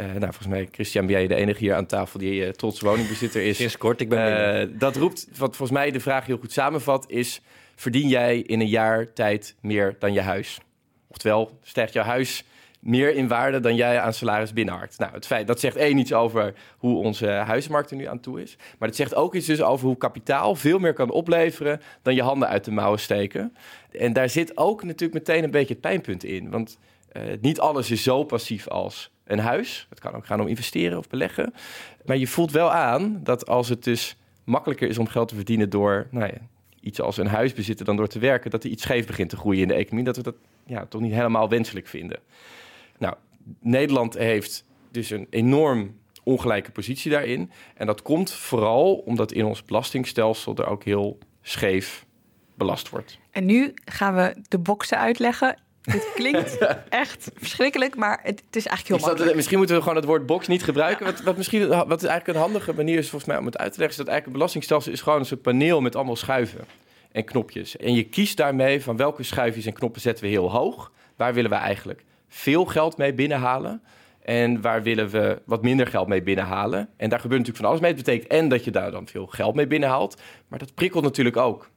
uh, 0.01 0.05
nou, 0.05 0.19
volgens 0.19 0.47
mij, 0.47 0.67
Christian, 0.71 1.05
ben 1.05 1.15
jij 1.15 1.27
de 1.27 1.35
enige 1.35 1.59
hier 1.59 1.75
aan 1.75 1.85
tafel 1.85 2.19
die 2.19 2.45
uh, 2.45 2.49
trots 2.49 2.79
woningbezitter 2.81 3.41
is. 3.41 3.77
Kort, 3.77 4.01
ik 4.01 4.09
ben 4.09 4.69
uh, 4.69 4.79
Dat 4.79 4.95
roept, 4.95 5.27
wat 5.37 5.55
volgens 5.55 5.79
mij 5.79 5.91
de 5.91 5.99
vraag 5.99 6.25
heel 6.25 6.37
goed 6.37 6.51
samenvat, 6.51 7.05
is... 7.09 7.41
verdien 7.75 8.07
jij 8.07 8.37
in 8.37 8.59
een 8.59 8.67
jaar 8.67 9.13
tijd 9.13 9.55
meer 9.61 9.95
dan 9.99 10.13
je 10.13 10.21
huis? 10.21 10.59
Oftewel, 11.07 11.59
stijgt 11.61 11.93
jouw 11.93 12.03
huis 12.03 12.43
meer 12.79 13.15
in 13.15 13.27
waarde 13.27 13.59
dan 13.59 13.75
jij 13.75 13.99
aan 13.99 14.13
salaris 14.13 14.53
binnenharkt? 14.53 14.99
Nou, 14.99 15.13
het 15.13 15.25
feit, 15.25 15.47
dat 15.47 15.59
zegt 15.59 15.75
één 15.75 15.97
iets 15.97 16.13
over 16.13 16.53
hoe 16.77 17.03
onze 17.03 17.27
huizenmarkt 17.27 17.91
er 17.91 17.97
nu 17.97 18.05
aan 18.05 18.19
toe 18.19 18.41
is. 18.41 18.55
Maar 18.77 18.87
het 18.87 18.97
zegt 18.97 19.15
ook 19.15 19.35
iets 19.35 19.45
dus 19.45 19.61
over 19.61 19.87
hoe 19.87 19.97
kapitaal 19.97 20.55
veel 20.55 20.79
meer 20.79 20.93
kan 20.93 21.09
opleveren... 21.09 21.81
dan 22.01 22.15
je 22.15 22.21
handen 22.21 22.47
uit 22.47 22.65
de 22.65 22.71
mouwen 22.71 22.99
steken. 22.99 23.55
En 23.91 24.13
daar 24.13 24.29
zit 24.29 24.57
ook 24.57 24.83
natuurlijk 24.83 25.27
meteen 25.27 25.43
een 25.43 25.51
beetje 25.51 25.73
het 25.73 25.81
pijnpunt 25.81 26.23
in. 26.23 26.49
Want 26.49 26.77
niet 27.41 27.59
alles 27.59 27.91
is 27.91 28.03
zo 28.03 28.23
passief 28.23 28.67
als 28.67 29.11
een 29.29 29.39
huis. 29.39 29.87
Het 29.89 29.99
kan 29.99 30.13
ook 30.13 30.25
gaan 30.25 30.41
om 30.41 30.47
investeren 30.47 30.97
of 30.97 31.07
beleggen. 31.07 31.53
Maar 32.05 32.17
je 32.17 32.27
voelt 32.27 32.51
wel 32.51 32.71
aan 32.71 33.19
dat 33.23 33.47
als 33.47 33.69
het 33.69 33.83
dus 33.83 34.15
makkelijker 34.43 34.87
is 34.87 34.97
om 34.97 35.07
geld 35.07 35.27
te 35.27 35.35
verdienen 35.35 35.69
door 35.69 36.07
nou 36.11 36.25
ja, 36.25 36.37
iets 36.81 37.01
als 37.01 37.17
een 37.17 37.27
huis 37.27 37.53
bezitten 37.53 37.85
dan 37.85 37.95
door 37.95 38.07
te 38.07 38.19
werken, 38.19 38.51
dat 38.51 38.63
er 38.63 38.69
iets 38.69 38.83
scheef 38.83 39.07
begint 39.07 39.29
te 39.29 39.37
groeien 39.37 39.61
in 39.61 39.67
de 39.67 39.73
economie. 39.73 40.05
Dat 40.05 40.15
we 40.15 40.23
dat 40.23 40.35
ja, 40.65 40.85
toch 40.85 41.01
niet 41.01 41.13
helemaal 41.13 41.49
wenselijk 41.49 41.87
vinden. 41.87 42.19
Nou, 42.97 43.15
Nederland 43.59 44.17
heeft 44.17 44.65
dus 44.91 45.09
een 45.09 45.27
enorm 45.29 45.97
ongelijke 46.23 46.71
positie 46.71 47.11
daarin. 47.11 47.51
En 47.75 47.85
dat 47.85 48.01
komt 48.01 48.31
vooral 48.31 48.93
omdat 48.95 49.31
in 49.31 49.45
ons 49.45 49.63
belastingstelsel 49.63 50.55
er 50.55 50.67
ook 50.67 50.83
heel 50.83 51.17
scheef 51.41 52.05
belast 52.55 52.89
wordt. 52.89 53.19
En 53.31 53.45
nu 53.45 53.73
gaan 53.85 54.15
we 54.15 54.35
de 54.47 54.59
boksen 54.59 54.97
uitleggen 54.97 55.57
het 55.81 56.11
klinkt 56.15 56.57
echt 56.89 57.31
verschrikkelijk, 57.35 57.95
maar 57.95 58.19
het, 58.23 58.43
het 58.45 58.55
is 58.55 58.65
eigenlijk 58.65 58.87
heel 58.87 58.95
is 58.97 59.03
makkelijk. 59.03 59.35
misschien 59.35 59.57
moeten 59.57 59.75
we 59.75 59.81
gewoon 59.81 59.97
het 59.97 60.05
woord 60.05 60.25
box 60.25 60.47
niet 60.47 60.63
gebruiken. 60.63 61.05
Wat, 61.05 61.21
wat, 61.21 61.37
misschien, 61.37 61.67
wat 61.67 62.03
eigenlijk 62.03 62.27
een 62.27 62.43
handige 62.43 62.73
manier 62.73 62.97
is 62.97 63.09
volgens 63.09 63.31
mij 63.31 63.39
om 63.39 63.45
het 63.45 63.57
uit 63.57 63.73
te 63.73 63.79
leggen... 63.79 63.97
is 63.97 64.05
dat 64.05 64.07
eigenlijk 64.07 64.25
een 64.25 64.33
belastingstelsel 64.33 64.91
is 64.91 65.01
gewoon 65.01 65.19
een 65.19 65.25
soort 65.25 65.41
paneel 65.41 65.81
met 65.81 65.95
allemaal 65.95 66.15
schuiven 66.15 66.65
en 67.11 67.23
knopjes. 67.23 67.77
En 67.77 67.93
je 67.93 68.03
kiest 68.03 68.37
daarmee 68.37 68.83
van 68.83 68.97
welke 68.97 69.23
schuifjes 69.23 69.65
en 69.65 69.73
knoppen 69.73 70.01
zetten 70.01 70.23
we 70.23 70.29
heel 70.29 70.51
hoog. 70.51 70.91
Waar 71.15 71.33
willen 71.33 71.51
we 71.51 71.57
eigenlijk 71.57 72.03
veel 72.27 72.65
geld 72.65 72.97
mee 72.97 73.13
binnenhalen... 73.13 73.81
En 74.29 74.61
waar 74.61 74.83
willen 74.83 75.09
we 75.09 75.41
wat 75.45 75.61
minder 75.61 75.87
geld 75.87 76.07
mee 76.07 76.21
binnenhalen? 76.21 76.89
En 76.97 77.09
daar 77.09 77.19
gebeurt 77.19 77.39
natuurlijk 77.39 77.57
van 77.57 77.65
alles 77.65 77.79
mee. 77.79 77.93
Het 77.93 78.05
betekent 78.05 78.31
en 78.31 78.49
dat 78.49 78.63
je 78.63 78.71
daar 78.71 78.91
dan 78.91 79.07
veel 79.07 79.27
geld 79.27 79.55
mee 79.55 79.67
binnenhaalt. 79.67 80.21
Maar 80.47 80.59
dat 80.59 80.73
prikkelt 80.73 81.03
natuurlijk 81.03 81.37
ook. 81.37 81.69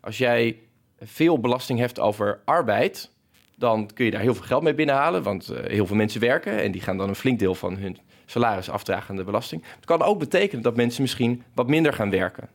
Als 0.00 0.18
jij 0.18 0.58
veel 1.00 1.40
belasting 1.40 1.78
hebt 1.78 2.00
over 2.00 2.40
arbeid, 2.44 3.10
dan 3.58 3.90
kun 3.94 4.04
je 4.04 4.10
daar 4.10 4.20
heel 4.20 4.34
veel 4.34 4.44
geld 4.44 4.62
mee 4.62 4.74
binnenhalen. 4.74 5.22
Want 5.22 5.52
uh, 5.52 5.58
heel 5.62 5.86
veel 5.86 5.96
mensen 5.96 6.20
werken 6.20 6.62
en 6.62 6.72
die 6.72 6.80
gaan 6.80 6.96
dan 6.96 7.08
een 7.08 7.14
flink 7.14 7.38
deel 7.38 7.54
van 7.54 7.76
hun 7.76 7.98
salaris 8.26 8.70
afdragen 8.70 9.10
aan 9.10 9.16
de 9.16 9.24
belasting. 9.24 9.64
Het 9.76 9.84
kan 9.84 10.02
ook 10.02 10.18
betekenen 10.18 10.62
dat 10.62 10.76
mensen 10.76 11.02
misschien 11.02 11.42
wat 11.54 11.68
minder 11.68 11.92
gaan 11.92 12.10
werken. 12.10 12.48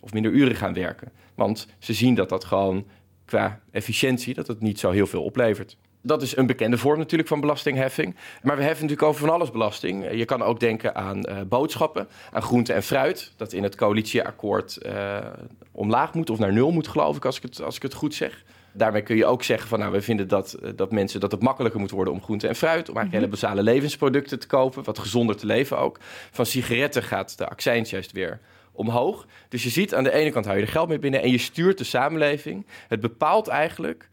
Of 0.00 0.12
minder 0.12 0.32
uren 0.32 0.56
gaan 0.56 0.74
werken. 0.74 1.12
Want 1.34 1.68
ze 1.78 1.92
zien 1.92 2.14
dat 2.14 2.28
dat 2.28 2.44
gewoon 2.44 2.86
qua 3.24 3.60
efficiëntie, 3.70 4.34
dat 4.34 4.46
het 4.46 4.60
niet 4.60 4.78
zo 4.78 4.90
heel 4.90 5.06
veel 5.06 5.22
oplevert. 5.22 5.76
Dat 6.02 6.22
is 6.22 6.36
een 6.36 6.46
bekende 6.46 6.78
vorm 6.78 6.98
natuurlijk 6.98 7.28
van 7.28 7.40
belastingheffing. 7.40 8.16
Maar 8.42 8.56
we 8.56 8.62
heffen 8.62 8.82
natuurlijk 8.82 9.08
over 9.08 9.20
van 9.20 9.34
alles 9.34 9.50
belasting. 9.50 10.10
Je 10.10 10.24
kan 10.24 10.42
ook 10.42 10.60
denken 10.60 10.94
aan 10.94 11.28
uh, 11.28 11.40
boodschappen, 11.48 12.08
aan 12.32 12.42
groente 12.42 12.72
en 12.72 12.82
fruit. 12.82 13.32
Dat 13.36 13.52
in 13.52 13.62
het 13.62 13.76
coalitieakkoord 13.76 14.78
uh, 14.86 15.18
omlaag 15.72 16.14
moet 16.14 16.30
of 16.30 16.38
naar 16.38 16.52
nul 16.52 16.70
moet, 16.70 16.88
geloof 16.88 17.16
ik, 17.16 17.24
als 17.24 17.36
ik 17.36 17.42
het, 17.42 17.62
als 17.62 17.76
ik 17.76 17.82
het 17.82 17.94
goed 17.94 18.14
zeg. 18.14 18.44
Daarmee 18.76 19.02
kun 19.02 19.16
je 19.16 19.26
ook 19.26 19.42
zeggen 19.42 19.68
van 19.68 19.78
nou, 19.78 19.92
we 19.92 20.02
vinden 20.02 20.28
dat, 20.28 20.52
eh, 20.52 20.70
dat 20.76 20.92
mensen 20.92 21.20
dat 21.20 21.32
het 21.32 21.42
makkelijker 21.42 21.80
moet 21.80 21.90
worden 21.90 22.14
om 22.14 22.22
groente 22.22 22.48
en 22.48 22.56
fruit, 22.56 22.88
om 22.88 22.96
eigenlijk 22.96 23.06
mhm. 23.06 23.16
hele 23.16 23.28
basale 23.28 23.62
levensproducten 23.62 24.38
te 24.38 24.46
kopen, 24.46 24.84
wat 24.84 24.98
gezonder 24.98 25.36
te 25.36 25.46
leven 25.46 25.78
ook. 25.78 25.98
Van 26.30 26.46
sigaretten 26.46 27.02
gaat 27.02 27.38
de 27.38 27.48
accijns 27.48 27.90
juist 27.90 28.12
weer 28.12 28.40
omhoog. 28.72 29.26
Dus 29.48 29.62
je 29.62 29.70
ziet 29.70 29.94
aan 29.94 30.04
de 30.04 30.12
ene 30.12 30.30
kant 30.30 30.44
hou 30.44 30.56
je 30.56 30.64
er 30.64 30.70
geld 30.70 30.88
mee 30.88 30.98
binnen 30.98 31.22
en 31.22 31.30
je 31.30 31.38
stuurt 31.38 31.78
de 31.78 31.84
samenleving. 31.84 32.66
Het 32.88 33.00
bepaalt 33.00 33.48
eigenlijk 33.48 34.08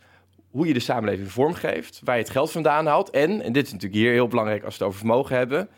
hoe 0.52 0.68
je 0.68 0.74
de 0.74 0.80
samenleving 0.80 1.32
vormgeeft, 1.32 2.02
waar 2.04 2.16
je 2.16 2.22
het 2.22 2.32
geld 2.32 2.52
vandaan 2.52 2.86
haalt 2.86 3.10
en, 3.10 3.42
en 3.42 3.52
dit 3.52 3.66
is 3.66 3.72
natuurlijk 3.72 4.02
hier 4.02 4.12
heel 4.12 4.28
belangrijk 4.28 4.64
als 4.64 4.78
we 4.78 4.84
het 4.84 4.88
over 4.94 5.06
vermogen 5.06 5.36
hebben, 5.36 5.70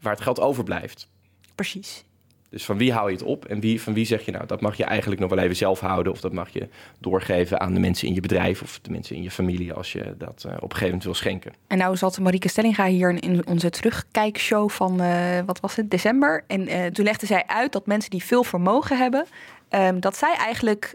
waar 0.00 0.12
het 0.12 0.22
geld 0.22 0.40
overblijft. 0.40 1.08
Precies. 1.54 2.04
Dus 2.50 2.64
van 2.64 2.78
wie 2.78 2.92
hou 2.92 3.08
je 3.10 3.16
het 3.16 3.24
op 3.24 3.44
en 3.44 3.60
wie, 3.60 3.82
van 3.82 3.94
wie 3.94 4.04
zeg 4.04 4.24
je 4.24 4.30
nou, 4.30 4.46
dat 4.46 4.60
mag 4.60 4.76
je 4.76 4.84
eigenlijk 4.84 5.20
nog 5.20 5.30
wel 5.30 5.38
even 5.38 5.56
zelf 5.56 5.80
houden. 5.80 6.12
Of 6.12 6.20
dat 6.20 6.32
mag 6.32 6.48
je 6.48 6.68
doorgeven 6.98 7.60
aan 7.60 7.74
de 7.74 7.80
mensen 7.80 8.08
in 8.08 8.14
je 8.14 8.20
bedrijf 8.20 8.62
of 8.62 8.78
de 8.82 8.90
mensen 8.90 9.16
in 9.16 9.22
je 9.22 9.30
familie 9.30 9.72
als 9.72 9.92
je 9.92 10.14
dat 10.18 10.44
uh, 10.46 10.52
op 10.52 10.62
een 10.62 10.68
gegeven 10.68 10.84
moment 10.84 11.04
wil 11.04 11.14
schenken. 11.14 11.52
En 11.66 11.78
nou 11.78 11.96
zat 11.96 12.18
Marieke 12.18 12.48
Stellinga 12.48 12.86
hier 12.86 13.22
in 13.22 13.46
onze 13.46 13.70
terugkijkshow 13.70 14.70
van, 14.70 15.02
uh, 15.02 15.40
wat 15.46 15.60
was 15.60 15.76
het, 15.76 15.90
december. 15.90 16.44
En 16.46 16.68
uh, 16.68 16.86
toen 16.86 17.04
legde 17.04 17.26
zij 17.26 17.46
uit 17.46 17.72
dat 17.72 17.86
mensen 17.86 18.10
die 18.10 18.24
veel 18.24 18.44
vermogen 18.44 18.98
hebben, 18.98 19.26
um, 19.70 20.00
dat 20.00 20.16
zij 20.16 20.34
eigenlijk 20.36 20.94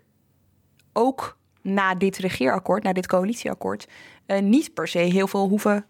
ook 0.94 1.38
na 1.62 1.96
dit 1.96 2.18
regeerakkoord, 2.18 2.84
na 2.84 2.94
dit 2.94 3.08
coalitieakkoord, 3.08 3.88
niet 4.42 4.74
per 4.74 4.88
se 4.88 5.00
heel 5.00 5.28
veel 5.28 5.48
hoeven 5.48 5.86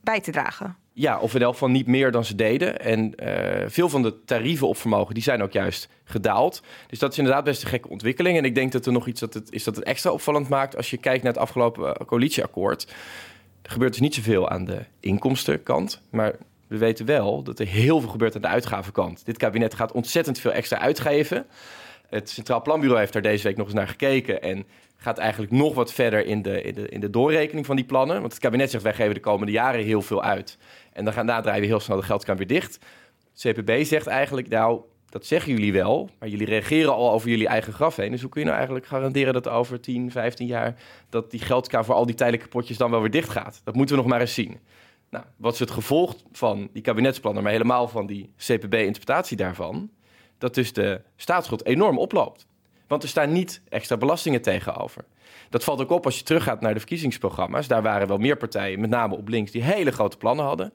bij 0.00 0.20
te 0.20 0.30
dragen. 0.30 0.76
Ja, 0.94 1.18
of 1.18 1.34
in 1.34 1.42
elk 1.42 1.52
geval 1.52 1.68
niet 1.68 1.86
meer 1.86 2.10
dan 2.10 2.24
ze 2.24 2.34
deden. 2.34 2.80
En 2.80 3.12
uh, 3.22 3.64
veel 3.66 3.88
van 3.88 4.02
de 4.02 4.24
tarieven 4.24 4.68
op 4.68 4.76
vermogen 4.76 5.14
die 5.14 5.22
zijn 5.22 5.42
ook 5.42 5.52
juist 5.52 5.88
gedaald. 6.04 6.62
Dus 6.86 6.98
dat 6.98 7.12
is 7.12 7.18
inderdaad 7.18 7.44
best 7.44 7.62
een 7.62 7.68
gekke 7.68 7.88
ontwikkeling. 7.88 8.38
En 8.38 8.44
ik 8.44 8.54
denk 8.54 8.72
dat 8.72 8.86
er 8.86 8.92
nog 8.92 9.06
iets 9.06 9.20
dat 9.20 9.34
het, 9.34 9.52
is 9.52 9.64
dat 9.64 9.76
het 9.76 9.84
extra 9.84 10.10
opvallend 10.10 10.48
maakt 10.48 10.76
als 10.76 10.90
je 10.90 10.96
kijkt 10.96 11.22
naar 11.22 11.32
het 11.32 11.42
afgelopen 11.42 11.94
eh, 11.94 12.06
coalitieakkoord. 12.06 12.94
Er 13.62 13.70
gebeurt 13.70 13.92
dus 13.92 14.00
niet 14.00 14.14
zoveel 14.14 14.48
aan 14.48 14.64
de 14.64 14.78
inkomstenkant. 15.00 16.00
Maar 16.10 16.36
we 16.66 16.78
weten 16.78 17.06
wel 17.06 17.42
dat 17.42 17.58
er 17.58 17.66
heel 17.66 18.00
veel 18.00 18.10
gebeurt 18.10 18.34
aan 18.34 18.40
de 18.40 18.46
uitgavenkant. 18.46 19.24
Dit 19.24 19.36
kabinet 19.36 19.74
gaat 19.74 19.92
ontzettend 19.92 20.38
veel 20.38 20.52
extra 20.52 20.78
uitgeven. 20.78 21.46
Het 22.08 22.30
Centraal 22.30 22.62
Planbureau 22.62 23.00
heeft 23.00 23.12
daar 23.12 23.22
deze 23.22 23.42
week 23.42 23.56
nog 23.56 23.66
eens 23.66 23.74
naar 23.74 23.88
gekeken. 23.88 24.42
En 24.42 24.66
gaat 24.96 25.18
eigenlijk 25.18 25.52
nog 25.52 25.74
wat 25.74 25.92
verder 25.92 26.26
in 26.26 26.42
de, 26.42 26.62
in 26.62 26.74
de, 26.74 26.88
in 26.88 27.00
de 27.00 27.10
doorrekening 27.10 27.66
van 27.66 27.76
die 27.76 27.84
plannen. 27.84 28.20
Want 28.20 28.32
het 28.32 28.42
kabinet 28.42 28.70
zegt 28.70 28.82
wij 28.82 28.94
geven 28.94 29.14
de 29.14 29.20
komende 29.20 29.52
jaren 29.52 29.84
heel 29.84 30.02
veel 30.02 30.22
uit. 30.22 30.58
En 30.92 31.04
dan 31.04 31.12
gaan 31.12 31.26
daarna 31.26 31.42
draaien 31.42 31.60
we 31.60 31.66
heel 31.66 31.80
snel 31.80 31.96
de 31.96 32.02
geldkraan 32.02 32.36
weer 32.36 32.46
dicht. 32.46 32.78
CPB 33.34 33.84
zegt 33.84 34.06
eigenlijk, 34.06 34.48
nou, 34.48 34.80
dat 35.08 35.26
zeggen 35.26 35.52
jullie 35.52 35.72
wel, 35.72 36.10
maar 36.18 36.28
jullie 36.28 36.46
reageren 36.46 36.94
al 36.94 37.12
over 37.12 37.28
jullie 37.28 37.46
eigen 37.46 37.72
graf 37.72 37.96
heen. 37.96 38.10
Dus 38.10 38.20
hoe 38.20 38.30
kun 38.30 38.40
je 38.40 38.46
nou 38.46 38.58
eigenlijk 38.58 38.88
garanderen 38.88 39.32
dat 39.32 39.48
over 39.48 39.80
10, 39.80 40.10
15 40.10 40.46
jaar 40.46 40.74
dat 41.08 41.30
die 41.30 41.40
geldkraan 41.40 41.84
voor 41.84 41.94
al 41.94 42.06
die 42.06 42.14
tijdelijke 42.14 42.48
potjes 42.48 42.76
dan 42.76 42.90
wel 42.90 43.00
weer 43.00 43.10
dicht 43.10 43.28
gaat? 43.28 43.60
Dat 43.64 43.74
moeten 43.74 43.96
we 43.96 44.02
nog 44.02 44.10
maar 44.10 44.20
eens 44.20 44.34
zien. 44.34 44.60
Nou, 45.10 45.24
wat 45.36 45.52
is 45.52 45.58
het 45.58 45.70
gevolg 45.70 46.16
van 46.32 46.68
die 46.72 46.82
kabinetsplannen, 46.82 47.42
maar 47.42 47.52
helemaal 47.52 47.88
van 47.88 48.06
die 48.06 48.32
CPB-interpretatie 48.36 49.36
daarvan? 49.36 49.90
Dat 50.38 50.54
dus 50.54 50.72
de 50.72 51.00
staatsschuld 51.16 51.64
enorm 51.64 51.98
oploopt. 51.98 52.46
Want 52.92 53.04
er 53.04 53.10
staan 53.10 53.32
niet 53.32 53.60
extra 53.68 53.96
belastingen 53.96 54.42
tegenover. 54.42 55.04
Dat 55.50 55.64
valt 55.64 55.80
ook 55.80 55.90
op 55.90 56.04
als 56.04 56.18
je 56.18 56.24
teruggaat 56.24 56.60
naar 56.60 56.72
de 56.72 56.78
verkiezingsprogramma's. 56.78 57.68
Daar 57.68 57.82
waren 57.82 58.08
wel 58.08 58.18
meer 58.18 58.36
partijen, 58.36 58.80
met 58.80 58.90
name 58.90 59.16
op 59.16 59.28
links, 59.28 59.50
die 59.50 59.62
hele 59.62 59.90
grote 59.90 60.16
plannen 60.16 60.44
hadden. 60.44 60.72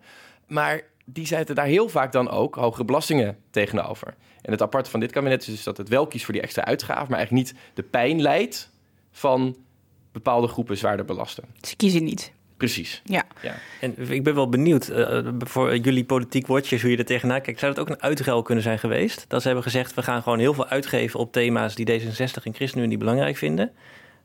Maar 0.48 0.82
die 1.06 1.26
zetten 1.26 1.56
daar 1.56 1.66
heel 1.66 1.90
vaak 1.90 2.12
dan 2.12 2.30
ook 2.30 2.56
hogere 2.56 2.86
belastingen 2.86 3.38
tegenover. 3.50 4.16
En 4.42 4.52
het 4.52 4.62
aparte 4.62 4.90
van 4.90 5.00
dit 5.00 5.12
kabinet 5.12 5.42
is 5.42 5.48
dus 5.48 5.64
dat 5.64 5.78
het 5.78 5.90
wel 5.90 6.08
kiest 6.08 6.26
voor 6.26 6.34
die 6.34 6.44
extra 6.44 6.66
uitgaven, 6.66 7.08
maar 7.10 7.18
eigenlijk 7.18 7.48
niet 7.48 7.60
de 7.74 7.84
pijn 7.84 8.22
leidt 8.22 8.72
van 9.12 9.56
bepaalde 10.12 10.48
groepen 10.48 10.78
zwaarder 10.78 11.06
belasten. 11.06 11.44
Ze 11.62 11.76
kiezen 11.76 12.04
niet. 12.04 12.32
Precies. 12.58 13.02
Ja. 13.06 13.24
ja. 13.42 13.56
En 13.82 13.96
ik 14.12 14.24
ben 14.24 14.36
wel 14.36 14.50
benieuwd 14.50 14.90
uh, 14.90 15.28
voor 15.38 15.78
jullie 15.78 16.06
politiek 16.06 16.48
watchers 16.48 16.82
hoe 16.82 16.92
je 16.92 16.98
er 16.98 17.06
tegenaan 17.06 17.42
kijkt. 17.42 17.60
Zou 17.60 17.74
dat 17.74 17.82
ook 17.82 17.90
een 17.90 18.02
uitruil 18.02 18.42
kunnen 18.42 18.64
zijn 18.64 18.80
geweest? 18.80 19.26
Dat 19.28 19.42
ze 19.42 19.48
hebben 19.48 19.66
gezegd, 19.66 19.94
we 19.94 20.04
gaan 20.04 20.24
gewoon 20.24 20.40
heel 20.40 20.54
veel 20.54 20.68
uitgeven 20.68 21.20
op 21.20 21.32
thema's 21.32 21.76
die 21.76 22.02
D66 22.02 22.44
en 22.44 22.54
ChristenUnie 22.54 22.98
belangrijk 22.98 23.38
vinden. 23.38 23.72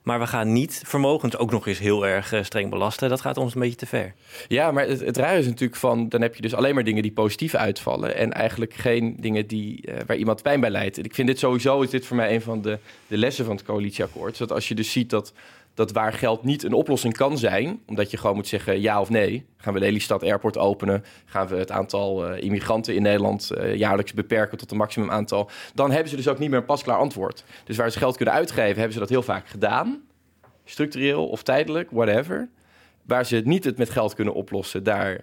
Maar 0.03 0.21
we 0.21 0.27
gaan 0.27 0.53
niet 0.53 0.83
vermogens 0.85 1.37
ook 1.37 1.51
nog 1.51 1.66
eens 1.66 1.79
heel 1.79 2.07
erg 2.07 2.33
uh, 2.33 2.42
streng 2.42 2.71
belasten. 2.71 3.09
Dat 3.09 3.21
gaat 3.21 3.37
ons 3.37 3.55
een 3.55 3.61
beetje 3.61 3.77
te 3.77 3.87
ver. 3.87 4.14
Ja, 4.49 4.71
maar 4.71 4.87
het, 4.87 5.01
het 5.01 5.16
is 5.16 5.47
natuurlijk 5.47 5.77
van... 5.77 6.09
dan 6.09 6.21
heb 6.21 6.35
je 6.35 6.42
dus 6.42 6.55
alleen 6.55 6.75
maar 6.75 6.85
dingen 6.85 7.03
die 7.03 7.12
positief 7.12 7.55
uitvallen... 7.55 8.16
en 8.16 8.33
eigenlijk 8.33 8.75
geen 8.75 9.16
dingen 9.21 9.47
die, 9.47 9.88
uh, 9.88 9.95
waar 10.07 10.16
iemand 10.16 10.42
pijn 10.42 10.61
bij 10.61 10.71
leidt. 10.71 10.99
En 10.99 11.05
ik 11.05 11.14
vind 11.14 11.29
dit 11.29 11.38
sowieso... 11.38 11.81
is 11.81 11.90
dit 11.90 12.07
voor 12.07 12.16
mij 12.16 12.35
een 12.35 12.42
van 12.42 12.62
de, 12.62 12.79
de 13.07 13.16
lessen 13.16 13.45
van 13.45 13.57
het 13.57 13.64
coalitieakkoord. 13.64 14.38
Dat 14.38 14.53
als 14.53 14.68
je 14.68 14.75
dus 14.75 14.92
ziet 14.92 15.11
dat 15.11 15.33
dat 15.74 15.92
waar 15.92 16.12
geld 16.12 16.44
niet 16.44 16.62
een 16.62 16.72
oplossing 16.72 17.16
kan 17.16 17.38
zijn, 17.38 17.80
omdat 17.87 18.11
je 18.11 18.16
gewoon 18.16 18.37
moet 18.37 18.48
zeggen 18.48 18.80
ja 18.80 19.00
of 19.00 19.11
nee. 19.11 19.46
Gaan 19.56 19.74
we 19.74 19.80
Lelystad 19.80 20.22
Airport 20.22 20.58
openen? 20.58 21.04
Gaan 21.24 21.46
we 21.46 21.56
het 21.56 21.70
aantal 21.70 22.30
uh, 22.30 22.42
immigranten 22.42 22.94
in 22.94 23.02
Nederland 23.02 23.50
uh, 23.54 23.74
jaarlijks 23.74 24.14
beperken 24.14 24.58
tot 24.58 24.70
een 24.70 24.76
maximum 24.76 25.11
aantal? 25.11 25.50
Dan 25.74 25.90
hebben 25.90 26.11
ze 26.11 26.16
dus 26.16 26.28
ook 26.28 26.38
niet 26.38 26.50
meer 26.50 26.58
een 26.58 26.64
pasklaar 26.64 26.98
antwoord. 26.98 27.44
Dus 27.64 27.76
waar 27.76 27.90
ze 27.90 27.98
geld 27.98 28.16
kunnen 28.16 28.35
uitgeven, 28.35 28.76
hebben 28.76 28.92
ze 28.92 28.98
dat 28.98 29.08
heel 29.08 29.22
vaak 29.22 29.48
gedaan. 29.48 30.02
Structureel 30.64 31.28
of 31.28 31.42
tijdelijk, 31.42 31.90
whatever. 31.90 32.48
Waar 33.02 33.26
ze 33.26 33.37
het 33.37 33.44
niet 33.44 33.64
het 33.64 33.78
met 33.78 33.90
geld 33.90 34.14
kunnen 34.14 34.35
oplossen, 34.35 34.82
daar 34.82 35.11
uh, 35.11 35.18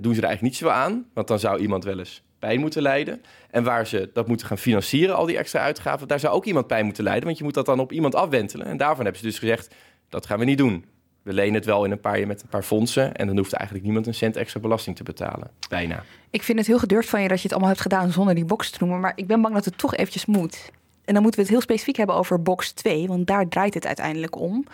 doen 0.00 0.14
ze 0.14 0.20
er 0.20 0.26
eigenlijk 0.26 0.42
niet 0.42 0.56
zo 0.56 0.68
aan. 0.68 1.06
Want 1.14 1.28
dan 1.28 1.38
zou 1.38 1.60
iemand 1.60 1.84
wel 1.84 1.98
eens 1.98 2.22
pijn 2.38 2.60
moeten 2.60 2.82
lijden. 2.82 3.22
En 3.50 3.64
waar 3.64 3.86
ze 3.86 4.10
dat 4.12 4.28
moeten 4.28 4.46
gaan 4.46 4.58
financieren, 4.58 5.16
al 5.16 5.26
die 5.26 5.36
extra 5.36 5.60
uitgaven, 5.60 6.08
daar 6.08 6.20
zou 6.20 6.34
ook 6.34 6.44
iemand 6.44 6.66
pijn 6.66 6.84
moeten 6.84 7.04
lijden. 7.04 7.24
Want 7.24 7.38
je 7.38 7.44
moet 7.44 7.54
dat 7.54 7.66
dan 7.66 7.80
op 7.80 7.92
iemand 7.92 8.14
afwentelen. 8.14 8.66
En 8.66 8.76
daarvan 8.76 9.04
hebben 9.04 9.22
ze 9.22 9.26
dus 9.26 9.38
gezegd, 9.38 9.74
dat 10.08 10.26
gaan 10.26 10.38
we 10.38 10.44
niet 10.44 10.58
doen. 10.58 10.84
We 11.22 11.32
lenen 11.32 11.54
het 11.54 11.64
wel 11.64 11.84
in 11.84 11.90
een 11.90 12.00
paar 12.00 12.18
jaar 12.18 12.26
met 12.26 12.42
een 12.42 12.48
paar 12.48 12.62
fondsen. 12.62 13.14
En 13.14 13.26
dan 13.26 13.36
hoeft 13.36 13.52
eigenlijk 13.52 13.84
niemand 13.84 14.06
een 14.06 14.14
cent 14.14 14.36
extra 14.36 14.60
belasting 14.60 14.96
te 14.96 15.02
betalen. 15.02 15.50
Bijna. 15.68 16.04
Ik 16.30 16.42
vind 16.42 16.58
het 16.58 16.66
heel 16.66 16.78
gedurfd 16.78 17.08
van 17.08 17.22
je 17.22 17.28
dat 17.28 17.36
je 17.36 17.42
het 17.42 17.52
allemaal 17.52 17.70
hebt 17.70 17.82
gedaan 17.82 18.10
zonder 18.10 18.34
die 18.34 18.44
box 18.44 18.70
te 18.70 18.76
noemen. 18.80 19.00
Maar 19.00 19.12
ik 19.14 19.26
ben 19.26 19.42
bang 19.42 19.54
dat 19.54 19.64
het 19.64 19.78
toch 19.78 19.94
eventjes 19.94 20.26
moet. 20.26 20.70
En 21.04 21.14
dan 21.14 21.22
moeten 21.22 21.40
we 21.40 21.46
het 21.46 21.56
heel 21.56 21.64
specifiek 21.64 21.96
hebben 21.96 22.16
over 22.16 22.42
box 22.42 22.72
2. 22.72 23.06
Want 23.06 23.26
daar 23.26 23.48
draait 23.48 23.74
het 23.74 23.86
uiteindelijk 23.86 24.36
om. 24.40 24.66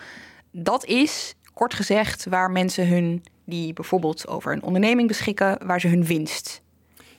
Dat 0.51 0.85
is, 0.85 1.35
kort 1.53 1.73
gezegd, 1.73 2.25
waar 2.25 2.51
mensen 2.51 2.87
hun, 2.87 3.23
die 3.45 3.73
bijvoorbeeld 3.73 4.27
over 4.27 4.51
een 4.51 4.63
onderneming 4.63 5.07
beschikken, 5.07 5.65
waar 5.65 5.79
ze 5.79 5.87
hun 5.87 6.05
winst 6.05 6.61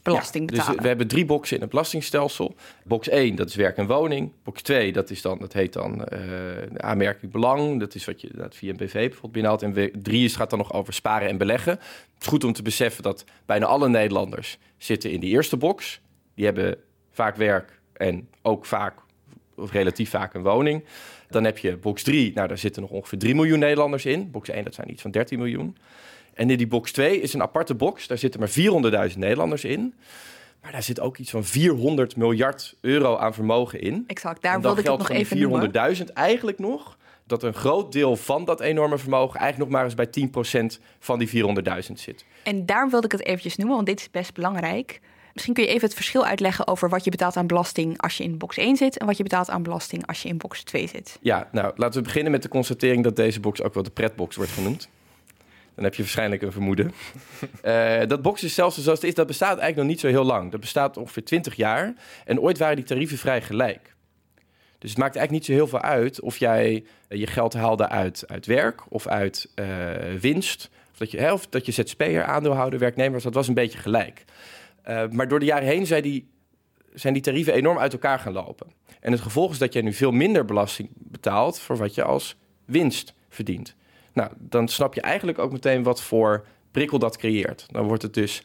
belasting 0.02 0.50
ja. 0.50 0.56
Dus 0.56 0.76
we 0.76 0.86
hebben 0.86 1.06
drie 1.06 1.24
boxen 1.24 1.56
in 1.56 1.62
het 1.62 1.70
belastingstelsel. 1.70 2.54
Box 2.84 3.08
1, 3.08 3.34
dat 3.34 3.48
is 3.48 3.54
werk 3.54 3.76
en 3.76 3.86
woning. 3.86 4.32
Box 4.42 4.62
2, 4.62 4.92
dat, 4.92 5.10
is 5.10 5.22
dan, 5.22 5.38
dat 5.38 5.52
heet 5.52 5.72
dan 5.72 6.08
uh, 6.12 6.18
aanmerkelijk 6.76 7.32
belang. 7.32 7.80
Dat 7.80 7.94
is 7.94 8.04
wat 8.04 8.20
je 8.20 8.30
dat 8.34 8.56
via 8.56 8.70
een 8.70 8.76
BV 8.76 8.92
bijvoorbeeld 8.92 9.32
binnenhaalt. 9.32 9.62
En 9.62 10.02
3 10.02 10.28
gaat 10.28 10.50
dan 10.50 10.58
nog 10.58 10.72
over 10.72 10.92
sparen 10.92 11.28
en 11.28 11.36
beleggen. 11.36 11.72
Het 11.72 12.20
is 12.20 12.26
goed 12.26 12.44
om 12.44 12.52
te 12.52 12.62
beseffen 12.62 13.02
dat 13.02 13.24
bijna 13.46 13.66
alle 13.66 13.88
Nederlanders 13.88 14.58
zitten 14.78 15.10
in 15.10 15.20
die 15.20 15.30
eerste 15.30 15.56
box. 15.56 16.00
Die 16.34 16.44
hebben 16.44 16.76
vaak 17.10 17.36
werk 17.36 17.80
en 17.92 18.28
ook 18.42 18.66
vaak, 18.66 18.94
of 19.54 19.72
relatief 19.72 20.10
vaak, 20.10 20.34
een 20.34 20.42
woning. 20.42 20.84
Dan 21.28 21.44
heb 21.44 21.58
je 21.58 21.76
box 21.76 22.02
3, 22.02 22.32
nou 22.34 22.48
daar 22.48 22.58
zitten 22.58 22.82
nog 22.82 22.90
ongeveer 22.90 23.18
3 23.18 23.34
miljoen 23.34 23.58
Nederlanders 23.58 24.04
in. 24.04 24.30
Box 24.30 24.48
1, 24.48 24.64
dat 24.64 24.74
zijn 24.74 24.90
iets 24.90 25.02
van 25.02 25.10
13 25.10 25.38
miljoen. 25.38 25.76
En 26.34 26.50
in 26.50 26.56
die 26.56 26.66
box 26.66 26.92
2 26.92 27.20
is 27.20 27.34
een 27.34 27.42
aparte 27.42 27.74
box. 27.74 28.06
Daar 28.06 28.18
zitten 28.18 28.40
maar 28.40 29.10
400.000 29.10 29.18
Nederlanders 29.18 29.64
in. 29.64 29.94
Maar 30.62 30.72
daar 30.72 30.82
zit 30.82 31.00
ook 31.00 31.18
iets 31.18 31.30
van 31.30 31.44
400 31.44 32.16
miljard 32.16 32.76
euro 32.80 33.16
aan 33.16 33.34
vermogen 33.34 33.80
in. 33.80 34.04
Exact, 34.06 34.42
daar 34.42 34.60
wilde 34.60 34.80
ik 34.80 34.86
het 34.86 34.98
nog 34.98 35.10
even 35.10 35.72
400.000 35.96 36.04
eigenlijk 36.12 36.58
nog 36.58 36.96
dat 37.26 37.42
een 37.42 37.54
groot 37.54 37.92
deel 37.92 38.16
van 38.16 38.44
dat 38.44 38.60
enorme 38.60 38.98
vermogen 38.98 39.40
eigenlijk 39.40 39.70
nog 39.70 39.80
maar 39.80 39.90
eens 39.90 40.30
bij 40.30 40.70
10% 40.76 40.82
van 40.98 41.18
die 41.18 41.28
400.000 41.28 41.92
zit. 41.92 42.24
En 42.42 42.66
daarom 42.66 42.90
wilde 42.90 43.06
ik 43.06 43.12
het 43.12 43.24
eventjes 43.24 43.56
noemen, 43.56 43.74
want 43.74 43.88
dit 43.88 44.00
is 44.00 44.10
best 44.10 44.34
belangrijk. 44.34 45.00
Misschien 45.32 45.54
kun 45.54 45.64
je 45.64 45.70
even 45.70 45.84
het 45.84 45.94
verschil 45.94 46.24
uitleggen 46.24 46.66
over 46.66 46.88
wat 46.88 47.04
je 47.04 47.10
betaalt 47.10 47.36
aan 47.36 47.46
belasting 47.46 48.00
als 48.00 48.16
je 48.16 48.24
in 48.24 48.38
box 48.38 48.56
1 48.56 48.76
zit 48.76 48.98
en 48.98 49.06
wat 49.06 49.16
je 49.16 49.22
betaalt 49.22 49.50
aan 49.50 49.62
belasting 49.62 50.06
als 50.06 50.22
je 50.22 50.28
in 50.28 50.36
box 50.36 50.62
2 50.62 50.86
zit. 50.86 51.18
Ja, 51.20 51.48
nou 51.52 51.72
laten 51.76 51.98
we 51.98 52.06
beginnen 52.06 52.32
met 52.32 52.42
de 52.42 52.48
constatering 52.48 53.04
dat 53.04 53.16
deze 53.16 53.40
box 53.40 53.62
ook 53.62 53.74
wel 53.74 53.82
de 53.82 53.90
pretbox 53.90 54.36
wordt 54.36 54.50
genoemd. 54.50 54.88
Dan 55.74 55.84
heb 55.84 55.94
je 55.94 56.02
waarschijnlijk 56.02 56.42
een 56.42 56.52
vermoeden. 56.52 56.92
uh, 57.64 58.00
dat 58.08 58.22
boxenstelsel 58.22 58.82
zoals 58.82 59.00
het 59.00 59.08
is, 59.08 59.14
dat 59.14 59.26
bestaat 59.26 59.58
eigenlijk 59.58 59.76
nog 59.76 59.86
niet 59.86 60.00
zo 60.00 60.06
heel 60.06 60.24
lang. 60.24 60.50
Dat 60.50 60.60
bestaat 60.60 60.96
ongeveer 60.96 61.24
20 61.24 61.54
jaar. 61.54 61.94
En 62.24 62.40
ooit 62.40 62.58
waren 62.58 62.76
die 62.76 62.84
tarieven 62.84 63.18
vrij 63.18 63.42
gelijk. 63.42 63.94
Dus 64.78 64.90
het 64.90 64.98
maakt 64.98 65.16
eigenlijk 65.16 65.30
niet 65.30 65.44
zo 65.44 65.52
heel 65.52 65.66
veel 65.68 65.82
uit 65.82 66.20
of 66.20 66.36
jij 66.36 66.84
uh, 67.08 67.18
je 67.18 67.26
geld 67.26 67.52
haalde 67.52 67.88
uit, 67.88 68.24
uit 68.26 68.46
werk 68.46 68.82
of 68.88 69.06
uit 69.06 69.50
uh, 69.54 69.66
winst. 70.20 70.70
Of 70.92 70.98
dat 70.98 71.10
je, 71.10 71.18
hè, 71.18 71.32
of 71.32 71.46
dat 71.46 71.66
je 71.66 71.72
ZZP'er, 71.72 72.24
aandeelhouder, 72.24 72.78
werknemer 72.78 73.12
was. 73.12 73.22
Dat 73.22 73.34
was 73.34 73.48
een 73.48 73.54
beetje 73.54 73.78
gelijk. 73.78 74.24
maar 75.10 75.28
door 75.28 75.38
de 75.38 75.46
jaren 75.46 75.68
heen 75.68 75.86
zijn 75.86 76.02
die, 76.02 76.28
zijn 76.94 77.12
die 77.12 77.22
tarieven 77.22 77.54
enorm 77.54 77.78
uit 77.78 77.92
elkaar 77.92 78.18
gaan 78.18 78.32
lopen. 78.32 78.66
En 79.00 79.12
het 79.12 79.20
gevolg 79.20 79.50
is 79.50 79.58
dat 79.58 79.72
jij 79.72 79.82
nu 79.82 79.92
veel 79.92 80.12
minder 80.12 80.44
belasting 80.44 80.88
betaalt 80.94 81.58
voor 81.58 81.76
wat 81.76 81.94
je 81.94 82.02
als 82.02 82.36
winst 82.64 83.14
verdient. 83.28 83.74
Nou, 84.12 84.30
dan 84.38 84.68
snap 84.68 84.94
je 84.94 85.00
eigenlijk 85.00 85.38
ook 85.38 85.52
meteen 85.52 85.82
wat 85.82 86.02
voor 86.02 86.46
prikkel 86.70 86.98
dat 86.98 87.16
creëert. 87.16 87.66
Dan 87.70 87.86
wordt 87.86 88.02
het 88.02 88.14
dus 88.14 88.42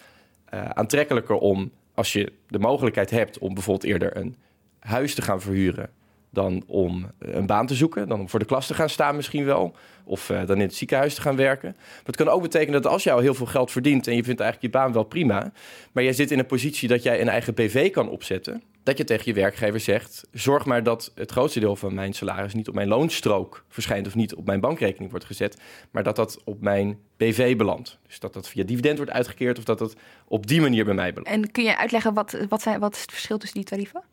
uh, 0.54 0.66
aantrekkelijker 0.66 1.36
om, 1.36 1.72
als 1.94 2.14
je 2.14 2.34
de 2.48 2.60
mogelijkheid 2.60 3.10
hebt 3.10 3.38
om 3.38 3.54
bijvoorbeeld 3.54 3.92
eerder 3.92 4.18
een 4.18 4.36
huis 4.80 5.16
te 5.16 5.22
gaan 5.22 5.42
verhuren 5.42 5.90
dan 6.30 6.64
om 6.68 7.12
een 7.20 7.46
baan 7.46 7.68
te 7.68 7.76
zoeken, 7.76 8.08
dan 8.08 8.20
om 8.20 8.30
voor 8.30 8.40
de 8.40 8.46
klas 8.46 8.68
te 8.68 8.74
gaan 8.74 8.90
staan 8.90 9.16
misschien 9.16 9.46
wel, 9.46 9.76
of 10.04 10.30
uh, 10.30 10.46
dan 10.46 10.56
in 10.56 10.62
het 10.62 10.76
ziekenhuis 10.76 11.16
te 11.16 11.22
gaan 11.22 11.36
werken. 11.36 11.74
Maar 11.78 12.04
het 12.04 12.16
kan 12.16 12.28
ook 12.28 12.42
betekenen 12.42 12.82
dat 12.82 12.92
als 12.92 13.04
jij 13.04 13.14
al 13.14 13.20
heel 13.20 13.34
veel 13.34 13.46
geld 13.46 13.72
verdient 13.72 14.08
en 14.08 14.16
je 14.16 14.24
vindt 14.24 14.42
eigenlijk 14.42 14.74
je 14.74 14.80
baan 14.80 14.94
wel 14.94 15.04
prima, 15.04 15.52
maar 15.92 16.04
jij 16.04 16.14
zit 16.14 16.32
in 16.32 16.40
een 16.40 16.46
positie 16.46 16.88
dat 16.88 17.04
jij 17.04 17.22
een 17.22 17.30
eigen 17.30 17.54
BV 17.54 17.92
kan 17.92 18.10
opzetten, 18.10 18.64
dat 18.84 18.98
je 18.98 19.04
tegen 19.04 19.26
je 19.26 19.34
werkgever 19.34 19.80
zegt: 19.80 20.28
zorg 20.32 20.66
maar 20.66 20.84
dat 20.84 21.12
het 21.16 21.32
grootste 21.32 21.60
deel 21.60 21.76
van 21.76 21.94
mijn 21.94 22.14
salaris 22.14 22.54
niet 22.54 22.68
op 22.68 22.76
mijn 22.76 22.88
loonstrook 22.88 23.64
verschijnt 23.70 24.08
of 24.08 24.16
niet 24.16 24.36
op 24.36 24.46
mijn 24.46 24.60
bankrekening 24.60 25.12
wordt 25.12 25.26
gezet, 25.26 25.62
maar 25.92 26.04
dat 26.04 26.16
dat 26.16 26.42
op 26.44 26.62
mijn 26.62 27.00
BV 27.18 27.56
belandt. 27.56 28.00
Dus 28.08 28.20
dat 28.20 28.34
dat 28.34 28.48
via 28.48 28.64
dividend 28.64 28.98
wordt 28.98 29.12
uitgekeerd 29.12 29.58
of 29.58 29.64
dat 29.64 29.80
dat 29.80 29.96
op 30.28 30.48
die 30.48 30.62
manier 30.62 30.86
bij 30.86 30.94
mij 30.94 31.14
belandt. 31.14 31.30
En 31.30 31.52
kun 31.52 31.64
je 31.64 31.78
uitleggen 31.78 32.14
wat, 32.14 32.38
wat, 32.50 32.64
wat 32.80 32.96
is 32.96 33.02
het 33.02 33.12
verschil 33.12 33.38
tussen 33.38 33.58
die 33.58 33.70
tarieven? 33.70 34.04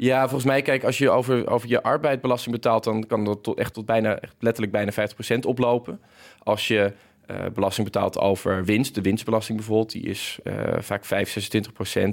Ja, 0.00 0.20
volgens 0.20 0.44
mij, 0.44 0.62
kijk, 0.62 0.84
als 0.84 0.98
je 0.98 1.10
over, 1.10 1.50
over 1.50 1.68
je 1.68 1.82
arbeidbelasting 1.82 2.54
betaalt, 2.54 2.84
dan 2.84 3.06
kan 3.06 3.24
dat 3.24 3.54
echt 3.54 3.74
tot 3.74 3.86
bijna, 3.86 4.18
echt 4.18 4.34
letterlijk 4.38 4.72
bijna 4.72 4.92
50% 4.92 5.38
oplopen. 5.46 6.00
Als 6.42 6.68
je 6.68 6.92
uh, 7.30 7.36
belasting 7.54 7.86
betaalt 7.86 8.18
over 8.18 8.64
winst, 8.64 8.94
de 8.94 9.00
winstbelasting 9.00 9.58
bijvoorbeeld, 9.58 9.92
die 9.92 10.02
is 10.02 10.38
uh, 10.44 10.54
vaak 10.78 11.04
5, 11.04 11.58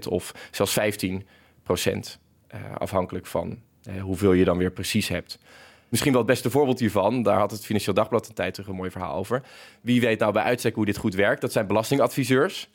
26% 0.06 0.08
of 0.10 0.32
zelfs 0.52 0.74
15 0.74 1.28
procent. 1.64 2.20
Uh, 2.56 2.76
afhankelijk 2.78 3.26
van 3.26 3.58
hoeveel 4.02 4.34
je 4.34 4.46
dan 4.46 4.58
weer 4.58 4.72
precies 4.72 5.08
hebt. 5.08 5.40
Misschien 5.90 6.12
wel 6.12 6.22
het 6.22 6.30
beste 6.30 6.50
voorbeeld 6.50 6.80
hiervan, 6.80 7.24
daar 7.24 7.38
had 7.40 7.52
het 7.52 7.66
Financieel 7.66 7.96
Dagblad 7.96 8.28
een 8.28 8.34
tijd 8.34 8.54
terug 8.54 8.70
een 8.70 8.76
mooi 8.76 8.92
verhaal 8.92 9.16
over. 9.16 9.42
Wie 9.82 10.02
weet 10.02 10.20
nou 10.20 10.34
bij 10.34 10.44
uitstek 10.44 10.76
hoe 10.76 10.86
dit 10.86 10.98
goed 10.98 11.16
werkt? 11.16 11.42
Dat 11.42 11.52
zijn 11.52 11.68
belastingadviseurs. 11.68 12.70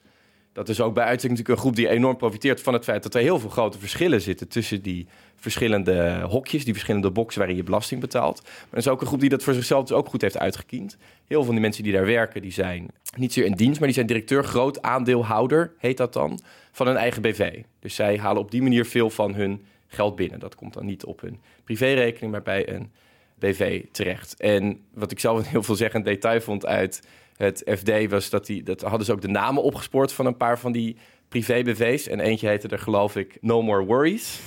Dat 0.53 0.69
is 0.69 0.81
ook 0.81 0.95
bij 0.95 1.05
uitstek 1.05 1.31
natuurlijk 1.31 1.57
een 1.57 1.65
groep 1.65 1.77
die 1.77 1.89
enorm 1.89 2.17
profiteert 2.17 2.63
van 2.63 2.73
het 2.73 2.85
feit 2.85 3.03
dat 3.03 3.15
er 3.15 3.21
heel 3.21 3.39
veel 3.39 3.51
grote 3.51 3.79
verschillen 3.79 4.21
zitten 4.21 4.49
tussen 4.49 4.83
die 4.83 5.07
verschillende 5.37 6.21
hokjes, 6.21 6.65
die 6.65 6.73
verschillende 6.73 7.11
boxen 7.11 7.39
waarin 7.39 7.57
je 7.57 7.63
belasting 7.63 8.01
betaalt. 8.01 8.43
Maar 8.43 8.67
er 8.71 8.79
is 8.79 8.89
ook 8.89 9.01
een 9.01 9.07
groep 9.07 9.21
die 9.21 9.29
dat 9.29 9.43
voor 9.43 9.55
zichzelf 9.55 9.87
dus 9.87 9.97
ook 9.97 10.09
goed 10.09 10.23
heeft 10.23 10.39
uitgekiend. 10.39 10.97
Heel 11.01 11.27
veel 11.27 11.45
van 11.45 11.53
die 11.53 11.61
mensen 11.61 11.83
die 11.83 11.93
daar 11.93 12.07
werken, 12.07 12.43
die 12.43 12.53
zijn 12.53 12.89
niet 13.17 13.33
zeer 13.33 13.45
in 13.45 13.53
dienst, 13.53 13.79
maar 13.79 13.87
die 13.87 13.97
zijn 13.97 14.07
directeur, 14.07 14.45
groot 14.45 14.83
aandeelhouder, 14.83 15.73
heet 15.79 15.97
dat 15.97 16.13
dan, 16.13 16.41
van 16.73 16.87
een 16.87 16.97
eigen 16.97 17.23
BV. 17.23 17.63
Dus 17.81 17.95
zij 17.95 18.19
halen 18.19 18.43
op 18.43 18.51
die 18.51 18.63
manier 18.63 18.85
veel 18.87 19.11
van 19.11 19.35
hun 19.35 19.65
geld 19.89 20.17
binnen. 20.17 20.39
Dat 20.39 20.55
komt 20.55 20.75
dan 20.75 20.87
niet 20.87 21.05
op 21.05 21.21
hun 21.21 21.41
privérekening, 21.65 22.33
maar 22.33 22.43
bij 22.43 22.69
een 22.69 22.91
BV 23.39 23.85
terecht. 23.93 24.41
En 24.41 24.81
wat 24.95 25.11
ik 25.11 25.19
zelf 25.19 25.49
heel 25.51 25.63
veelzeggend 25.63 26.05
detail 26.05 26.41
vond 26.41 26.67
uit 26.67 27.03
het 27.47 27.63
FD 27.79 28.09
was 28.09 28.31
dat 28.31 28.47
die, 28.47 28.63
dat 28.63 28.81
hadden 28.81 29.05
ze 29.05 29.13
ook 29.13 29.21
de 29.21 29.29
namen 29.29 29.63
opgespoord 29.63 30.13
van 30.13 30.27
een 30.27 30.37
paar 30.37 30.59
van 30.59 30.73
die 30.73 30.97
privé-BV's. 31.29 32.09
En 32.09 32.21
eentje 32.21 32.49
heette 32.49 32.69
er 32.69 32.79
geloof 32.79 33.17
ik 33.17 33.39
No 33.41 33.63
More 33.63 33.85
Worries. 33.85 34.41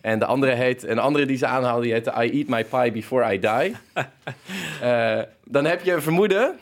En 0.00 0.18
de 0.18 0.24
andere 0.24 0.52
heet, 0.52 0.82
een 0.82 0.98
andere 0.98 1.26
die 1.26 1.36
ze 1.36 1.46
aanhaalde, 1.46 1.82
die 1.82 1.92
heette 1.92 2.10
I 2.10 2.30
Eat 2.30 2.46
My 2.46 2.64
Pie 2.64 2.92
Before 2.92 3.34
I 3.34 3.38
Die. 3.38 3.76
uh, 4.82 5.22
dan 5.56 5.64
heb 5.64 5.84
je 5.84 5.92
een 5.92 6.02
vermoeden 6.02 6.58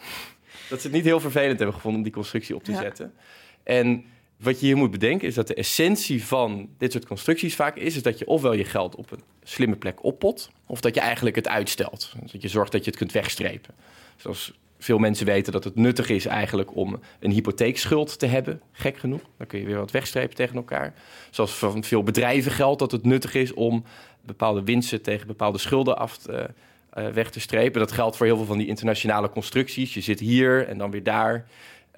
dat 0.69 0.81
ze 0.81 0.87
het 0.87 0.97
niet 0.97 1.05
heel 1.05 1.21
vervelend 1.21 1.59
hebben 1.59 1.75
gevonden 1.75 1.99
om 1.99 2.07
die 2.07 2.15
constructie 2.15 2.55
op 2.55 2.65
te 2.65 2.75
zetten. 2.75 3.15
En 3.63 4.05
wat 4.37 4.61
je 4.61 4.67
hier 4.67 4.77
moet 4.77 4.91
bedenken 4.91 5.29
is 5.29 5.35
dat 5.35 5.47
de 5.47 5.55
essentie 5.55 6.25
van 6.25 6.69
dit 6.79 6.93
soort 6.93 7.07
constructies 7.07 7.55
vaak 7.55 7.77
is, 7.77 7.97
is 7.97 8.03
dat 8.03 8.19
je 8.19 8.27
ofwel 8.27 8.53
je 8.53 8.65
geld 8.65 8.95
op 8.95 9.11
een 9.11 9.23
slimme 9.43 9.77
plek 9.77 10.05
oppot, 10.05 10.51
of 10.67 10.81
dat 10.81 10.95
je 10.95 11.01
eigenlijk 11.01 11.37
het 11.37 11.49
uitstelt. 11.49 12.13
Dus 12.23 12.33
dat 12.33 12.43
je 12.43 12.49
zorgt 12.49 12.73
dat 12.73 12.85
je 12.85 12.91
het 12.91 12.99
kunt 12.99 13.13
wegstrepen. 13.13 13.75
Zoals 14.17 14.53
veel 14.85 14.99
mensen 14.99 15.27
weten 15.27 15.53
dat 15.53 15.65
het 15.65 15.75
nuttig 15.75 16.09
is 16.09 16.27
eigenlijk 16.27 16.77
om 16.77 17.01
een 17.21 17.31
hypotheekschuld 17.31 18.19
te 18.19 18.27
hebben. 18.27 18.61
Gek 18.73 18.97
genoeg. 18.97 19.21
Dan 19.37 19.47
kun 19.47 19.59
je 19.59 19.67
weer 19.67 19.77
wat 19.77 19.91
wegstrepen 19.91 20.37
tegen 20.37 20.57
elkaar. 20.57 20.95
Zoals 21.31 21.55
van 21.55 21.85
veel 21.85 22.03
bedrijven 22.03 22.53
geldt 22.53 22.79
dat 22.79 22.93
het 22.93 23.05
nuttig 23.05 23.35
is 23.35 23.55
om 23.55 23.85
bepaalde 24.21 24.63
winsten 24.63 25.03
tegen 25.03 25.27
bepaalde 25.27 25.59
schulden 25.59 25.99
af 25.99 26.19
te, 26.19 26.51
uh, 26.99 27.09
weg 27.09 27.31
te 27.31 27.41
strepen. 27.41 27.81
Dat 27.81 27.93
geldt 27.93 28.17
voor 28.17 28.27
heel 28.27 28.37
veel 28.37 28.45
van 28.45 28.59
die 28.59 28.67
internationale 28.67 29.31
constructies. 29.31 29.95
Je 29.95 30.01
zit 30.01 30.21
hier 30.21 30.69
en 30.69 30.79
dan 30.79 30.91
weer 30.91 31.03
daar. 31.03 31.47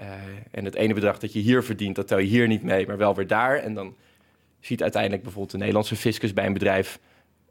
Uh, 0.01 0.07
en 0.51 0.65
het 0.65 0.75
ene 0.75 0.95
bedrag 0.95 1.19
dat 1.19 1.33
je 1.33 1.39
hier 1.39 1.65
verdient, 1.65 1.97
dat 1.97 2.07
tel 2.07 2.19
je 2.19 2.27
hier 2.27 2.49
niet 2.49 2.63
mee, 2.63 2.87
maar 2.87 2.97
wel 2.97 3.15
weer 3.15 3.27
daar. 3.27 3.57
En 3.57 3.75
dan 3.75 3.97
ziet 4.61 4.83
uiteindelijk 4.83 5.23
bijvoorbeeld 5.23 5.53
de 5.53 5.59
Nederlandse 5.59 5.97
fiscus 5.97 6.33
bij 6.33 6.47
een 6.47 6.53
bedrijf 6.53 6.99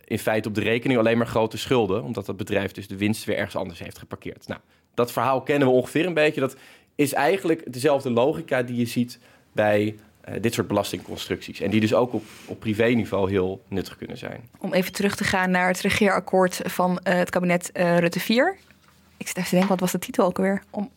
in 0.03 0.19
feite 0.19 0.47
op 0.47 0.55
de 0.55 0.61
rekening 0.61 0.99
alleen 0.99 1.17
maar 1.17 1.27
grote 1.27 1.57
schulden, 1.57 2.03
omdat 2.03 2.25
dat 2.25 2.37
bedrijf 2.37 2.71
dus 2.71 2.87
de 2.87 2.97
winst 2.97 3.23
weer 3.23 3.37
ergens 3.37 3.55
anders 3.55 3.79
heeft 3.79 3.97
geparkeerd. 3.97 4.47
Nou, 4.47 4.59
dat 4.95 5.11
verhaal 5.11 5.41
kennen 5.41 5.67
we 5.67 5.73
ongeveer 5.73 6.05
een 6.05 6.13
beetje. 6.13 6.41
Dat 6.41 6.55
is 6.95 7.13
eigenlijk 7.13 7.73
dezelfde 7.73 8.09
logica 8.09 8.61
die 8.61 8.75
je 8.75 8.85
ziet 8.85 9.19
bij 9.51 9.95
uh, 10.29 10.35
dit 10.41 10.53
soort 10.53 10.67
belastingconstructies. 10.67 11.59
En 11.59 11.69
die 11.69 11.79
dus 11.79 11.93
ook 11.93 12.13
op, 12.13 12.23
op 12.45 12.59
privéniveau 12.59 13.29
heel 13.29 13.61
nuttig 13.67 13.97
kunnen 13.97 14.17
zijn. 14.17 14.49
Om 14.57 14.73
even 14.73 14.93
terug 14.93 15.15
te 15.15 15.23
gaan 15.23 15.51
naar 15.51 15.67
het 15.67 15.81
regeerakkoord 15.81 16.59
van 16.63 16.91
uh, 16.91 17.13
het 17.13 17.29
kabinet 17.29 17.69
uh, 17.73 17.97
Rutte 17.97 18.19
4. 18.19 18.57
Ik 19.17 19.27
zit 19.27 19.37
even 19.37 19.49
te 19.49 19.55
denken, 19.55 19.69
wat 19.69 19.79
was 19.79 19.91
de 19.91 19.99
titel 19.99 20.25
ook 20.25 20.37
alweer? 20.37 20.63
Om 20.69 20.91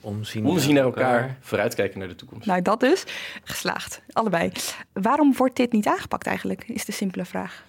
Omzien, 0.00 0.46
Omzien 0.46 0.74
naar 0.74 0.84
elkaar, 0.84 1.20
elkaar, 1.20 1.36
vooruitkijken 1.40 1.98
naar 1.98 2.08
de 2.08 2.14
toekomst. 2.14 2.46
Nou, 2.46 2.62
dat 2.62 2.80
dus. 2.80 3.04
Geslaagd, 3.44 4.02
allebei. 4.12 4.52
Waarom 4.92 5.34
wordt 5.36 5.56
dit 5.56 5.72
niet 5.72 5.86
aangepakt 5.86 6.26
eigenlijk, 6.26 6.64
is 6.68 6.84
de 6.84 6.92
simpele 6.92 7.24
vraag. 7.24 7.64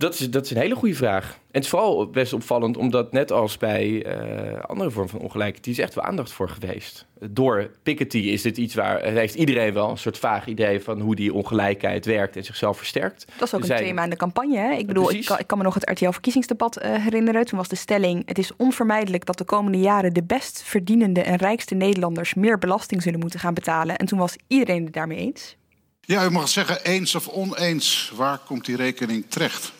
Dat 0.00 0.14
is, 0.14 0.30
dat 0.30 0.44
is 0.44 0.50
een 0.50 0.56
hele 0.56 0.74
goede 0.74 0.94
vraag. 0.94 1.24
En 1.24 1.40
het 1.50 1.62
is 1.64 1.68
vooral 1.68 2.10
best 2.10 2.32
opvallend, 2.32 2.76
omdat 2.76 3.12
net 3.12 3.32
als 3.32 3.56
bij 3.56 3.88
uh, 3.88 4.60
andere 4.60 4.90
vormen 4.90 5.10
van 5.10 5.20
ongelijkheid, 5.20 5.64
die 5.64 5.72
is 5.72 5.78
echt 5.78 5.94
wel 5.94 6.04
aandacht 6.04 6.32
voor 6.32 6.48
geweest. 6.48 7.06
Door 7.30 7.70
Piketty 7.82 8.18
is 8.18 8.42
dit 8.42 8.56
iets 8.56 8.74
waar 8.74 9.02
heeft 9.02 9.34
iedereen 9.34 9.72
wel 9.72 9.90
een 9.90 9.98
soort 9.98 10.18
vaag 10.18 10.46
idee 10.46 10.80
van 10.80 11.00
hoe 11.00 11.14
die 11.14 11.34
ongelijkheid 11.34 12.06
werkt 12.06 12.36
en 12.36 12.44
zichzelf 12.44 12.76
versterkt. 12.76 13.24
Dat 13.26 13.50
was 13.50 13.54
ook 13.54 13.68
een 13.68 13.76
thema 13.76 14.04
in 14.04 14.10
de 14.10 14.16
campagne. 14.16 14.56
Hè? 14.56 14.72
Ik 14.72 14.86
bedoel, 14.86 15.10
ik 15.10 15.24
kan, 15.24 15.38
ik 15.38 15.46
kan, 15.46 15.58
me 15.58 15.64
nog 15.64 15.74
het 15.74 15.90
RTL-verkiezingsdebat 15.90 16.82
uh, 16.82 16.94
herinneren. 16.94 17.44
Toen 17.44 17.58
was 17.58 17.68
de 17.68 17.76
stelling: 17.76 18.22
het 18.26 18.38
is 18.38 18.52
onvermijdelijk 18.56 19.26
dat 19.26 19.38
de 19.38 19.44
komende 19.44 19.78
jaren 19.78 20.12
de 20.12 20.22
best 20.22 20.62
verdienende 20.62 21.22
en 21.22 21.36
rijkste 21.36 21.74
Nederlanders 21.74 22.34
meer 22.34 22.58
belasting 22.58 23.02
zullen 23.02 23.20
moeten 23.20 23.40
gaan 23.40 23.54
betalen. 23.54 23.96
En 23.96 24.06
toen 24.06 24.18
was 24.18 24.36
iedereen 24.46 24.84
het 24.84 24.92
daarmee 24.92 25.18
eens. 25.18 25.56
Ja, 26.00 26.24
u 26.24 26.30
mag 26.30 26.48
zeggen 26.48 26.84
eens 26.84 27.14
of 27.14 27.28
oneens. 27.28 28.12
Waar 28.16 28.38
komt 28.38 28.64
die 28.64 28.76
rekening 28.76 29.24
terecht? 29.28 29.78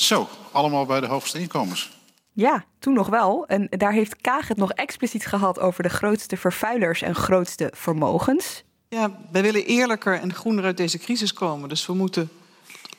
Zo, 0.00 0.28
allemaal 0.52 0.86
bij 0.86 1.00
de 1.00 1.06
hoogste 1.06 1.38
inkomens. 1.40 1.90
Ja, 2.32 2.64
toen 2.78 2.94
nog 2.94 3.08
wel. 3.08 3.46
En 3.46 3.66
daar 3.70 3.92
heeft 3.92 4.16
Kaag 4.20 4.48
het 4.48 4.56
nog 4.56 4.72
expliciet 4.72 5.26
gehad 5.26 5.60
over 5.60 5.82
de 5.82 5.88
grootste 5.88 6.36
vervuilers 6.36 7.02
en 7.02 7.14
grootste 7.14 7.72
vermogens. 7.74 8.64
Ja, 8.88 9.18
wij 9.32 9.42
willen 9.42 9.64
eerlijker 9.64 10.20
en 10.20 10.34
groener 10.34 10.64
uit 10.64 10.76
deze 10.76 10.98
crisis 10.98 11.32
komen. 11.32 11.68
Dus 11.68 11.86
we 11.86 11.94
moeten 11.94 12.30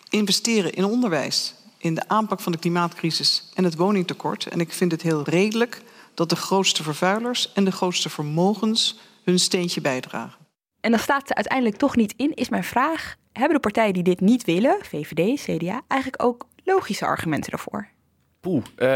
investeren 0.10 0.74
in 0.74 0.84
onderwijs, 0.84 1.56
in 1.78 1.96
de 1.96 2.08
aanpak 2.08 2.40
van 2.40 2.52
de 2.52 2.58
klimaatcrisis 2.58 3.52
en 3.56 3.64
het 3.64 3.76
woningtekort. 3.76 4.46
En 4.46 4.60
ik 4.60 4.74
vind 4.74 4.92
het 4.92 5.02
heel 5.02 5.24
redelijk 5.24 5.82
dat 6.14 6.30
de 6.30 6.36
grootste 6.36 6.84
vervuilers 6.84 7.54
en 7.54 7.66
de 7.66 7.72
grootste 7.72 8.10
vermogens 8.10 9.00
hun 9.24 9.40
steentje 9.40 9.82
bijdragen. 9.82 10.40
En 10.82 10.92
dan 10.92 11.00
staat 11.00 11.28
ze 11.28 11.36
uiteindelijk 11.36 11.78
toch 11.78 11.96
niet 11.96 12.14
in, 12.18 12.34
is 12.34 12.50
mijn 12.50 12.64
vraag. 12.64 13.16
Hebben 13.32 13.54
de 13.54 13.60
partijen 13.60 13.94
die 13.94 14.04
dit 14.04 14.20
niet 14.20 14.44
willen, 14.44 14.78
VVD, 14.82 15.42
CDA, 15.42 15.82
eigenlijk 15.88 16.24
ook 16.24 16.46
logische 16.64 17.06
argumenten 17.06 17.52
daarvoor? 17.52 17.88
Poeh. 18.42 18.64
Uh, 18.78 18.88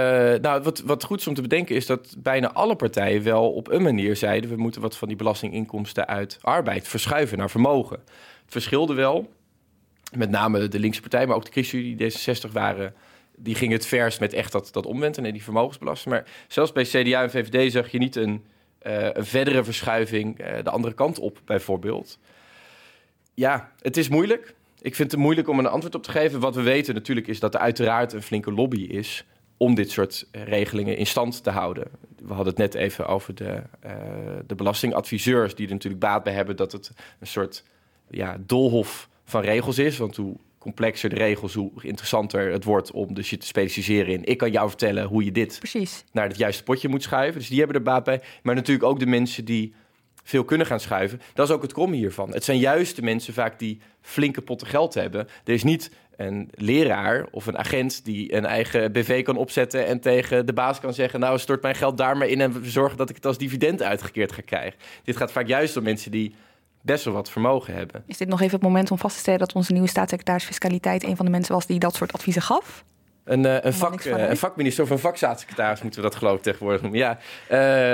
nou, 0.42 0.62
wat, 0.62 0.80
wat 0.80 1.04
goed 1.04 1.20
is 1.20 1.28
om 1.28 1.34
te 1.34 1.42
bedenken 1.42 1.76
is 1.76 1.86
dat 1.86 2.16
bijna 2.18 2.52
alle 2.52 2.76
partijen 2.76 3.24
wel 3.24 3.52
op 3.52 3.72
een 3.72 3.82
manier 3.82 4.16
zeiden... 4.16 4.50
we 4.50 4.56
moeten 4.56 4.82
wat 4.82 4.98
van 4.98 5.08
die 5.08 5.18
belastinginkomsten 5.18 6.08
uit 6.08 6.38
arbeid 6.42 6.88
verschuiven 6.88 7.38
naar 7.38 7.50
vermogen. 7.50 8.00
Het 8.42 8.52
verschilde 8.52 8.94
wel. 8.94 9.34
Met 10.16 10.30
name 10.30 10.68
de 10.68 10.80
linkse 10.80 11.02
partij, 11.02 11.28
maar 11.28 11.36
ook 11.36 11.46
de 11.46 11.52
ChristenUnie, 11.52 11.96
die 11.96 12.12
D66 12.12 12.52
waren... 12.52 12.94
die 13.36 13.56
gingen 13.56 13.76
het 13.78 13.86
vers 13.86 14.20
met 14.20 14.34
echt 14.34 14.52
dat, 14.52 14.70
dat 14.72 14.86
omwenten 14.86 15.26
en 15.26 15.34
die 15.34 15.44
vermogensbelasting. 15.44 16.14
Maar 16.14 16.26
zelfs 16.48 16.72
bij 16.72 16.84
CDA 16.84 17.22
en 17.22 17.32
VVD 17.32 17.72
zag 17.72 17.92
je 17.92 17.98
niet 17.98 18.16
een, 18.16 18.46
een 18.80 19.26
verdere 19.26 19.64
verschuiving 19.64 20.40
uh, 20.40 20.48
de 20.64 20.70
andere 20.70 20.94
kant 20.94 21.20
op, 21.20 21.42
bijvoorbeeld. 21.46 22.20
Ja, 23.34 23.72
het 23.80 23.98
is 23.98 24.10
moeilijk. 24.10 24.56
Ik 24.86 24.96
vind 24.96 25.12
het 25.12 25.20
moeilijk 25.20 25.48
om 25.48 25.60
een 25.60 25.68
antwoord 25.68 25.96
op 25.96 26.04
te 26.04 26.12
geven. 26.12 26.40
Wat 26.40 26.56
we 26.56 26.62
weten 26.62 26.94
natuurlijk 26.94 27.28
is 27.28 27.40
dat 27.40 27.54
er 27.54 27.60
uiteraard 27.60 28.14
een 28.14 28.22
flinke 28.22 28.52
lobby 28.52 28.82
is 28.82 29.26
om 29.58 29.76
dit 29.76 29.92
soort 29.92 30.28
regelingen 30.32 30.98
in 30.98 31.06
stand 31.06 31.44
te 31.44 31.50
houden. 31.50 31.88
We 32.22 32.34
hadden 32.34 32.54
het 32.54 32.58
net 32.58 32.74
even 32.74 33.08
over 33.08 33.36
de, 33.36 33.62
uh, 33.86 33.92
de 34.48 34.56
belastingadviseurs, 34.56 35.56
die 35.56 35.68
er 35.68 35.74
natuurlijk 35.74 36.02
baat 36.02 36.24
bij 36.24 36.34
hebben 36.34 36.56
dat 36.56 36.72
het 36.72 36.92
een 37.20 37.28
soort 37.28 37.64
ja, 38.10 38.38
doolhof 38.46 39.10
van 39.24 39.42
regels 39.42 39.78
is. 39.78 39.98
Want 39.98 40.16
hoe 40.16 40.36
complexer 40.58 41.10
de 41.10 41.16
regels, 41.16 41.54
hoe 41.54 41.72
interessanter 41.82 42.52
het 42.52 42.64
wordt 42.64 42.92
om 42.92 43.14
dus 43.14 43.30
je 43.30 43.38
te 43.38 43.46
specialiseren 43.46 44.14
in. 44.14 44.24
Ik 44.24 44.38
kan 44.38 44.52
jou 44.52 44.70
vertellen 44.70 45.06
hoe 45.06 45.24
je 45.24 45.32
dit 45.32 45.60
Precies. 45.60 46.04
naar 46.12 46.28
het 46.28 46.38
juiste 46.38 46.64
potje 46.64 46.88
moet 46.88 47.04
schuiven. 47.04 47.40
Dus 47.40 47.50
die 47.50 47.58
hebben 47.58 47.76
er 47.76 47.84
baat 47.84 48.04
bij. 48.04 48.22
Maar 48.44 48.56
natuurlijk 48.56 48.88
ook 48.88 49.00
de 49.00 49.06
mensen 49.06 49.46
die 49.46 49.74
veel 50.26 50.44
kunnen 50.44 50.68
gaan 50.68 50.80
schuiven. 50.80 51.22
Dat 51.34 51.48
is 51.48 51.54
ook 51.54 51.62
het 51.62 51.74
kromme 51.74 51.96
hiervan. 51.96 52.34
Het 52.34 52.44
zijn 52.44 52.58
juist 52.58 52.96
de 52.96 53.02
mensen 53.02 53.34
vaak 53.34 53.60
die 53.60 53.80
flinke 54.02 54.42
potten 54.42 54.68
geld 54.68 54.94
hebben. 54.94 55.28
Er 55.44 55.54
is 55.54 55.64
niet 55.64 55.92
een 56.16 56.50
leraar 56.54 57.26
of 57.32 57.46
een 57.46 57.58
agent 57.58 58.06
die 58.06 58.36
een 58.36 58.46
eigen 58.46 58.92
BV 58.92 59.24
kan 59.24 59.38
opzetten 59.38 59.86
en 59.86 60.00
tegen 60.00 60.46
de 60.46 60.54
baas 60.54 60.80
kan 60.80 60.94
zeggen: 60.94 61.20
Nou, 61.20 61.40
stort 61.40 61.62
mijn 61.62 61.76
geld 61.76 61.98
daar 61.98 62.18
maar 62.18 62.28
in 62.28 62.42
en 62.42 62.62
we 62.62 62.70
zorgen 62.70 62.98
dat 62.98 63.10
ik 63.10 63.16
het 63.16 63.26
als 63.26 63.38
dividend 63.38 63.82
uitgekeerd 63.82 64.32
ga 64.32 64.42
krijgen. 64.46 64.80
Dit 65.04 65.18
gaat 65.18 65.32
vaak 65.32 65.48
juist 65.48 65.78
om 65.78 65.84
mensen 65.84 66.12
die 66.12 66.36
best 66.82 67.06
wel 67.06 67.14
wat 67.14 67.30
vermogen 67.30 67.74
hebben. 67.74 68.04
Is 68.08 68.18
dit 68.18 68.28
nog 68.28 68.42
even 68.42 68.54
het 68.54 68.64
moment 68.64 68.92
om 68.92 68.98
vast 68.98 69.16
te 69.16 69.22
stellen 69.22 69.40
dat 69.40 69.54
onze 69.54 69.72
nieuwe 69.72 69.88
staatssecretaris 69.88 70.44
Fiscaliteit 70.44 71.04
een 71.04 71.16
van 71.16 71.26
de 71.26 71.32
mensen 71.32 71.54
was 71.54 71.66
die 71.66 71.80
dat 71.80 71.96
soort 71.96 72.14
adviezen 72.14 72.42
gaf? 72.42 72.84
Een, 73.26 73.44
uh, 73.46 73.58
een, 73.62 73.74
vak, 73.74 74.04
uh, 74.04 74.30
een 74.30 74.38
vakminister 74.38 74.84
of 74.84 74.90
een 74.90 75.00
vakstaatssecretaris 75.00 75.82
moeten 75.82 76.02
we 76.02 76.08
dat 76.10 76.18
geloof 76.18 76.38
ik 76.38 76.42
tegenwoordig 76.42 76.82
noemen. 76.82 77.00
Ja, 77.00 77.18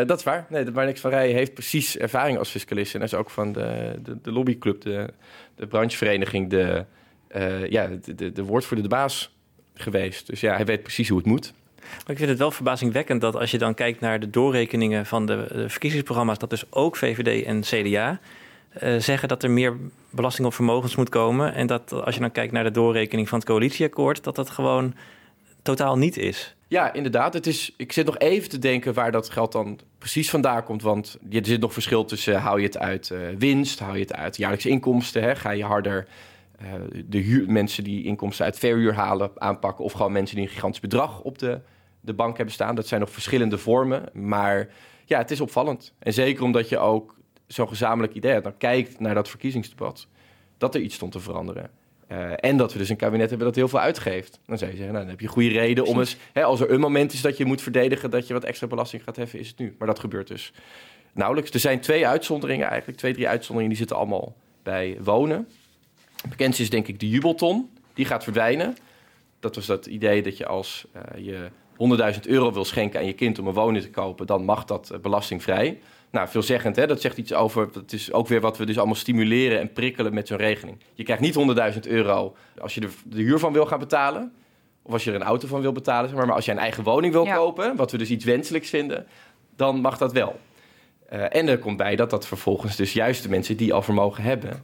uh, 0.01 0.07
dat 0.07 0.17
is 0.17 0.23
waar. 0.23 0.45
Nee, 0.49 0.63
de 0.63 0.71
Niks 0.71 0.99
van 0.99 1.11
Rijen 1.11 1.35
heeft 1.35 1.53
precies 1.53 1.97
ervaring 1.97 2.37
als 2.37 2.49
fiscalist. 2.49 2.93
En 2.93 2.99
hij 2.99 3.09
is 3.09 3.15
ook 3.15 3.29
van 3.29 3.51
de, 3.51 3.99
de, 4.03 4.17
de 4.21 4.31
lobbyclub, 4.31 4.81
de, 4.81 5.13
de 5.55 5.67
branchevereniging, 5.67 6.49
de, 6.49 6.85
ja, 7.69 7.87
de, 7.87 8.15
de, 8.15 8.31
de 8.31 8.43
woordvoerder, 8.43 8.89
de 8.89 8.95
baas 8.95 9.35
geweest. 9.73 10.27
Dus 10.27 10.39
ja, 10.39 10.55
hij 10.55 10.65
weet 10.65 10.83
precies 10.83 11.09
hoe 11.09 11.17
het 11.17 11.27
moet. 11.27 11.53
Maar 11.81 12.11
ik 12.11 12.17
vind 12.17 12.29
het 12.29 12.39
wel 12.39 12.51
verbazingwekkend 12.51 13.21
dat 13.21 13.35
als 13.35 13.51
je 13.51 13.57
dan 13.57 13.73
kijkt 13.73 13.99
naar 13.99 14.19
de 14.19 14.29
doorrekeningen 14.29 15.05
van 15.05 15.25
de, 15.25 15.45
de 15.53 15.69
verkiezingsprogramma's, 15.69 16.37
dat 16.37 16.49
dus 16.49 16.63
ook 16.69 16.95
VVD 16.95 17.45
en 17.45 17.61
CDA 17.61 18.19
uh, 18.83 18.99
zeggen 18.99 19.27
dat 19.27 19.43
er 19.43 19.51
meer 19.51 19.77
belasting 20.09 20.47
op 20.47 20.53
vermogens 20.53 20.95
moet 20.95 21.09
komen. 21.09 21.53
En 21.53 21.67
dat 21.67 21.91
als 21.91 22.15
je 22.15 22.21
dan 22.21 22.31
kijkt 22.31 22.53
naar 22.53 22.63
de 22.63 22.71
doorrekening 22.71 23.29
van 23.29 23.39
het 23.39 23.47
coalitieakkoord, 23.47 24.23
dat 24.23 24.35
dat 24.35 24.49
gewoon 24.49 24.93
totaal 25.61 25.97
niet 25.97 26.17
is. 26.17 26.55
Ja, 26.67 26.93
inderdaad. 26.93 27.33
Het 27.33 27.47
is, 27.47 27.73
ik 27.77 27.91
zit 27.91 28.05
nog 28.05 28.17
even 28.17 28.49
te 28.49 28.59
denken 28.59 28.93
waar 28.93 29.11
dat 29.11 29.29
geld 29.29 29.51
dan 29.51 29.79
precies 29.97 30.29
vandaan 30.29 30.63
komt. 30.63 30.81
Want 30.81 31.17
er 31.31 31.45
zit 31.45 31.61
nog 31.61 31.73
verschil 31.73 32.05
tussen 32.05 32.33
uh, 32.33 32.43
hou 32.43 32.59
je 32.59 32.65
het 32.65 32.77
uit 32.77 33.09
uh, 33.09 33.19
winst, 33.37 33.79
hou 33.79 33.93
je 33.93 34.01
het 34.01 34.13
uit 34.13 34.37
jaarlijkse 34.37 34.69
inkomsten. 34.69 35.23
Hè? 35.23 35.35
Ga 35.35 35.49
je 35.49 35.63
harder 35.63 36.07
uh, 36.61 37.03
de 37.05 37.43
mensen 37.47 37.83
die 37.83 38.03
inkomsten 38.03 38.45
uit 38.45 38.59
verhuur 38.59 38.93
halen 38.93 39.31
aanpakken. 39.35 39.85
Of 39.85 39.91
gewoon 39.91 40.11
mensen 40.11 40.35
die 40.35 40.45
een 40.45 40.51
gigantisch 40.51 40.79
bedrag 40.79 41.21
op 41.21 41.37
de, 41.37 41.59
de 42.01 42.13
bank 42.13 42.37
hebben 42.37 42.53
staan. 42.53 42.75
Dat 42.75 42.87
zijn 42.87 43.01
nog 43.01 43.09
verschillende 43.09 43.57
vormen. 43.57 44.09
Maar 44.13 44.69
ja, 45.05 45.17
het 45.17 45.31
is 45.31 45.41
opvallend. 45.41 45.93
En 45.99 46.13
zeker 46.13 46.43
omdat 46.43 46.69
je 46.69 46.77
ook 46.77 47.19
zo'n 47.47 47.67
gezamenlijk 47.67 48.13
idee 48.13 48.31
hebt. 48.31 48.43
Dan 48.43 48.57
kijkt 48.57 48.99
naar 48.99 49.13
dat 49.13 49.29
verkiezingsdebat. 49.29 50.07
Dat 50.57 50.75
er 50.75 50.81
iets 50.81 50.95
stond 50.95 51.11
te 51.11 51.19
veranderen. 51.19 51.69
Uh, 52.11 52.31
en 52.35 52.57
dat 52.57 52.73
we 52.73 52.77
dus 52.77 52.89
een 52.89 52.95
kabinet 52.95 53.29
hebben 53.29 53.47
dat 53.47 53.55
heel 53.55 53.67
veel 53.67 53.79
uitgeeft. 53.79 54.39
Dan 54.45 54.57
zou 54.57 54.71
je 54.71 54.77
zeggen, 54.77 54.93
nou, 54.93 55.05
dan 55.05 55.15
heb 55.15 55.21
je 55.21 55.27
goede 55.27 55.49
reden 55.49 55.85
om 55.85 55.99
eens... 55.99 56.17
Hè, 56.33 56.43
als 56.43 56.59
er 56.59 56.71
een 56.71 56.79
moment 56.79 57.13
is 57.13 57.21
dat 57.21 57.37
je 57.37 57.45
moet 57.45 57.61
verdedigen... 57.61 58.09
dat 58.09 58.27
je 58.27 58.33
wat 58.33 58.43
extra 58.43 58.67
belasting 58.67 59.03
gaat 59.03 59.15
heffen, 59.15 59.39
is 59.39 59.47
het 59.47 59.57
nu. 59.57 59.75
Maar 59.77 59.87
dat 59.87 59.99
gebeurt 59.99 60.27
dus 60.27 60.53
nauwelijks. 61.11 61.51
Er 61.51 61.59
zijn 61.59 61.79
twee 61.79 62.07
uitzonderingen 62.07 62.67
eigenlijk. 62.67 62.97
Twee, 62.97 63.13
drie 63.13 63.27
uitzonderingen, 63.27 63.69
die 63.69 63.77
zitten 63.77 63.97
allemaal 63.97 64.35
bij 64.63 64.97
wonen. 65.03 65.47
Het 66.21 66.29
bekendste 66.29 66.63
is 66.63 66.69
denk 66.69 66.87
ik 66.87 66.99
de 66.99 67.09
jubelton. 67.09 67.69
Die 67.93 68.05
gaat 68.05 68.23
verdwijnen. 68.23 68.77
Dat 69.39 69.55
was 69.55 69.65
dat 69.65 69.85
idee 69.85 70.21
dat 70.21 70.37
je 70.37 70.45
als 70.45 70.85
uh, 70.95 71.25
je 71.25 71.49
100.000 72.13 72.19
euro 72.21 72.51
wil 72.53 72.65
schenken 72.65 72.99
aan 72.99 73.05
je 73.05 73.13
kind... 73.13 73.39
om 73.39 73.47
een 73.47 73.53
woning 73.53 73.83
te 73.83 73.89
kopen, 73.89 74.25
dan 74.25 74.45
mag 74.45 74.65
dat 74.65 74.89
uh, 74.93 74.99
belastingvrij... 74.99 75.79
Nou, 76.11 76.27
veelzeggend, 76.27 76.75
hè? 76.75 76.87
dat 76.87 77.01
zegt 77.01 77.17
iets 77.17 77.33
over. 77.33 77.69
Het 77.73 77.93
is 77.93 78.11
ook 78.11 78.27
weer 78.27 78.41
wat 78.41 78.57
we 78.57 78.65
dus 78.65 78.77
allemaal 78.77 78.95
stimuleren 78.95 79.59
en 79.59 79.73
prikkelen 79.73 80.13
met 80.13 80.27
zo'n 80.27 80.37
regeling. 80.37 80.77
Je 80.93 81.03
krijgt 81.03 81.21
niet 81.21 81.35
100.000 81.73 81.79
euro 81.87 82.35
als 82.59 82.73
je 82.73 82.79
de, 82.79 82.89
de, 83.05 83.21
huur 83.21 83.39
van 83.39 83.53
wil 83.53 83.65
gaan 83.65 83.79
betalen. 83.79 84.33
Of 84.81 84.93
als 84.93 85.03
je 85.03 85.09
er 85.09 85.15
een 85.15 85.23
auto 85.23 85.47
van 85.47 85.61
wil 85.61 85.71
betalen. 85.71 86.09
Zeg 86.09 86.17
maar. 86.17 86.27
maar 86.27 86.35
als 86.35 86.45
je 86.45 86.51
een 86.51 86.57
eigen 86.57 86.83
woning 86.83 87.13
wil 87.13 87.25
ja. 87.25 87.35
kopen, 87.35 87.75
wat 87.75 87.91
we 87.91 87.97
dus 87.97 88.09
iets 88.09 88.25
wenselijks 88.25 88.69
vinden, 88.69 89.07
dan 89.55 89.81
mag 89.81 89.97
dat 89.97 90.11
wel. 90.11 90.39
Uh, 91.13 91.35
en 91.35 91.47
er 91.47 91.57
komt 91.57 91.77
bij 91.77 91.95
dat 91.95 92.09
dat 92.09 92.27
vervolgens 92.27 92.75
dus 92.75 92.93
juist 92.93 93.23
de 93.23 93.29
mensen 93.29 93.57
die 93.57 93.73
al 93.73 93.81
vermogen 93.81 94.23
hebben, 94.23 94.63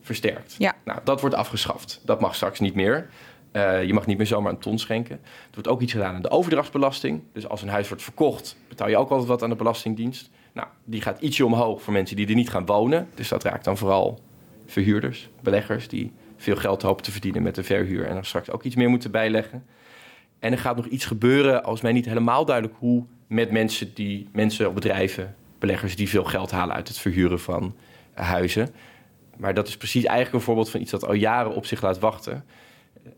versterkt. 0.00 0.54
Ja. 0.58 0.74
Nou, 0.84 1.00
dat 1.04 1.20
wordt 1.20 1.34
afgeschaft. 1.34 2.00
Dat 2.04 2.20
mag 2.20 2.34
straks 2.34 2.60
niet 2.60 2.74
meer. 2.74 3.10
Uh, 3.52 3.84
je 3.84 3.92
mag 3.92 4.06
niet 4.06 4.16
meer 4.16 4.26
zomaar 4.26 4.52
een 4.52 4.58
ton 4.58 4.78
schenken. 4.78 5.16
Er 5.24 5.52
wordt 5.52 5.68
ook 5.68 5.80
iets 5.80 5.92
gedaan 5.92 6.14
aan 6.14 6.22
de 6.22 6.30
overdrachtsbelasting. 6.30 7.22
Dus 7.32 7.48
als 7.48 7.62
een 7.62 7.68
huis 7.68 7.88
wordt 7.88 8.02
verkocht, 8.02 8.56
betaal 8.68 8.88
je 8.88 8.96
ook 8.96 9.10
altijd 9.10 9.28
wat 9.28 9.42
aan 9.42 9.50
de 9.50 9.56
Belastingdienst. 9.56 10.30
Nou, 10.52 10.68
die 10.84 11.00
gaat 11.00 11.20
ietsje 11.20 11.44
omhoog 11.44 11.82
voor 11.82 11.92
mensen 11.92 12.16
die 12.16 12.28
er 12.28 12.34
niet 12.34 12.50
gaan 12.50 12.66
wonen. 12.66 13.08
Dus 13.14 13.28
dat 13.28 13.42
raakt 13.42 13.64
dan 13.64 13.76
vooral 13.76 14.20
verhuurders, 14.66 15.28
beleggers 15.42 15.88
die 15.88 16.12
veel 16.36 16.56
geld 16.56 16.82
hopen 16.82 17.04
te 17.04 17.10
verdienen 17.10 17.42
met 17.42 17.54
de 17.54 17.62
verhuur 17.62 18.06
en 18.06 18.14
dan 18.14 18.24
straks 18.24 18.50
ook 18.50 18.62
iets 18.62 18.76
meer 18.76 18.88
moeten 18.88 19.10
bijleggen. 19.10 19.66
En 20.38 20.52
er 20.52 20.58
gaat 20.58 20.76
nog 20.76 20.86
iets 20.86 21.04
gebeuren, 21.04 21.64
als 21.64 21.80
mij 21.80 21.92
niet 21.92 22.04
helemaal 22.04 22.44
duidelijk 22.44 22.76
hoe, 22.78 23.04
met 23.26 23.50
mensen 23.50 23.94
die 23.94 24.28
mensen 24.32 24.68
of 24.68 24.74
bedrijven, 24.74 25.34
beleggers 25.58 25.96
die 25.96 26.08
veel 26.08 26.24
geld 26.24 26.50
halen 26.50 26.74
uit 26.74 26.88
het 26.88 26.98
verhuren 26.98 27.40
van 27.40 27.74
huizen. 28.14 28.68
Maar 29.36 29.54
dat 29.54 29.68
is 29.68 29.76
precies 29.76 30.04
eigenlijk 30.04 30.36
een 30.36 30.42
voorbeeld 30.44 30.70
van 30.70 30.80
iets 30.80 30.90
dat 30.90 31.06
al 31.06 31.12
jaren 31.12 31.54
op 31.54 31.66
zich 31.66 31.82
laat 31.82 31.98
wachten. 31.98 32.44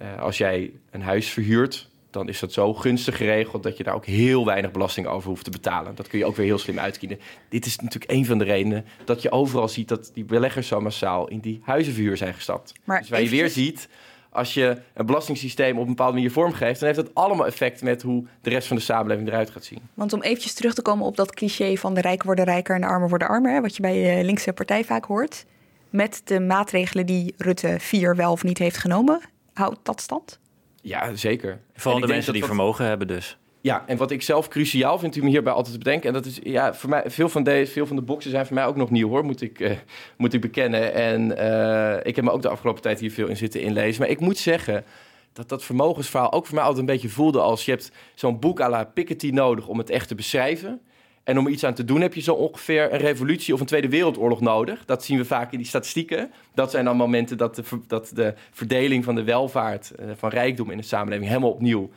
Uh, 0.02 0.20
als 0.20 0.38
jij 0.38 0.72
een 0.90 1.02
huis 1.02 1.30
verhuurt, 1.30 1.90
dan 2.10 2.28
is 2.28 2.40
dat 2.40 2.52
zo 2.52 2.74
gunstig 2.74 3.16
geregeld 3.16 3.62
dat 3.62 3.76
je 3.76 3.84
daar 3.84 3.94
ook 3.94 4.06
heel 4.06 4.44
weinig 4.44 4.70
belasting 4.70 5.06
over 5.06 5.28
hoeft 5.28 5.44
te 5.44 5.50
betalen. 5.50 5.94
Dat 5.94 6.08
kun 6.08 6.18
je 6.18 6.24
ook 6.24 6.36
weer 6.36 6.46
heel 6.46 6.58
slim 6.58 6.78
uitkiezen. 6.78 7.18
Dit 7.48 7.66
is 7.66 7.78
natuurlijk 7.78 8.10
een 8.10 8.26
van 8.26 8.38
de 8.38 8.44
redenen 8.44 8.84
dat 9.04 9.22
je 9.22 9.30
overal 9.30 9.68
ziet 9.68 9.88
dat 9.88 10.10
die 10.14 10.24
beleggers 10.24 10.68
zo 10.68 10.80
massaal 10.80 11.28
in 11.28 11.38
die 11.38 11.60
huizenverhuur 11.64 12.16
zijn 12.16 12.34
gestapt. 12.34 12.72
Maar 12.84 13.00
dus 13.00 13.08
waar 13.08 13.18
eventjes... 13.18 13.54
je 13.54 13.60
weer 13.60 13.66
ziet, 13.70 13.88
als 14.30 14.54
je 14.54 14.78
een 14.94 15.06
belastingssysteem 15.06 15.76
op 15.76 15.82
een 15.82 15.88
bepaalde 15.88 16.14
manier 16.14 16.30
vormgeeft, 16.30 16.80
dan 16.80 16.88
heeft 16.88 17.00
dat 17.00 17.14
allemaal 17.14 17.46
effect 17.46 17.82
met 17.82 18.02
hoe 18.02 18.26
de 18.40 18.50
rest 18.50 18.66
van 18.66 18.76
de 18.76 18.82
samenleving 18.82 19.28
eruit 19.28 19.50
gaat 19.50 19.64
zien. 19.64 19.78
Want 19.94 20.12
om 20.12 20.22
eventjes 20.22 20.54
terug 20.54 20.74
te 20.74 20.82
komen 20.82 21.06
op 21.06 21.16
dat 21.16 21.34
cliché 21.34 21.76
van 21.76 21.94
de 21.94 22.00
rijken 22.00 22.26
worden 22.26 22.44
rijker 22.44 22.74
en 22.74 22.80
de 22.80 22.86
armen 22.86 23.08
worden 23.08 23.28
armer, 23.28 23.52
hè, 23.52 23.60
wat 23.60 23.76
je 23.76 23.82
bij 23.82 23.98
je 23.98 24.24
linkse 24.24 24.52
partij 24.52 24.84
vaak 24.84 25.04
hoort, 25.04 25.44
met 25.90 26.20
de 26.24 26.40
maatregelen 26.40 27.06
die 27.06 27.34
Rutte 27.36 27.76
4 27.78 28.16
wel 28.16 28.32
of 28.32 28.44
niet 28.44 28.58
heeft 28.58 28.76
genomen, 28.76 29.20
houdt 29.52 29.78
dat 29.82 30.00
stand? 30.00 30.38
Ja, 30.82 31.14
zeker. 31.14 31.60
Vooral 31.74 32.00
de 32.00 32.06
mensen 32.06 32.32
die 32.32 32.44
vermogen 32.44 32.84
hebben 32.84 33.06
dus. 33.06 33.36
Ja, 33.60 33.84
en 33.86 33.96
wat 33.96 34.10
ik 34.10 34.22
zelf 34.22 34.48
cruciaal 34.48 34.98
vind 34.98 35.20
om 35.20 35.26
hierbij 35.26 35.52
altijd 35.52 35.72
te 35.72 35.78
bedenken... 35.78 36.08
en 36.08 36.14
dat 36.14 36.26
is, 36.26 36.38
ja, 36.42 36.74
voor 36.74 36.90
mij, 36.90 37.02
veel 37.06 37.28
van, 37.28 37.42
deze, 37.42 37.72
veel 37.72 37.86
van 37.86 37.96
de 37.96 38.02
boxen 38.02 38.30
zijn 38.30 38.46
voor 38.46 38.54
mij 38.54 38.66
ook 38.66 38.76
nog 38.76 38.90
nieuw, 38.90 39.08
hoor, 39.08 39.24
moet 39.24 39.42
ik, 39.42 39.60
uh, 39.60 39.70
moet 40.16 40.32
ik 40.32 40.40
bekennen. 40.40 40.94
En 40.94 41.30
uh, 41.30 41.96
ik 42.02 42.16
heb 42.16 42.24
me 42.24 42.30
ook 42.30 42.42
de 42.42 42.48
afgelopen 42.48 42.82
tijd 42.82 43.00
hier 43.00 43.10
veel 43.10 43.26
in 43.26 43.36
zitten 43.36 43.60
inlezen. 43.60 44.00
Maar 44.00 44.10
ik 44.10 44.20
moet 44.20 44.38
zeggen 44.38 44.84
dat 45.32 45.48
dat 45.48 45.64
vermogensverhaal 45.64 46.32
ook 46.32 46.46
voor 46.46 46.54
mij 46.54 46.64
altijd 46.64 46.80
een 46.80 46.92
beetje 46.92 47.08
voelde 47.08 47.40
als... 47.40 47.64
je 47.64 47.70
hebt 47.70 47.92
zo'n 48.14 48.38
boek 48.38 48.60
à 48.60 48.68
la 48.68 48.84
Piketty 48.84 49.30
nodig 49.30 49.66
om 49.66 49.78
het 49.78 49.90
echt 49.90 50.08
te 50.08 50.14
beschrijven... 50.14 50.80
En 51.24 51.38
om 51.38 51.46
iets 51.46 51.64
aan 51.64 51.74
te 51.74 51.84
doen 51.84 52.00
heb 52.00 52.14
je 52.14 52.20
zo 52.20 52.34
ongeveer 52.34 52.92
een 52.92 52.98
revolutie 52.98 53.54
of 53.54 53.60
een 53.60 53.66
Tweede 53.66 53.88
Wereldoorlog 53.88 54.40
nodig. 54.40 54.84
Dat 54.84 55.04
zien 55.04 55.18
we 55.18 55.24
vaak 55.24 55.52
in 55.52 55.58
die 55.58 55.66
statistieken. 55.66 56.32
Dat 56.54 56.70
zijn 56.70 56.84
dan 56.84 56.96
momenten 56.96 57.36
dat 57.36 57.54
de, 57.54 57.62
dat 57.86 58.10
de 58.14 58.34
verdeling 58.50 59.04
van 59.04 59.14
de 59.14 59.24
welvaart, 59.24 59.92
uh, 60.00 60.10
van 60.16 60.30
rijkdom 60.30 60.70
in 60.70 60.76
de 60.76 60.82
samenleving 60.82 61.28
helemaal 61.28 61.50
opnieuw 61.50 61.90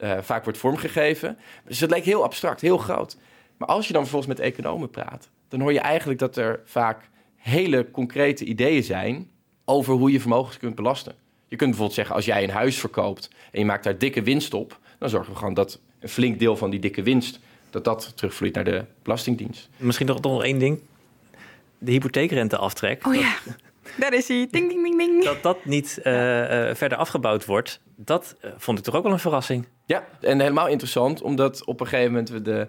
uh, 0.00 0.18
vaak 0.20 0.44
wordt 0.44 0.58
vormgegeven. 0.58 1.38
Dus 1.64 1.80
het 1.80 1.90
lijkt 1.90 2.06
heel 2.06 2.22
abstract, 2.22 2.60
heel 2.60 2.78
groot. 2.78 3.16
Maar 3.56 3.68
als 3.68 3.86
je 3.86 3.92
dan 3.92 4.02
vervolgens 4.02 4.38
met 4.38 4.46
economen 4.46 4.90
praat, 4.90 5.28
dan 5.48 5.60
hoor 5.60 5.72
je 5.72 5.80
eigenlijk 5.80 6.18
dat 6.18 6.36
er 6.36 6.60
vaak 6.64 7.08
hele 7.36 7.90
concrete 7.90 8.44
ideeën 8.44 8.82
zijn 8.82 9.30
over 9.64 9.94
hoe 9.94 10.12
je 10.12 10.20
vermogens 10.20 10.56
kunt 10.56 10.74
belasten. 10.74 11.14
Je 11.48 11.56
kunt 11.56 11.70
bijvoorbeeld 11.70 11.96
zeggen, 11.96 12.14
als 12.14 12.24
jij 12.24 12.42
een 12.42 12.50
huis 12.50 12.78
verkoopt 12.78 13.30
en 13.50 13.58
je 13.58 13.64
maakt 13.64 13.84
daar 13.84 13.98
dikke 13.98 14.22
winst 14.22 14.54
op, 14.54 14.78
dan 14.98 15.08
zorgen 15.08 15.32
we 15.32 15.38
gewoon 15.38 15.54
dat 15.54 15.80
een 16.00 16.08
flink 16.08 16.38
deel 16.38 16.56
van 16.56 16.70
die 16.70 16.80
dikke 16.80 17.02
winst 17.02 17.40
dat 17.72 17.84
dat 17.84 18.12
terugvloeit 18.16 18.54
naar 18.54 18.64
de 18.64 18.84
Belastingdienst. 19.02 19.68
Misschien 19.76 20.06
nog, 20.06 20.20
nog 20.20 20.44
één 20.44 20.58
ding. 20.58 20.80
De 21.78 21.90
hypotheekrenteaftrek. 21.90 23.06
Oh 23.06 23.14
ja, 23.14 23.34
daar 24.00 24.14
is 24.14 24.28
hij. 24.28 24.48
Ding, 24.50 24.68
ding, 24.68 24.82
ding, 24.82 24.98
ding. 24.98 25.24
Dat 25.24 25.42
dat 25.42 25.64
niet 25.64 26.00
uh, 26.04 26.12
uh, 26.12 26.74
verder 26.74 26.98
afgebouwd 26.98 27.44
wordt, 27.44 27.80
dat 27.96 28.36
uh, 28.44 28.50
vond 28.56 28.78
ik 28.78 28.84
toch 28.84 28.94
ook 28.94 29.02
wel 29.02 29.12
een 29.12 29.18
verrassing. 29.18 29.66
Ja, 29.86 30.06
en 30.20 30.40
helemaal 30.40 30.68
interessant, 30.68 31.22
omdat 31.22 31.64
op 31.64 31.80
een 31.80 31.86
gegeven 31.86 32.10
moment 32.10 32.28
we 32.28 32.42
de, 32.42 32.68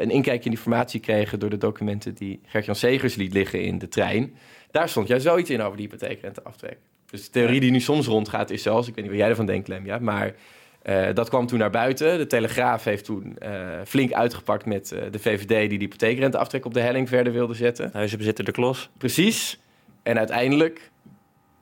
een 0.00 0.10
inkijkje 0.10 0.50
in 0.50 0.56
informatie 0.56 1.00
kregen 1.00 1.38
door 1.38 1.50
de 1.50 1.56
documenten 1.56 2.14
die 2.14 2.40
Gert-Jan 2.44 2.74
Segers 2.74 3.14
liet 3.14 3.32
liggen 3.32 3.62
in 3.62 3.78
de 3.78 3.88
trein. 3.88 4.34
Daar 4.70 4.88
stond 4.88 5.08
juist 5.08 5.24
zoiets 5.24 5.50
in 5.50 5.62
over 5.62 5.76
die 5.76 5.86
hypotheekrenteaftrek. 5.86 6.78
Dus 7.10 7.24
de 7.24 7.30
theorie 7.30 7.60
die 7.60 7.70
nu 7.70 7.80
soms 7.80 8.06
rondgaat 8.06 8.50
is 8.50 8.62
zelfs, 8.62 8.88
ik 8.88 8.94
weet 8.94 9.04
niet 9.04 9.12
wat 9.12 9.22
jij 9.22 9.30
ervan 9.30 9.46
denkt, 9.46 9.68
Lem, 9.68 9.86
ja, 9.86 9.98
maar 9.98 10.34
uh, 10.82 11.06
dat 11.14 11.28
kwam 11.28 11.46
toen 11.46 11.58
naar 11.58 11.70
buiten. 11.70 12.18
De 12.18 12.26
Telegraaf 12.26 12.84
heeft 12.84 13.04
toen 13.04 13.36
uh, 13.42 13.50
flink 13.86 14.12
uitgepakt 14.12 14.66
met 14.66 14.92
uh, 14.94 15.00
de 15.10 15.18
VVD... 15.18 15.68
die 15.68 15.78
de 15.78 15.84
hypotheekrenteaftrek 15.84 16.64
op 16.64 16.74
de 16.74 16.80
helling 16.80 17.08
verder 17.08 17.32
wilde 17.32 17.54
zetten. 17.54 17.90
Huizenbezitter 17.92 18.44
de 18.44 18.52
klos. 18.52 18.90
Precies. 18.98 19.60
En 20.02 20.18
uiteindelijk 20.18 20.90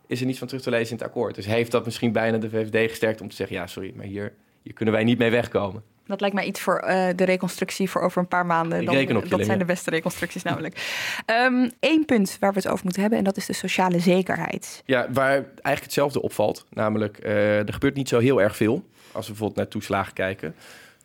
is 0.06 0.20
er 0.20 0.26
niets 0.26 0.38
van 0.38 0.46
terug 0.46 0.62
te 0.62 0.70
lezen 0.70 0.90
in 0.90 0.96
het 0.96 1.06
akkoord. 1.06 1.34
Dus 1.34 1.46
heeft 1.46 1.70
dat 1.70 1.84
misschien 1.84 2.12
bijna 2.12 2.38
de 2.38 2.50
VVD 2.50 2.90
gesterkt 2.90 3.20
om 3.20 3.28
te 3.28 3.36
zeggen... 3.36 3.56
ja, 3.56 3.66
sorry, 3.66 3.92
maar 3.96 4.06
hier, 4.06 4.32
hier 4.62 4.72
kunnen 4.72 4.94
wij 4.94 5.04
niet 5.04 5.18
mee 5.18 5.30
wegkomen. 5.30 5.82
Dat 6.06 6.20
lijkt 6.20 6.34
mij 6.34 6.44
iets 6.44 6.60
voor 6.60 6.84
uh, 6.84 7.06
de 7.16 7.24
reconstructie 7.24 7.90
voor 7.90 8.02
over 8.02 8.20
een 8.20 8.28
paar 8.28 8.46
maanden. 8.46 8.84
Dan, 8.84 8.98
je, 8.98 9.22
dat 9.28 9.44
zijn 9.44 9.58
de 9.58 9.64
beste 9.64 9.90
reconstructies 9.90 10.42
namelijk. 10.42 10.74
Eén 11.26 11.72
um, 11.80 12.04
punt 12.04 12.36
waar 12.40 12.52
we 12.52 12.58
het 12.58 12.68
over 12.68 12.84
moeten 12.84 13.00
hebben... 13.00 13.18
en 13.18 13.24
dat 13.24 13.36
is 13.36 13.46
de 13.46 13.52
sociale 13.52 13.98
zekerheid. 13.98 14.82
Ja, 14.84 15.06
waar 15.12 15.32
eigenlijk 15.32 15.82
hetzelfde 15.82 16.22
opvalt. 16.22 16.66
Namelijk, 16.70 17.24
uh, 17.24 17.58
er 17.58 17.72
gebeurt 17.72 17.94
niet 17.94 18.08
zo 18.08 18.18
heel 18.18 18.42
erg 18.42 18.56
veel... 18.56 18.84
als 19.18 19.26
we 19.26 19.32
bijvoorbeeld 19.32 19.60
naar 19.60 19.68
toeslagen 19.72 20.12
kijken. 20.12 20.54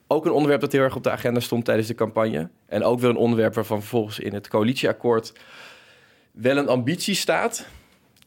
Ook 0.07 0.25
een 0.25 0.31
onderwerp 0.31 0.61
dat 0.61 0.71
heel 0.71 0.81
erg 0.81 0.95
op 0.95 1.03
de 1.03 1.11
agenda 1.11 1.39
stond 1.39 1.65
tijdens 1.65 1.87
de 1.87 1.95
campagne. 1.95 2.49
En 2.65 2.83
ook 2.83 2.99
weer 2.99 3.09
een 3.09 3.15
onderwerp 3.15 3.53
waarvan 3.53 3.79
vervolgens 3.79 4.19
in 4.19 4.33
het 4.33 4.47
coalitieakkoord... 4.47 5.33
wel 6.31 6.57
een 6.57 6.67
ambitie 6.67 7.15
staat... 7.15 7.65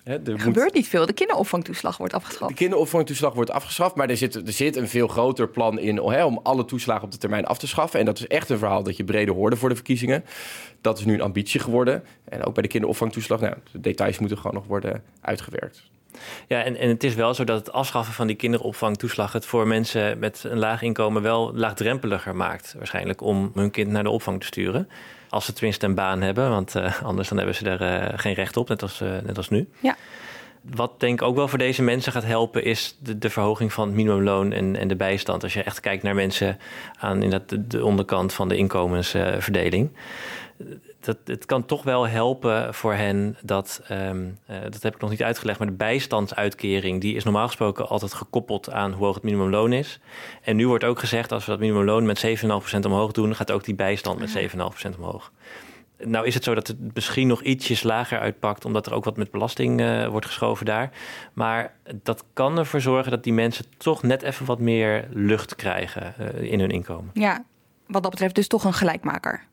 Er 0.04 0.12
Er 0.24 0.30
moet- 0.32 0.42
gebeurt 0.42 0.74
niet 0.74 0.88
veel. 0.88 1.06
De 1.06 1.12
kinderopvangtoeslag 1.12 1.96
wordt 1.96 2.14
afgeschaft. 2.14 2.48
de 2.50 2.56
kinderopvangtoeslag 2.56 3.34
wordt 3.34 3.50
afgeschaft, 3.50 3.94
maar 3.94 4.08
er 4.10 4.16
zit, 4.16 4.34
er 4.34 4.52
zit 4.52 4.76
een 4.76 4.88
veel 4.88 5.08
groter 5.08 5.48
plan 5.48 5.78
in 5.78 6.00
om 6.00 6.40
alle 6.42 6.64
toeslagen 6.64 7.04
op 7.04 7.10
de 7.10 7.18
termijn 7.18 7.44
af 7.46 7.58
te 7.58 7.66
schaffen. 7.66 8.00
En 8.00 8.06
dat 8.06 8.18
is 8.18 8.26
echt 8.26 8.48
een 8.48 8.58
verhaal 8.58 8.82
dat 8.82 8.96
je 8.96 9.04
breder 9.04 9.34
hoorde 9.34 9.56
voor 9.56 9.68
de 9.68 9.74
verkiezingen. 9.74 10.24
Dat 10.80 10.98
is 10.98 11.04
nu 11.04 11.14
een 11.14 11.20
ambitie 11.20 11.60
geworden. 11.60 12.04
En 12.24 12.44
ook 12.44 12.54
bij 12.54 12.62
de 12.62 12.68
kinderopvangtoeslag, 12.68 13.40
nou, 13.40 13.54
de 13.72 13.80
details 13.80 14.18
moeten 14.18 14.38
gewoon 14.38 14.54
nog 14.54 14.66
worden 14.66 15.02
uitgewerkt. 15.20 15.82
Ja, 16.46 16.62
en, 16.62 16.76
en 16.76 16.88
het 16.88 17.04
is 17.04 17.14
wel 17.14 17.34
zo 17.34 17.44
dat 17.44 17.58
het 17.58 17.72
afschaffen 17.72 18.14
van 18.14 18.26
die 18.26 18.36
kinderopvangtoeslag 18.36 19.32
het 19.32 19.46
voor 19.46 19.66
mensen 19.66 20.18
met 20.18 20.44
een 20.48 20.58
laag 20.58 20.82
inkomen 20.82 21.22
wel 21.22 21.50
laagdrempeliger 21.54 22.36
maakt, 22.36 22.74
waarschijnlijk, 22.78 23.20
om 23.20 23.50
hun 23.54 23.70
kind 23.70 23.90
naar 23.90 24.02
de 24.02 24.10
opvang 24.10 24.40
te 24.40 24.46
sturen. 24.46 24.88
Als 25.28 25.44
ze 25.44 25.52
tenminste 25.52 25.86
een 25.86 25.94
baan 25.94 26.20
hebben, 26.20 26.50
want 26.50 26.74
eh, 26.74 27.02
anders 27.02 27.28
dan 27.28 27.36
hebben 27.36 27.54
ze 27.54 27.70
er 27.70 27.82
eh, 27.82 28.18
geen 28.18 28.34
recht 28.34 28.56
op, 28.56 28.68
net 28.68 28.82
als, 28.82 29.00
eh, 29.00 29.08
net 29.24 29.36
als 29.36 29.48
nu. 29.48 29.68
Ja. 29.80 29.96
Wat 30.74 31.00
denk 31.00 31.20
ik 31.20 31.26
ook 31.26 31.36
wel 31.36 31.48
voor 31.48 31.58
deze 31.58 31.82
mensen 31.82 32.12
gaat 32.12 32.24
helpen, 32.24 32.64
is 32.64 32.96
de, 32.98 33.18
de 33.18 33.30
verhoging 33.30 33.72
van 33.72 33.86
het 33.86 33.96
minimumloon 33.96 34.52
en, 34.52 34.76
en 34.76 34.88
de 34.88 34.96
bijstand. 34.96 35.42
Als 35.42 35.54
je 35.54 35.62
echt 35.62 35.80
kijkt 35.80 36.02
naar 36.02 36.14
mensen 36.14 36.58
aan 36.98 37.22
inderdaad 37.22 37.48
de, 37.48 37.66
de 37.66 37.84
onderkant 37.84 38.32
van 38.32 38.48
de 38.48 38.56
inkomensverdeling. 38.56 39.90
Dat, 41.06 41.16
het 41.24 41.46
kan 41.46 41.64
toch 41.64 41.82
wel 41.82 42.08
helpen 42.08 42.74
voor 42.74 42.94
hen 42.94 43.36
dat, 43.42 43.80
ehm, 43.88 44.28
eh, 44.46 44.56
dat 44.62 44.82
heb 44.82 44.94
ik 44.94 45.00
nog 45.00 45.10
niet 45.10 45.22
uitgelegd, 45.22 45.58
maar 45.58 45.68
de 45.68 45.74
bijstandsuitkering, 45.74 47.00
die 47.00 47.14
is 47.14 47.24
normaal 47.24 47.46
gesproken 47.46 47.88
altijd 47.88 48.14
gekoppeld 48.14 48.70
aan 48.70 48.92
hoe 48.92 49.04
hoog 49.04 49.14
het 49.14 49.24
minimumloon 49.24 49.72
is. 49.72 50.00
En 50.42 50.56
nu 50.56 50.68
wordt 50.68 50.84
ook 50.84 50.98
gezegd, 50.98 51.32
als 51.32 51.44
we 51.44 51.50
dat 51.50 51.60
minimumloon 51.60 52.06
met 52.06 52.18
7,5% 52.18 52.84
omhoog 52.84 53.12
doen, 53.12 53.34
gaat 53.34 53.52
ook 53.52 53.64
die 53.64 53.74
bijstand 53.74 54.18
met 54.18 54.30
7,5% 54.30 54.96
omhoog. 54.98 55.32
Nou 55.98 56.26
is 56.26 56.34
het 56.34 56.44
zo 56.44 56.54
dat 56.54 56.66
het 56.66 56.94
misschien 56.94 57.26
nog 57.26 57.42
ietsjes 57.42 57.82
lager 57.82 58.18
uitpakt, 58.18 58.64
omdat 58.64 58.86
er 58.86 58.94
ook 58.94 59.04
wat 59.04 59.16
met 59.16 59.30
belasting 59.30 59.80
eh, 59.80 60.06
wordt 60.06 60.26
geschoven 60.26 60.66
daar. 60.66 60.90
Maar 61.32 61.74
dat 62.02 62.24
kan 62.32 62.58
ervoor 62.58 62.80
zorgen 62.80 63.10
dat 63.10 63.24
die 63.24 63.32
mensen 63.32 63.64
toch 63.76 64.02
net 64.02 64.22
even 64.22 64.46
wat 64.46 64.58
meer 64.58 65.08
lucht 65.10 65.54
krijgen 65.54 66.14
eh, 66.18 66.52
in 66.52 66.60
hun 66.60 66.70
inkomen. 66.70 67.10
Ja, 67.14 67.44
wat 67.86 68.02
dat 68.02 68.10
betreft 68.10 68.34
dus 68.34 68.48
toch 68.48 68.64
een 68.64 68.72
gelijkmaker. 68.72 69.46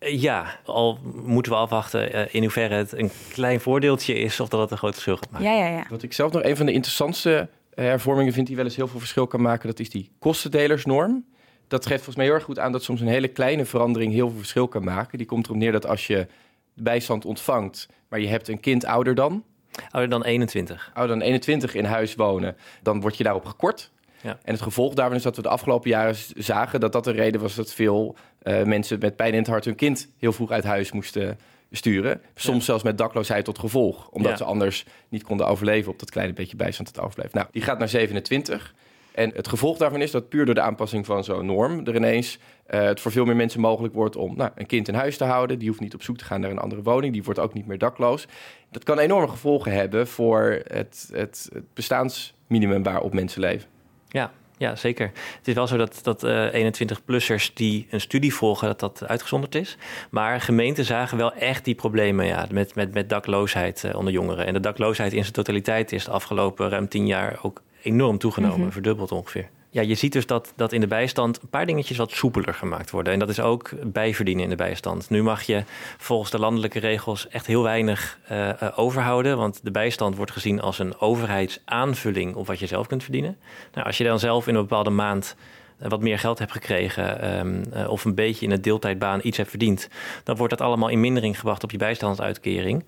Eh, 0.00 0.20
Ja, 0.20 0.58
al 0.64 0.98
moeten 1.24 1.52
we 1.52 1.58
afwachten 1.58 2.12
eh, 2.12 2.34
in 2.34 2.42
hoeverre 2.42 2.74
het 2.74 2.92
een 2.92 3.10
klein 3.32 3.60
voordeeltje 3.60 4.14
is 4.14 4.40
of 4.40 4.48
dat 4.48 4.60
het 4.60 4.70
een 4.70 4.76
groot 4.76 4.92
verschil 4.92 5.16
gaat 5.16 5.30
maken. 5.30 5.48
Ja, 5.48 5.66
ja, 5.66 5.76
ja. 5.76 5.84
Wat 5.90 6.02
ik 6.02 6.12
zelf 6.12 6.32
nog 6.32 6.42
een 6.42 6.56
van 6.56 6.66
de 6.66 6.72
interessantste 6.72 7.48
eh, 7.74 7.84
hervormingen 7.84 8.32
vind 8.32 8.46
die 8.46 8.56
wel 8.56 8.64
eens 8.64 8.76
heel 8.76 8.88
veel 8.88 8.98
verschil 8.98 9.26
kan 9.26 9.42
maken, 9.42 9.68
dat 9.68 9.78
is 9.78 9.90
die 9.90 10.10
kostendelersnorm. 10.18 11.24
Dat 11.68 11.86
geeft 11.86 11.96
volgens 11.96 12.16
mij 12.16 12.24
heel 12.24 12.34
erg 12.34 12.44
goed 12.44 12.58
aan 12.58 12.72
dat 12.72 12.82
soms 12.82 13.00
een 13.00 13.06
hele 13.06 13.28
kleine 13.28 13.64
verandering 13.64 14.12
heel 14.12 14.28
veel 14.28 14.38
verschil 14.38 14.68
kan 14.68 14.84
maken. 14.84 15.18
Die 15.18 15.26
komt 15.26 15.46
erop 15.46 15.56
neer 15.56 15.72
dat 15.72 15.86
als 15.86 16.06
je 16.06 16.26
bijstand 16.74 17.24
ontvangt, 17.24 17.88
maar 18.08 18.20
je 18.20 18.28
hebt 18.28 18.48
een 18.48 18.60
kind 18.60 18.84
ouder 18.84 19.14
dan, 19.14 19.44
Ouder 19.90 20.10
dan 20.10 20.24
21. 20.24 20.90
ouder 20.94 21.16
dan 21.16 21.26
21 21.26 21.74
in 21.74 21.84
huis 21.84 22.14
wonen, 22.14 22.56
dan 22.82 23.00
word 23.00 23.16
je 23.16 23.24
daarop 23.24 23.44
gekort. 23.44 23.90
Ja. 24.22 24.38
En 24.44 24.52
het 24.52 24.62
gevolg 24.62 24.94
daarvan 24.94 25.16
is 25.16 25.22
dat 25.22 25.36
we 25.36 25.42
de 25.42 25.48
afgelopen 25.48 25.90
jaren 25.90 26.16
zagen 26.36 26.80
dat 26.80 26.92
dat 26.92 27.04
de 27.04 27.10
reden 27.10 27.40
was 27.40 27.54
dat 27.54 27.72
veel 27.72 28.16
eh, 28.42 28.62
mensen 28.62 28.98
met 28.98 29.16
pijn 29.16 29.32
in 29.32 29.38
het 29.38 29.48
hart 29.48 29.64
hun 29.64 29.74
kind 29.74 30.08
heel 30.18 30.32
vroeg 30.32 30.50
uit 30.50 30.64
huis 30.64 30.92
moesten 30.92 31.38
sturen. 31.70 32.20
Soms 32.34 32.64
zelfs 32.64 32.82
met 32.82 32.98
dakloosheid 32.98 33.44
tot 33.44 33.58
gevolg, 33.58 34.08
omdat 34.08 34.30
Ja. 34.30 34.36
ze 34.36 34.44
anders 34.44 34.86
niet 35.08 35.22
konden 35.22 35.46
overleven 35.46 35.92
op 35.92 35.98
dat 35.98 36.10
kleine 36.10 36.32
beetje 36.32 36.56
bijstand 36.56 36.94
dat 36.94 37.04
overbleef. 37.04 37.32
Nou, 37.32 37.46
die 37.50 37.62
gaat 37.62 37.78
naar 37.78 37.88
27. 37.88 38.74
En 39.12 39.30
het 39.34 39.48
gevolg 39.48 39.78
daarvan 39.78 40.00
is 40.00 40.10
dat 40.10 40.28
puur 40.28 40.44
door 40.44 40.54
de 40.54 40.60
aanpassing 40.60 41.06
van 41.06 41.24
zo'n 41.24 41.46
norm 41.46 41.86
er 41.86 41.96
ineens 41.96 42.38
eh, 42.66 42.80
het 42.82 43.00
voor 43.00 43.12
veel 43.12 43.24
meer 43.24 43.36
mensen 43.36 43.60
mogelijk 43.60 43.94
wordt 43.94 44.16
om 44.16 44.36
nou, 44.36 44.50
een 44.54 44.66
kind 44.66 44.88
in 44.88 44.94
huis 44.94 45.16
te 45.16 45.24
houden. 45.24 45.58
Die 45.58 45.68
hoeft 45.68 45.80
niet 45.80 45.94
op 45.94 46.02
zoek 46.02 46.16
te 46.16 46.24
gaan 46.24 46.40
naar 46.40 46.50
een 46.50 46.58
andere 46.58 46.82
woning. 46.82 47.12
Die 47.12 47.22
wordt 47.22 47.40
ook 47.40 47.52
niet 47.54 47.66
meer 47.66 47.78
dakloos. 47.78 48.26
Dat 48.70 48.84
kan 48.84 48.98
enorme 48.98 49.28
gevolgen 49.28 49.72
hebben 49.72 50.06
voor 50.06 50.60
het, 50.66 51.08
het, 51.12 51.48
het 51.52 51.64
bestaansminimum 51.74 52.82
waarop 52.82 53.14
mensen 53.14 53.40
leven. 53.40 53.68
Ja, 54.10 54.30
ja, 54.56 54.76
zeker. 54.76 55.10
Het 55.38 55.48
is 55.48 55.54
wel 55.54 55.66
zo 55.66 55.76
dat, 55.76 55.98
dat 56.02 56.22
eh 56.24 56.72
21-plussers 56.72 57.52
die 57.54 57.86
een 57.90 58.00
studie 58.00 58.34
volgen, 58.34 58.66
dat 58.66 58.80
dat 58.80 59.04
uitgezonderd 59.06 59.54
is. 59.54 59.76
Maar 60.10 60.40
gemeenten 60.40 60.84
zagen 60.84 61.18
wel 61.18 61.32
echt 61.32 61.64
die 61.64 61.74
problemen 61.74 62.26
ja, 62.26 62.46
met, 62.50 62.74
met, 62.74 62.94
met 62.94 63.08
dakloosheid 63.08 63.84
eh, 63.84 63.96
onder 63.96 64.12
jongeren. 64.12 64.46
En 64.46 64.52
de 64.52 64.60
dakloosheid 64.60 65.12
in 65.12 65.22
zijn 65.22 65.32
totaliteit 65.34 65.92
is 65.92 66.04
de 66.04 66.10
afgelopen 66.10 66.68
ruim 66.68 66.88
tien 66.88 67.06
jaar 67.06 67.38
ook 67.42 67.62
enorm 67.82 68.18
toegenomen, 68.18 68.60
Mhm. 68.60 68.70
verdubbeld 68.70 69.12
ongeveer. 69.12 69.48
Ja, 69.72 69.82
je 69.82 69.94
ziet 69.94 70.12
dus 70.12 70.26
dat, 70.26 70.52
dat 70.56 70.72
in 70.72 70.80
de 70.80 70.86
bijstand 70.86 71.42
een 71.42 71.48
paar 71.48 71.66
dingetjes 71.66 71.96
wat 71.96 72.10
soepeler 72.10 72.54
gemaakt 72.54 72.90
worden. 72.90 73.12
En 73.12 73.18
dat 73.18 73.28
is 73.28 73.40
ook 73.40 73.70
bijverdienen 73.92 74.44
in 74.44 74.50
de 74.50 74.56
bijstand. 74.56 75.10
Nu 75.10 75.22
mag 75.22 75.42
je 75.42 75.64
volgens 75.98 76.30
de 76.30 76.38
landelijke 76.38 76.78
regels 76.78 77.28
echt 77.28 77.46
heel 77.46 77.62
weinig 77.62 78.18
eh, 78.26 78.48
eh, 78.48 78.78
overhouden. 78.78 79.36
Want 79.36 79.60
de 79.62 79.70
bijstand 79.70 80.16
wordt 80.16 80.32
gezien 80.32 80.60
als 80.60 80.78
een 80.78 81.00
overheidsaanvulling 81.00 82.34
op 82.34 82.46
wat 82.46 82.58
je 82.58 82.66
zelf 82.66 82.86
kunt 82.86 83.02
verdienen. 83.02 83.36
Nou, 83.74 83.86
als 83.86 83.98
je 83.98 84.04
dan 84.04 84.18
zelf 84.18 84.46
in 84.46 84.54
een 84.54 84.60
bepaalde 84.60 84.90
maand 84.90 85.36
eh, 85.80 85.88
wat 85.88 86.00
meer 86.00 86.18
geld 86.18 86.38
hebt 86.38 86.52
gekregen 86.52 87.20
ehm, 87.20 87.62
eh, 87.72 87.90
of 87.90 88.04
een 88.04 88.14
beetje 88.14 88.46
in 88.46 88.52
een 88.52 88.62
deeltijdbaan 88.62 89.20
iets 89.22 89.36
hebt 89.36 89.50
verdiend, 89.50 89.88
dan 90.24 90.36
wordt 90.36 90.58
dat 90.58 90.66
allemaal 90.66 90.88
in 90.88 91.00
mindering 91.00 91.38
gebracht 91.38 91.64
op 91.64 91.70
je 91.70 91.78
bijstandsuitkering 91.78 92.84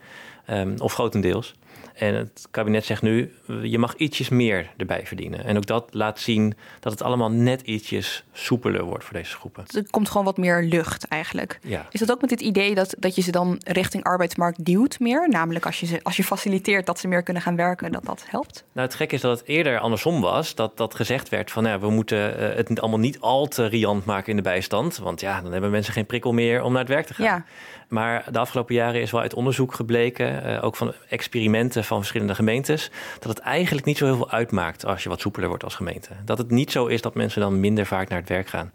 ehm, 0.46 0.74
of 0.78 0.92
grotendeels. 0.92 1.54
En 1.94 2.14
het 2.14 2.46
kabinet 2.50 2.84
zegt 2.84 3.02
nu, 3.02 3.32
je 3.62 3.78
mag 3.78 3.94
ietsjes 3.96 4.28
meer 4.28 4.70
erbij 4.76 5.06
verdienen. 5.06 5.44
En 5.44 5.56
ook 5.56 5.66
dat 5.66 5.88
laat 5.90 6.20
zien 6.20 6.54
dat 6.80 6.92
het 6.92 7.02
allemaal 7.02 7.30
net 7.30 7.60
ietsjes 7.60 8.24
soepeler 8.32 8.84
wordt 8.84 9.04
voor 9.04 9.14
deze 9.14 9.36
groepen. 9.36 9.64
Er 9.74 9.90
komt 9.90 10.08
gewoon 10.08 10.24
wat 10.24 10.36
meer 10.36 10.62
lucht 10.62 11.04
eigenlijk. 11.04 11.58
Ja. 11.62 11.86
Is 11.90 12.00
dat 12.00 12.10
ook 12.10 12.20
met 12.20 12.30
het 12.30 12.40
idee 12.40 12.74
dat, 12.74 12.94
dat 12.98 13.14
je 13.14 13.22
ze 13.22 13.30
dan 13.30 13.60
richting 13.64 14.04
arbeidsmarkt 14.04 14.64
duwt 14.64 15.00
meer? 15.00 15.28
Namelijk 15.28 15.66
als 15.66 15.80
je, 15.80 15.86
ze, 15.86 16.00
als 16.02 16.16
je 16.16 16.24
faciliteert 16.24 16.86
dat 16.86 16.98
ze 16.98 17.08
meer 17.08 17.22
kunnen 17.22 17.42
gaan 17.42 17.56
werken, 17.56 17.92
dat 17.92 18.04
dat 18.04 18.24
helpt? 18.26 18.64
Nou, 18.72 18.86
het 18.86 18.96
gekke 18.96 19.14
is 19.14 19.20
dat 19.20 19.38
het 19.38 19.48
eerder 19.48 19.78
andersom 19.78 20.20
was. 20.20 20.54
Dat, 20.54 20.76
dat 20.76 20.94
gezegd 20.94 21.28
werd 21.28 21.50
van 21.50 21.64
ja, 21.64 21.78
we 21.78 21.90
moeten 21.90 22.38
eh, 22.38 22.56
het 22.56 22.80
allemaal 22.80 22.98
niet 22.98 23.20
al 23.20 23.46
te 23.46 23.66
riant 23.66 24.04
maken 24.04 24.30
in 24.30 24.36
de 24.36 24.42
bijstand. 24.42 24.96
Want 24.96 25.20
ja, 25.20 25.40
dan 25.40 25.52
hebben 25.52 25.70
mensen 25.70 25.92
geen 25.92 26.06
prikkel 26.06 26.32
meer 26.32 26.62
om 26.62 26.72
naar 26.72 26.80
het 26.80 26.90
werk 26.90 27.06
te 27.06 27.14
gaan. 27.14 27.24
Ja. 27.24 27.44
Maar 27.88 28.24
de 28.30 28.38
afgelopen 28.38 28.74
jaren 28.74 29.00
is 29.00 29.10
wel 29.10 29.20
uit 29.20 29.34
onderzoek 29.34 29.74
gebleken, 29.74 30.44
eh, 30.44 30.64
ook 30.64 30.76
van 30.76 30.92
experimenten 31.08 31.81
van 31.86 31.98
verschillende 31.98 32.34
gemeentes, 32.34 32.90
dat 33.18 33.28
het 33.28 33.38
eigenlijk 33.38 33.86
niet 33.86 33.98
zo 33.98 34.04
heel 34.04 34.16
veel 34.16 34.30
uitmaakt 34.30 34.84
als 34.86 35.02
je 35.02 35.08
wat 35.08 35.20
soepeler 35.20 35.48
wordt 35.48 35.64
als 35.64 35.74
gemeente. 35.74 36.08
Dat 36.24 36.38
het 36.38 36.50
niet 36.50 36.70
zo 36.72 36.86
is 36.86 37.00
dat 37.02 37.14
mensen 37.14 37.40
dan 37.40 37.60
minder 37.60 37.86
vaak 37.86 38.08
naar 38.08 38.18
het 38.18 38.28
werk 38.28 38.48
gaan. 38.48 38.72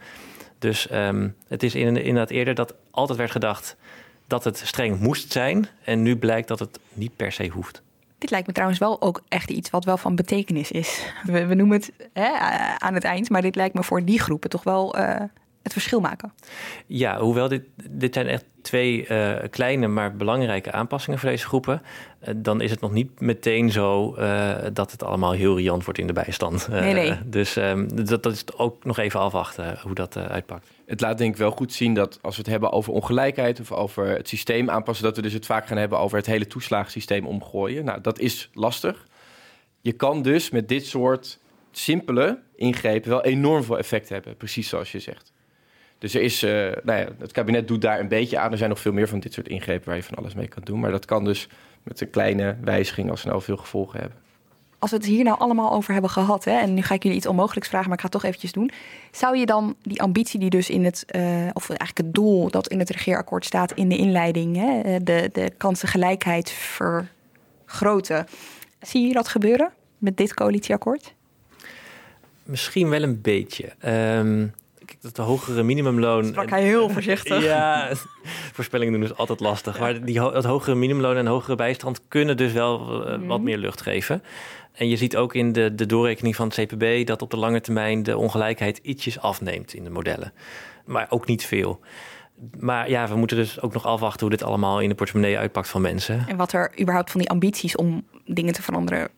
Dus 0.60 0.88
ehm, 0.88 1.30
het 1.48 1.64
is 1.64 1.76
in- 1.76 1.98
inderdaad 1.98 2.30
eerder 2.30 2.56
dat 2.56 2.74
altijd 2.92 3.18
werd 3.18 3.32
gedacht 3.32 3.76
dat 4.28 4.44
het 4.44 4.58
streng 4.66 5.00
moest 5.00 5.32
zijn. 5.32 5.68
En 5.84 6.02
nu 6.02 6.18
blijkt 6.18 6.48
dat 6.48 6.60
het 6.60 6.80
niet 6.94 7.16
per 7.16 7.32
se 7.32 7.48
hoeft. 7.48 7.82
Dit 8.18 8.30
lijkt 8.30 8.48
me 8.48 8.54
trouwens 8.54 8.80
wel 8.80 9.02
ook 9.02 9.22
echt 9.28 9.50
iets 9.50 9.70
wat 9.70 9.86
wel 9.86 9.98
van 9.98 10.16
betekenis 10.16 10.72
is. 10.72 11.14
We, 11.24 11.54
noemen 11.56 11.78
het 11.78 11.92
hè, 12.14 12.30
aan 12.78 12.94
het 12.94 13.04
eind, 13.04 13.30
maar 13.30 13.42
dit 13.42 13.56
lijkt 13.56 13.74
me 13.76 13.84
voor 13.84 14.04
die 14.04 14.20
groepen 14.20 14.50
toch 14.50 14.64
wel 14.64 14.96
eh, 14.98 15.22
het 15.74 15.82
verschil 15.82 16.00
maken. 16.00 16.34
Ja, 16.86 17.20
hoewel 17.20 17.48
dit, 17.48 17.64
dit 17.90 18.14
zijn 18.14 18.28
echt 18.28 18.46
twee 18.62 19.08
eh, 19.08 19.50
kleine 19.50 19.88
maar 19.88 20.16
belangrijke 20.16 20.72
aanpassingen 20.72 21.20
voor 21.20 21.30
deze 21.30 21.46
groepen, 21.46 21.82
eh, 22.20 22.34
dan 22.38 22.62
is 22.62 22.72
het 22.72 22.82
nog 22.82 22.92
niet 22.92 23.20
meteen 23.20 23.72
zo 23.72 24.14
eh, 24.14 24.56
dat 24.74 24.92
het 24.92 25.04
allemaal 25.04 25.32
heel 25.32 25.58
riant 25.58 25.84
wordt 25.84 26.00
in 26.00 26.08
de 26.08 26.14
bijstand. 26.14 26.68
Nee, 26.68 26.94
nee. 26.94 27.10
Eh, 27.10 27.18
dus 27.26 27.56
ehm, 27.56 28.06
dat, 28.06 28.24
dat 28.24 28.34
is 28.34 28.58
ook 28.58 28.84
nog 28.84 28.98
even 28.98 29.20
afwachten 29.20 29.80
hoe 29.82 29.94
dat 29.94 30.18
uitpakt. 30.18 30.68
Het 30.86 31.02
laat 31.02 31.18
denk 31.18 31.34
ik 31.34 31.40
wel 31.40 31.52
goed 31.52 31.74
zien 31.74 31.94
dat 31.94 32.20
als 32.22 32.36
we 32.36 32.42
het 32.42 32.52
hebben 32.52 32.72
over 32.72 32.94
ongelijkheid 32.94 33.60
of 33.60 33.72
over 33.72 34.08
het 34.08 34.28
systeem 34.28 34.70
aanpassen, 34.70 35.06
dat 35.06 35.16
we 35.16 35.22
dus 35.22 35.34
het 35.34 35.46
vaak 35.46 35.68
gaan 35.68 35.78
hebben 35.78 36.00
over 36.00 36.18
het 36.18 36.26
hele 36.26 36.48
toeslagensysteem 36.48 37.26
omgooien. 37.28 37.86
Nou, 37.86 38.02
dat 38.02 38.20
is 38.20 38.50
lastig. 38.54 39.08
Je 39.82 39.92
kan 39.92 40.22
dus 40.22 40.50
met 40.50 40.68
dit 40.68 40.86
soort 40.86 41.40
simpele 41.72 42.40
ingrepen 42.56 43.10
wel 43.10 43.24
enorm 43.24 43.64
veel 43.64 43.78
effect 43.78 44.10
hebben, 44.10 44.38
precies 44.38 44.70
zoals 44.70 44.92
je 44.92 45.00
zegt. 45.00 45.32
Dus 45.98 46.14
er 46.14 46.22
is, 46.22 46.44
eh, 46.44 46.52
nou 46.84 47.00
ja, 47.00 47.08
het 47.20 47.32
kabinet 47.32 47.68
doet 47.68 47.82
daar 47.82 48.00
een 48.00 48.08
beetje 48.08 48.40
aan. 48.40 48.52
Er 48.52 48.58
zijn 48.58 48.70
nog 48.70 48.80
veel 48.80 48.94
meer 48.94 49.08
van 49.08 49.20
dit 49.20 49.34
soort 49.34 49.48
ingrepen 49.48 49.88
waar 49.88 49.96
je 49.96 50.04
van 50.04 50.18
alles 50.18 50.34
mee 50.34 50.48
kan 50.48 50.64
doen. 50.64 50.80
Maar 50.80 50.92
dat 50.92 51.06
kan 51.06 51.24
dus 51.24 51.48
met 51.84 52.02
een 52.02 52.10
kleine 52.10 52.56
wijziging 52.62 53.10
als 53.10 53.22
ze 53.22 53.28
nou 53.28 53.42
veel 53.42 53.58
gevolgen 53.58 54.00
hebben. 54.00 54.18
Als 54.80 54.92
we 54.92 54.98
het 54.98 55.06
hier 55.06 55.24
nou 55.24 55.40
allemaal 55.40 55.72
over 55.72 55.94
hebben 55.94 56.12
gehad, 56.12 56.44
hè, 56.44 56.60
en 56.60 56.74
nu 56.74 56.82
ga 56.82 56.94
ik 56.94 57.04
jullie 57.04 57.18
iets 57.18 57.28
onmogelijks 57.28 57.68
vragen, 57.70 57.88
maar 57.88 57.98
ik 57.98 58.04
ga 58.04 58.10
het 58.10 58.20
toch 58.22 58.26
eventjes 58.26 58.52
doen. 58.52 58.72
Zou 59.12 59.38
je 59.38 59.46
dan 59.46 59.76
die 59.82 60.02
ambitie 60.02 60.40
die 60.40 60.50
dus 60.50 60.70
in 60.70 60.86
het, 60.86 61.04
eh, 61.08 61.48
of 61.54 61.70
eigenlijk 61.70 61.98
het 61.98 62.14
doel 62.14 62.50
dat 62.50 62.68
in 62.68 62.80
het 62.80 62.90
regeerakkoord 62.90 63.46
staat 63.46 63.72
in 63.72 63.90
de 63.90 63.98
inleiding, 63.98 64.56
hè, 64.56 64.80
eh, 64.80 64.96
de, 65.04 65.30
de 65.34 65.52
kansengelijkheid 65.58 66.52
vergroten, 66.52 68.26
zie 68.82 69.08
je 69.08 69.14
dat 69.14 69.28
gebeuren 69.28 69.72
met 69.98 70.18
dit 70.18 70.34
coalitieakkoord? 70.34 71.14
Misschien 72.44 72.90
wel 72.90 73.02
een 73.02 73.22
beetje. 73.22 73.74
Ehm 73.80 74.48
dat 75.02 75.16
de 75.16 75.22
hogere 75.22 75.64
minimumloon. 75.64 76.26
Sprak 76.26 76.50
hij 76.50 76.64
heel 76.64 76.90
voorzichtig. 76.90 77.44
Ja, 77.48 77.90
voorspellingen 78.54 78.94
doen 78.94 79.04
is 79.04 79.16
altijd 79.16 79.40
lastig. 79.40 79.80
Maar 79.80 80.06
die, 80.06 80.20
dat 80.20 80.46
hogere 80.46 80.76
minimumloon 80.76 81.16
en 81.16 81.26
hogere 81.26 81.56
bijstand 81.56 82.02
kunnen 82.08 82.38
dus 82.38 82.52
wel 82.52 83.06
eh, 83.06 83.20
wat 83.28 83.42
meer 83.42 83.58
lucht 83.58 83.82
geven. 83.82 84.24
En 84.74 84.90
je 84.90 84.98
ziet 84.98 85.18
ook 85.18 85.34
in 85.36 85.52
de, 85.52 85.76
de 85.76 85.86
doorrekening 85.86 86.36
van 86.36 86.48
het 86.48 86.66
CPB 86.66 87.08
dat 87.08 87.22
op 87.22 87.32
de 87.32 87.38
lange 87.38 87.62
termijn 87.62 88.04
de 88.04 88.18
ongelijkheid 88.18 88.78
ietsjes 88.78 89.20
afneemt 89.20 89.74
in 89.74 89.84
de 89.84 89.90
modellen. 89.90 90.34
Maar 90.86 91.06
ook 91.10 91.28
niet 91.28 91.46
veel. 91.46 91.80
Maar 92.60 92.90
ja, 92.90 93.08
we 93.08 93.16
moeten 93.16 93.38
dus 93.38 93.62
ook 93.62 93.74
nog 93.74 93.86
afwachten 93.86 94.22
hoe 94.28 94.36
dit 94.36 94.44
allemaal 94.44 94.80
in 94.80 94.90
de 94.90 94.96
portemonnee 94.96 95.38
uitpakt 95.38 95.68
van 95.68 95.82
mensen. 95.82 96.26
En 96.28 96.38
wat 96.38 96.54
er 96.54 96.80
überhaupt 96.80 97.12
van 97.12 97.20
die 97.20 97.30
ambities 97.30 97.76
om 97.76 98.06
dingen 98.26 98.54
te 98.54 98.62
veranderen 98.62 99.10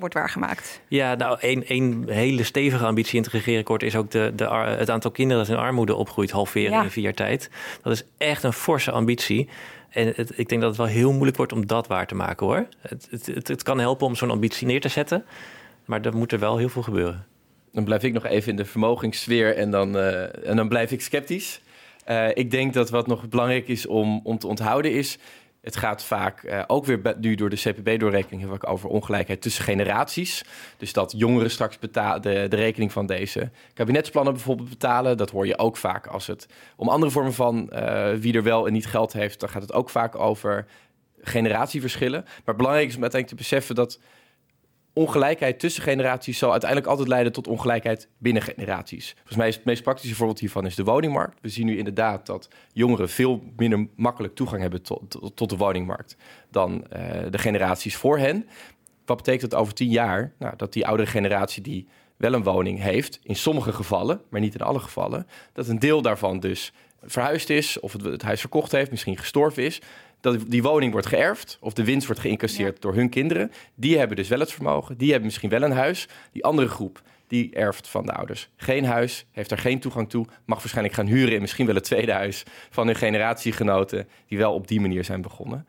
wordt 0.00 0.14
waargemaakt. 0.14 0.80
Ja, 0.88 1.14
nou, 1.14 1.38
een, 1.40 1.64
een 1.66 2.04
hele 2.08 2.44
stevige 2.44 2.84
ambitie 2.84 3.16
in 3.16 3.22
het 3.22 3.32
regeerakkoord 3.32 3.82
is 3.82 3.96
ook 3.96 4.10
de, 4.10 4.32
de, 4.34 4.44
het 4.78 4.90
aantal 4.90 5.10
kinderen 5.10 5.46
dat 5.46 5.56
in 5.56 5.62
armoede 5.62 5.94
opgroeit 5.94 6.30
halveren 6.30 6.82
in 6.82 6.90
vier 6.90 7.04
jaar 7.04 7.14
tijd. 7.14 7.50
Dat 7.82 7.92
is 7.92 8.04
echt 8.18 8.42
een 8.42 8.52
forse 8.52 8.90
ambitie. 8.90 9.48
En 9.90 10.12
het, 10.16 10.38
ik 10.38 10.48
denk 10.48 10.60
dat 10.60 10.70
het 10.70 10.78
wel 10.78 10.86
heel 10.86 11.12
moeilijk 11.12 11.36
wordt 11.36 11.52
om 11.52 11.66
dat 11.66 11.86
waar 11.86 12.06
te 12.06 12.14
maken 12.14 12.46
hoor. 12.46 12.66
Het, 12.80 13.08
het, 13.10 13.48
het 13.48 13.62
kan 13.62 13.78
helpen 13.78 14.06
om 14.06 14.14
zo'n 14.14 14.30
ambitie 14.30 14.66
neer 14.66 14.80
te 14.80 14.88
zetten, 14.88 15.24
maar 15.84 16.00
er 16.00 16.16
moet 16.16 16.32
er 16.32 16.38
wel 16.38 16.56
heel 16.56 16.68
veel 16.68 16.82
gebeuren. 16.82 17.26
Dan 17.72 17.84
blijf 17.84 18.02
ik 18.02 18.12
nog 18.12 18.26
even 18.26 18.50
in 18.50 18.56
de 18.56 18.64
vermogenssfeer 18.64 19.56
en 19.56 19.70
dan, 19.70 19.96
uh, 19.96 20.48
en 20.48 20.56
dan 20.56 20.68
blijf 20.68 20.90
ik 20.90 21.00
sceptisch. 21.00 21.60
Uh, 22.10 22.28
ik 22.34 22.50
denk 22.50 22.74
dat 22.74 22.90
wat 22.90 23.06
nog 23.06 23.28
belangrijk 23.28 23.68
is 23.68 23.86
om, 23.86 24.20
om 24.24 24.38
te 24.38 24.46
onthouden 24.46 24.92
is... 24.92 25.18
Het 25.60 25.76
gaat 25.76 26.04
vaak 26.04 26.42
uh, 26.42 26.62
ook 26.66 26.84
weer 26.84 27.16
nu 27.20 27.34
door 27.34 27.50
de 27.50 27.56
CPB-doorrekening 27.56 28.40
hebben 28.40 28.60
we 28.60 28.66
over 28.66 28.88
ongelijkheid 28.88 29.42
tussen 29.42 29.64
generaties. 29.64 30.44
Dus 30.76 30.92
dat 30.92 31.14
jongeren 31.16 31.50
straks 31.50 31.78
de, 31.80 32.46
de, 32.48 32.56
rekening 32.56 32.92
van 32.92 33.06
deze 33.06 33.50
kabinetsplannen 33.74 34.32
bijvoorbeeld 34.32 34.68
betalen. 34.68 35.16
Dat 35.16 35.30
hoor 35.30 35.46
je 35.46 35.58
ook 35.58 35.76
vaak 35.76 36.06
als 36.06 36.26
het 36.26 36.46
om 36.76 36.88
andere 36.88 37.12
vormen 37.12 37.34
van 37.34 37.70
uh, 37.72 38.12
wie 38.12 38.34
er 38.34 38.42
wel 38.42 38.66
en 38.66 38.72
niet 38.72 38.86
geld 38.86 39.12
heeft. 39.12 39.40
Dan 39.40 39.48
gaat 39.48 39.62
het 39.62 39.72
ook 39.72 39.90
vaak 39.90 40.16
over 40.16 40.66
generatieverschillen. 41.22 42.24
Maar 42.44 42.56
belangrijk 42.56 42.88
is 42.88 42.96
om 42.96 43.02
uiteindelijk 43.02 43.40
te 43.40 43.48
beseffen 43.48 43.74
dat 43.74 44.00
ongelijkheid 44.92 45.58
tussen 45.58 45.82
generaties 45.82 46.38
zal 46.38 46.50
uiteindelijk 46.50 46.90
altijd 46.90 47.08
leiden 47.08 47.32
tot 47.32 47.48
ongelijkheid 47.48 48.08
binnen 48.18 48.42
generaties. 48.42 49.12
Volgens 49.14 49.36
mij 49.36 49.48
is 49.48 49.54
het 49.54 49.64
meest 49.64 49.82
praktische 49.82 50.14
voorbeeld 50.14 50.38
hiervan 50.38 50.66
is 50.66 50.74
de 50.74 50.84
woningmarkt. 50.84 51.38
We 51.40 51.48
zien 51.48 51.66
nu 51.66 51.78
inderdaad 51.78 52.26
dat 52.26 52.48
jongeren 52.72 53.08
veel 53.08 53.42
minder 53.56 53.86
makkelijk 53.96 54.34
toegang 54.34 54.60
hebben 54.60 54.82
tot, 54.82 55.18
tot, 55.34 55.50
de 55.50 55.56
woningmarkt 55.56 56.16
dan 56.50 56.72
uh, 56.72 57.00
de 57.30 57.38
generaties 57.38 57.96
voor 57.96 58.18
hen. 58.18 58.48
Wat 59.04 59.16
betekent 59.16 59.50
dat 59.50 59.60
over 59.60 59.74
tien 59.74 59.90
jaar? 59.90 60.32
Nou, 60.38 60.56
dat 60.56 60.72
die 60.72 60.86
oudere 60.86 61.08
generatie 61.08 61.62
die 61.62 61.88
wel 62.16 62.32
een 62.32 62.42
woning 62.42 62.80
heeft, 62.80 63.20
in 63.22 63.36
sommige 63.36 63.72
gevallen, 63.72 64.20
maar 64.30 64.40
niet 64.40 64.54
in 64.54 64.60
alle 64.60 64.80
gevallen, 64.80 65.26
dat 65.52 65.68
een 65.68 65.78
deel 65.78 66.02
daarvan 66.02 66.40
dus 66.40 66.72
verhuisd 67.02 67.50
is 67.50 67.80
of 67.80 67.92
het, 67.92 68.04
het 68.04 68.22
huis 68.22 68.40
verkocht 68.40 68.72
heeft, 68.72 68.90
misschien 68.90 69.16
gestorven 69.16 69.62
is 69.62 69.80
dat 70.20 70.38
die 70.46 70.62
woning 70.62 70.92
wordt 70.92 71.06
geërfd 71.06 71.58
of 71.60 71.72
de 71.72 71.84
winst 71.84 72.06
wordt 72.06 72.20
geïncasseerd 72.20 72.82
door 72.82 72.94
hun 72.94 73.08
kinderen. 73.08 73.52
Die 73.74 73.98
hebben 73.98 74.16
dus 74.16 74.28
wel 74.28 74.40
het 74.40 74.52
vermogen, 74.52 74.96
die 74.96 75.08
hebben 75.08 75.26
misschien 75.26 75.50
wel 75.50 75.62
een 75.62 75.72
huis. 75.72 76.08
Die 76.32 76.44
andere 76.44 76.68
groep, 76.68 77.02
die 77.26 77.54
erft 77.54 77.88
van 77.88 78.06
de 78.06 78.12
ouders 78.12 78.48
geen 78.56 78.84
huis, 78.84 79.26
heeft 79.30 79.50
er 79.50 79.58
geen 79.58 79.80
toegang 79.80 80.10
toe, 80.10 80.26
mag 80.44 80.58
waarschijnlijk 80.58 80.94
gaan 80.94 81.06
huren 81.06 81.34
in 81.34 81.40
misschien 81.40 81.66
wel 81.66 81.74
het 81.74 81.84
tweede 81.84 82.12
huis 82.12 82.42
van 82.70 82.86
hun 82.86 82.96
generatiegenoten, 82.96 84.08
die 84.26 84.38
wel 84.38 84.54
op 84.54 84.68
die 84.68 84.80
manier 84.80 85.04
zijn 85.04 85.22
begonnen 85.22 85.66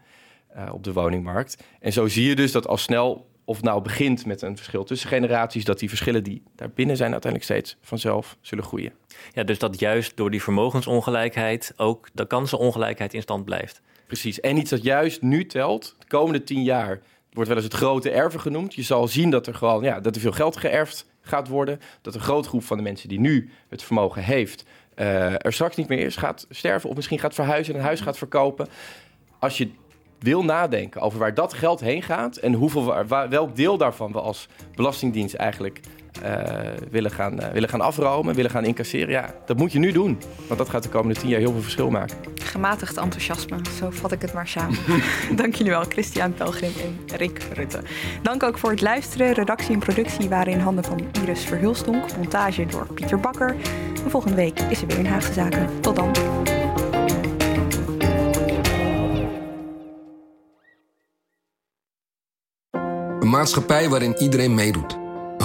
uh, 0.56 0.74
op 0.74 0.84
de 0.84 0.94
woningmarkt. 0.94 1.64
En 1.80 1.94
zo 1.94 2.08
zie 2.08 2.28
je 2.28 2.36
dus 2.36 2.52
dat 2.52 2.68
al 2.68 2.78
snel, 2.78 3.30
of 3.46 3.62
nou 3.62 3.82
begint 3.82 4.26
met 4.26 4.42
een 4.42 4.58
verschil 4.58 4.84
tussen 4.84 5.10
generaties, 5.10 5.66
dat 5.66 5.80
die 5.80 5.90
verschillen 5.90 6.24
die 6.24 6.44
daarbinnen 6.56 6.98
zijn 6.98 7.12
uiteindelijk 7.12 7.52
steeds 7.52 7.78
vanzelf 7.82 8.38
zullen 8.42 8.64
groeien. 8.64 8.94
Ja, 9.34 9.44
dus 9.44 9.60
dat 9.60 9.80
juist 9.80 10.18
door 10.18 10.32
die 10.32 10.44
vermogensongelijkheid 10.44 11.74
ook 11.78 12.10
de 12.14 12.28
kansenongelijkheid 12.28 13.14
in 13.14 13.22
stand 13.22 13.46
blijft. 13.46 13.82
Precies. 14.12 14.40
En 14.40 14.58
iets 14.58 14.70
dat 14.70 14.84
juist 14.84 15.22
nu 15.22 15.46
telt, 15.46 15.96
de 16.00 16.08
komende 16.08 16.44
tien 16.44 16.64
jaar, 16.64 17.00
wordt 17.32 17.48
wel 17.48 17.58
eens 17.58 17.68
het 17.68 17.76
grote 17.76 18.10
erven 18.10 18.40
genoemd. 18.40 18.74
Je 18.74 18.82
zal 18.82 19.08
zien 19.08 19.30
dat 19.30 19.48
er 19.48 19.56
gewoon 19.56 19.84
ja, 19.84 20.00
dat 20.00 20.16
er 20.16 20.22
veel 20.22 20.32
geld 20.32 20.58
geërfd 20.58 21.06
gaat 21.22 21.48
worden. 21.48 21.80
Dat 22.02 22.16
een 22.16 22.22
grote 22.22 22.48
groep 22.48 22.64
van 22.64 22.78
de 22.78 22.84
mensen 22.84 23.10
die 23.10 23.20
nu 23.20 23.50
het 23.70 23.84
vermogen 23.84 24.24
heeft, 24.24 24.66
uh, 24.96 25.46
er 25.46 25.54
straks 25.54 25.76
niet 25.76 25.88
meer 25.88 26.00
is, 26.00 26.16
gaat 26.16 26.46
sterven 26.50 26.90
of 26.90 26.96
misschien 26.96 27.20
gaat 27.20 27.34
verhuizen 27.34 27.74
en 27.74 27.80
een 27.80 27.86
huis 27.86 28.00
gaat 28.02 28.18
verkopen. 28.18 28.68
Als 29.40 29.58
je 29.58 29.70
wil 30.20 30.44
nadenken 30.44 31.02
over 31.02 31.20
waar 31.20 31.34
dat 31.34 31.54
geld 31.54 31.80
heen 31.80 32.04
gaat 32.04 32.38
en 32.38 32.54
hoeveel, 32.54 33.06
welk 33.30 33.56
deel 33.56 33.78
daarvan 33.78 34.12
we 34.12 34.22
als 34.22 34.48
Belastingdienst 34.76 35.34
eigenlijk 35.34 35.80
willen, 36.90 37.12
gaan, 37.12 37.40
uh, 37.40 37.48
willen 37.48 37.70
gaan 37.70 37.82
afromen, 37.82 38.36
willen 38.36 38.52
gaan 38.52 38.66
incasseren. 38.66 39.10
Ja, 39.10 39.34
dat 39.46 39.58
moet 39.58 39.72
je 39.72 39.80
nu 39.80 39.92
doen. 39.92 40.20
Want 40.48 40.60
dat 40.60 40.70
gaat 40.70 40.84
de 40.84 40.90
komende 40.90 41.20
tien 41.20 41.30
jaar 41.30 41.40
heel 41.40 41.52
veel 41.52 41.62
verschil 41.62 41.90
maken. 41.90 42.18
Gematigd 42.36 42.98
enthousiasme, 42.98 43.58
zo 43.80 43.90
vat 43.90 44.12
ik 44.12 44.22
het 44.22 44.34
maar 44.34 44.48
samen. 44.48 44.78
Dank 45.36 45.56
jullie 45.56 45.72
wel, 45.72 45.84
Christian 45.84 46.34
Pelgrim 46.34 46.72
en 46.84 47.18
Rick 47.18 47.48
Rutte. 47.54 47.80
Dank 48.22 48.44
ook 48.44 48.58
voor 48.58 48.70
het 48.70 48.82
luisteren. 48.82 49.34
Redactie 49.34 49.74
en 49.74 49.80
productie 49.80 50.30
waren 50.30 50.54
in 50.54 50.60
handen 50.60 50.84
van 50.84 51.00
Iris 51.24 51.46
Verhulstonk. 51.46 52.18
Montage 52.18 52.66
door 52.66 52.88
Pieter 52.94 53.20
Bakker. 53.20 53.56
En 54.04 54.10
volgende 54.10 54.36
week 54.36 54.60
is 54.60 54.82
er 54.82 54.88
weer 54.88 55.00
een 55.00 55.08
Haagse 55.08 55.34
Zaken. 55.34 55.70
Tot 55.80 55.96
dan. 55.96 56.12
Een 63.20 63.30
maatschappij 63.30 63.90
waarin 63.90 64.16
iedereen 64.18 64.56
meedoet. 64.56 65.01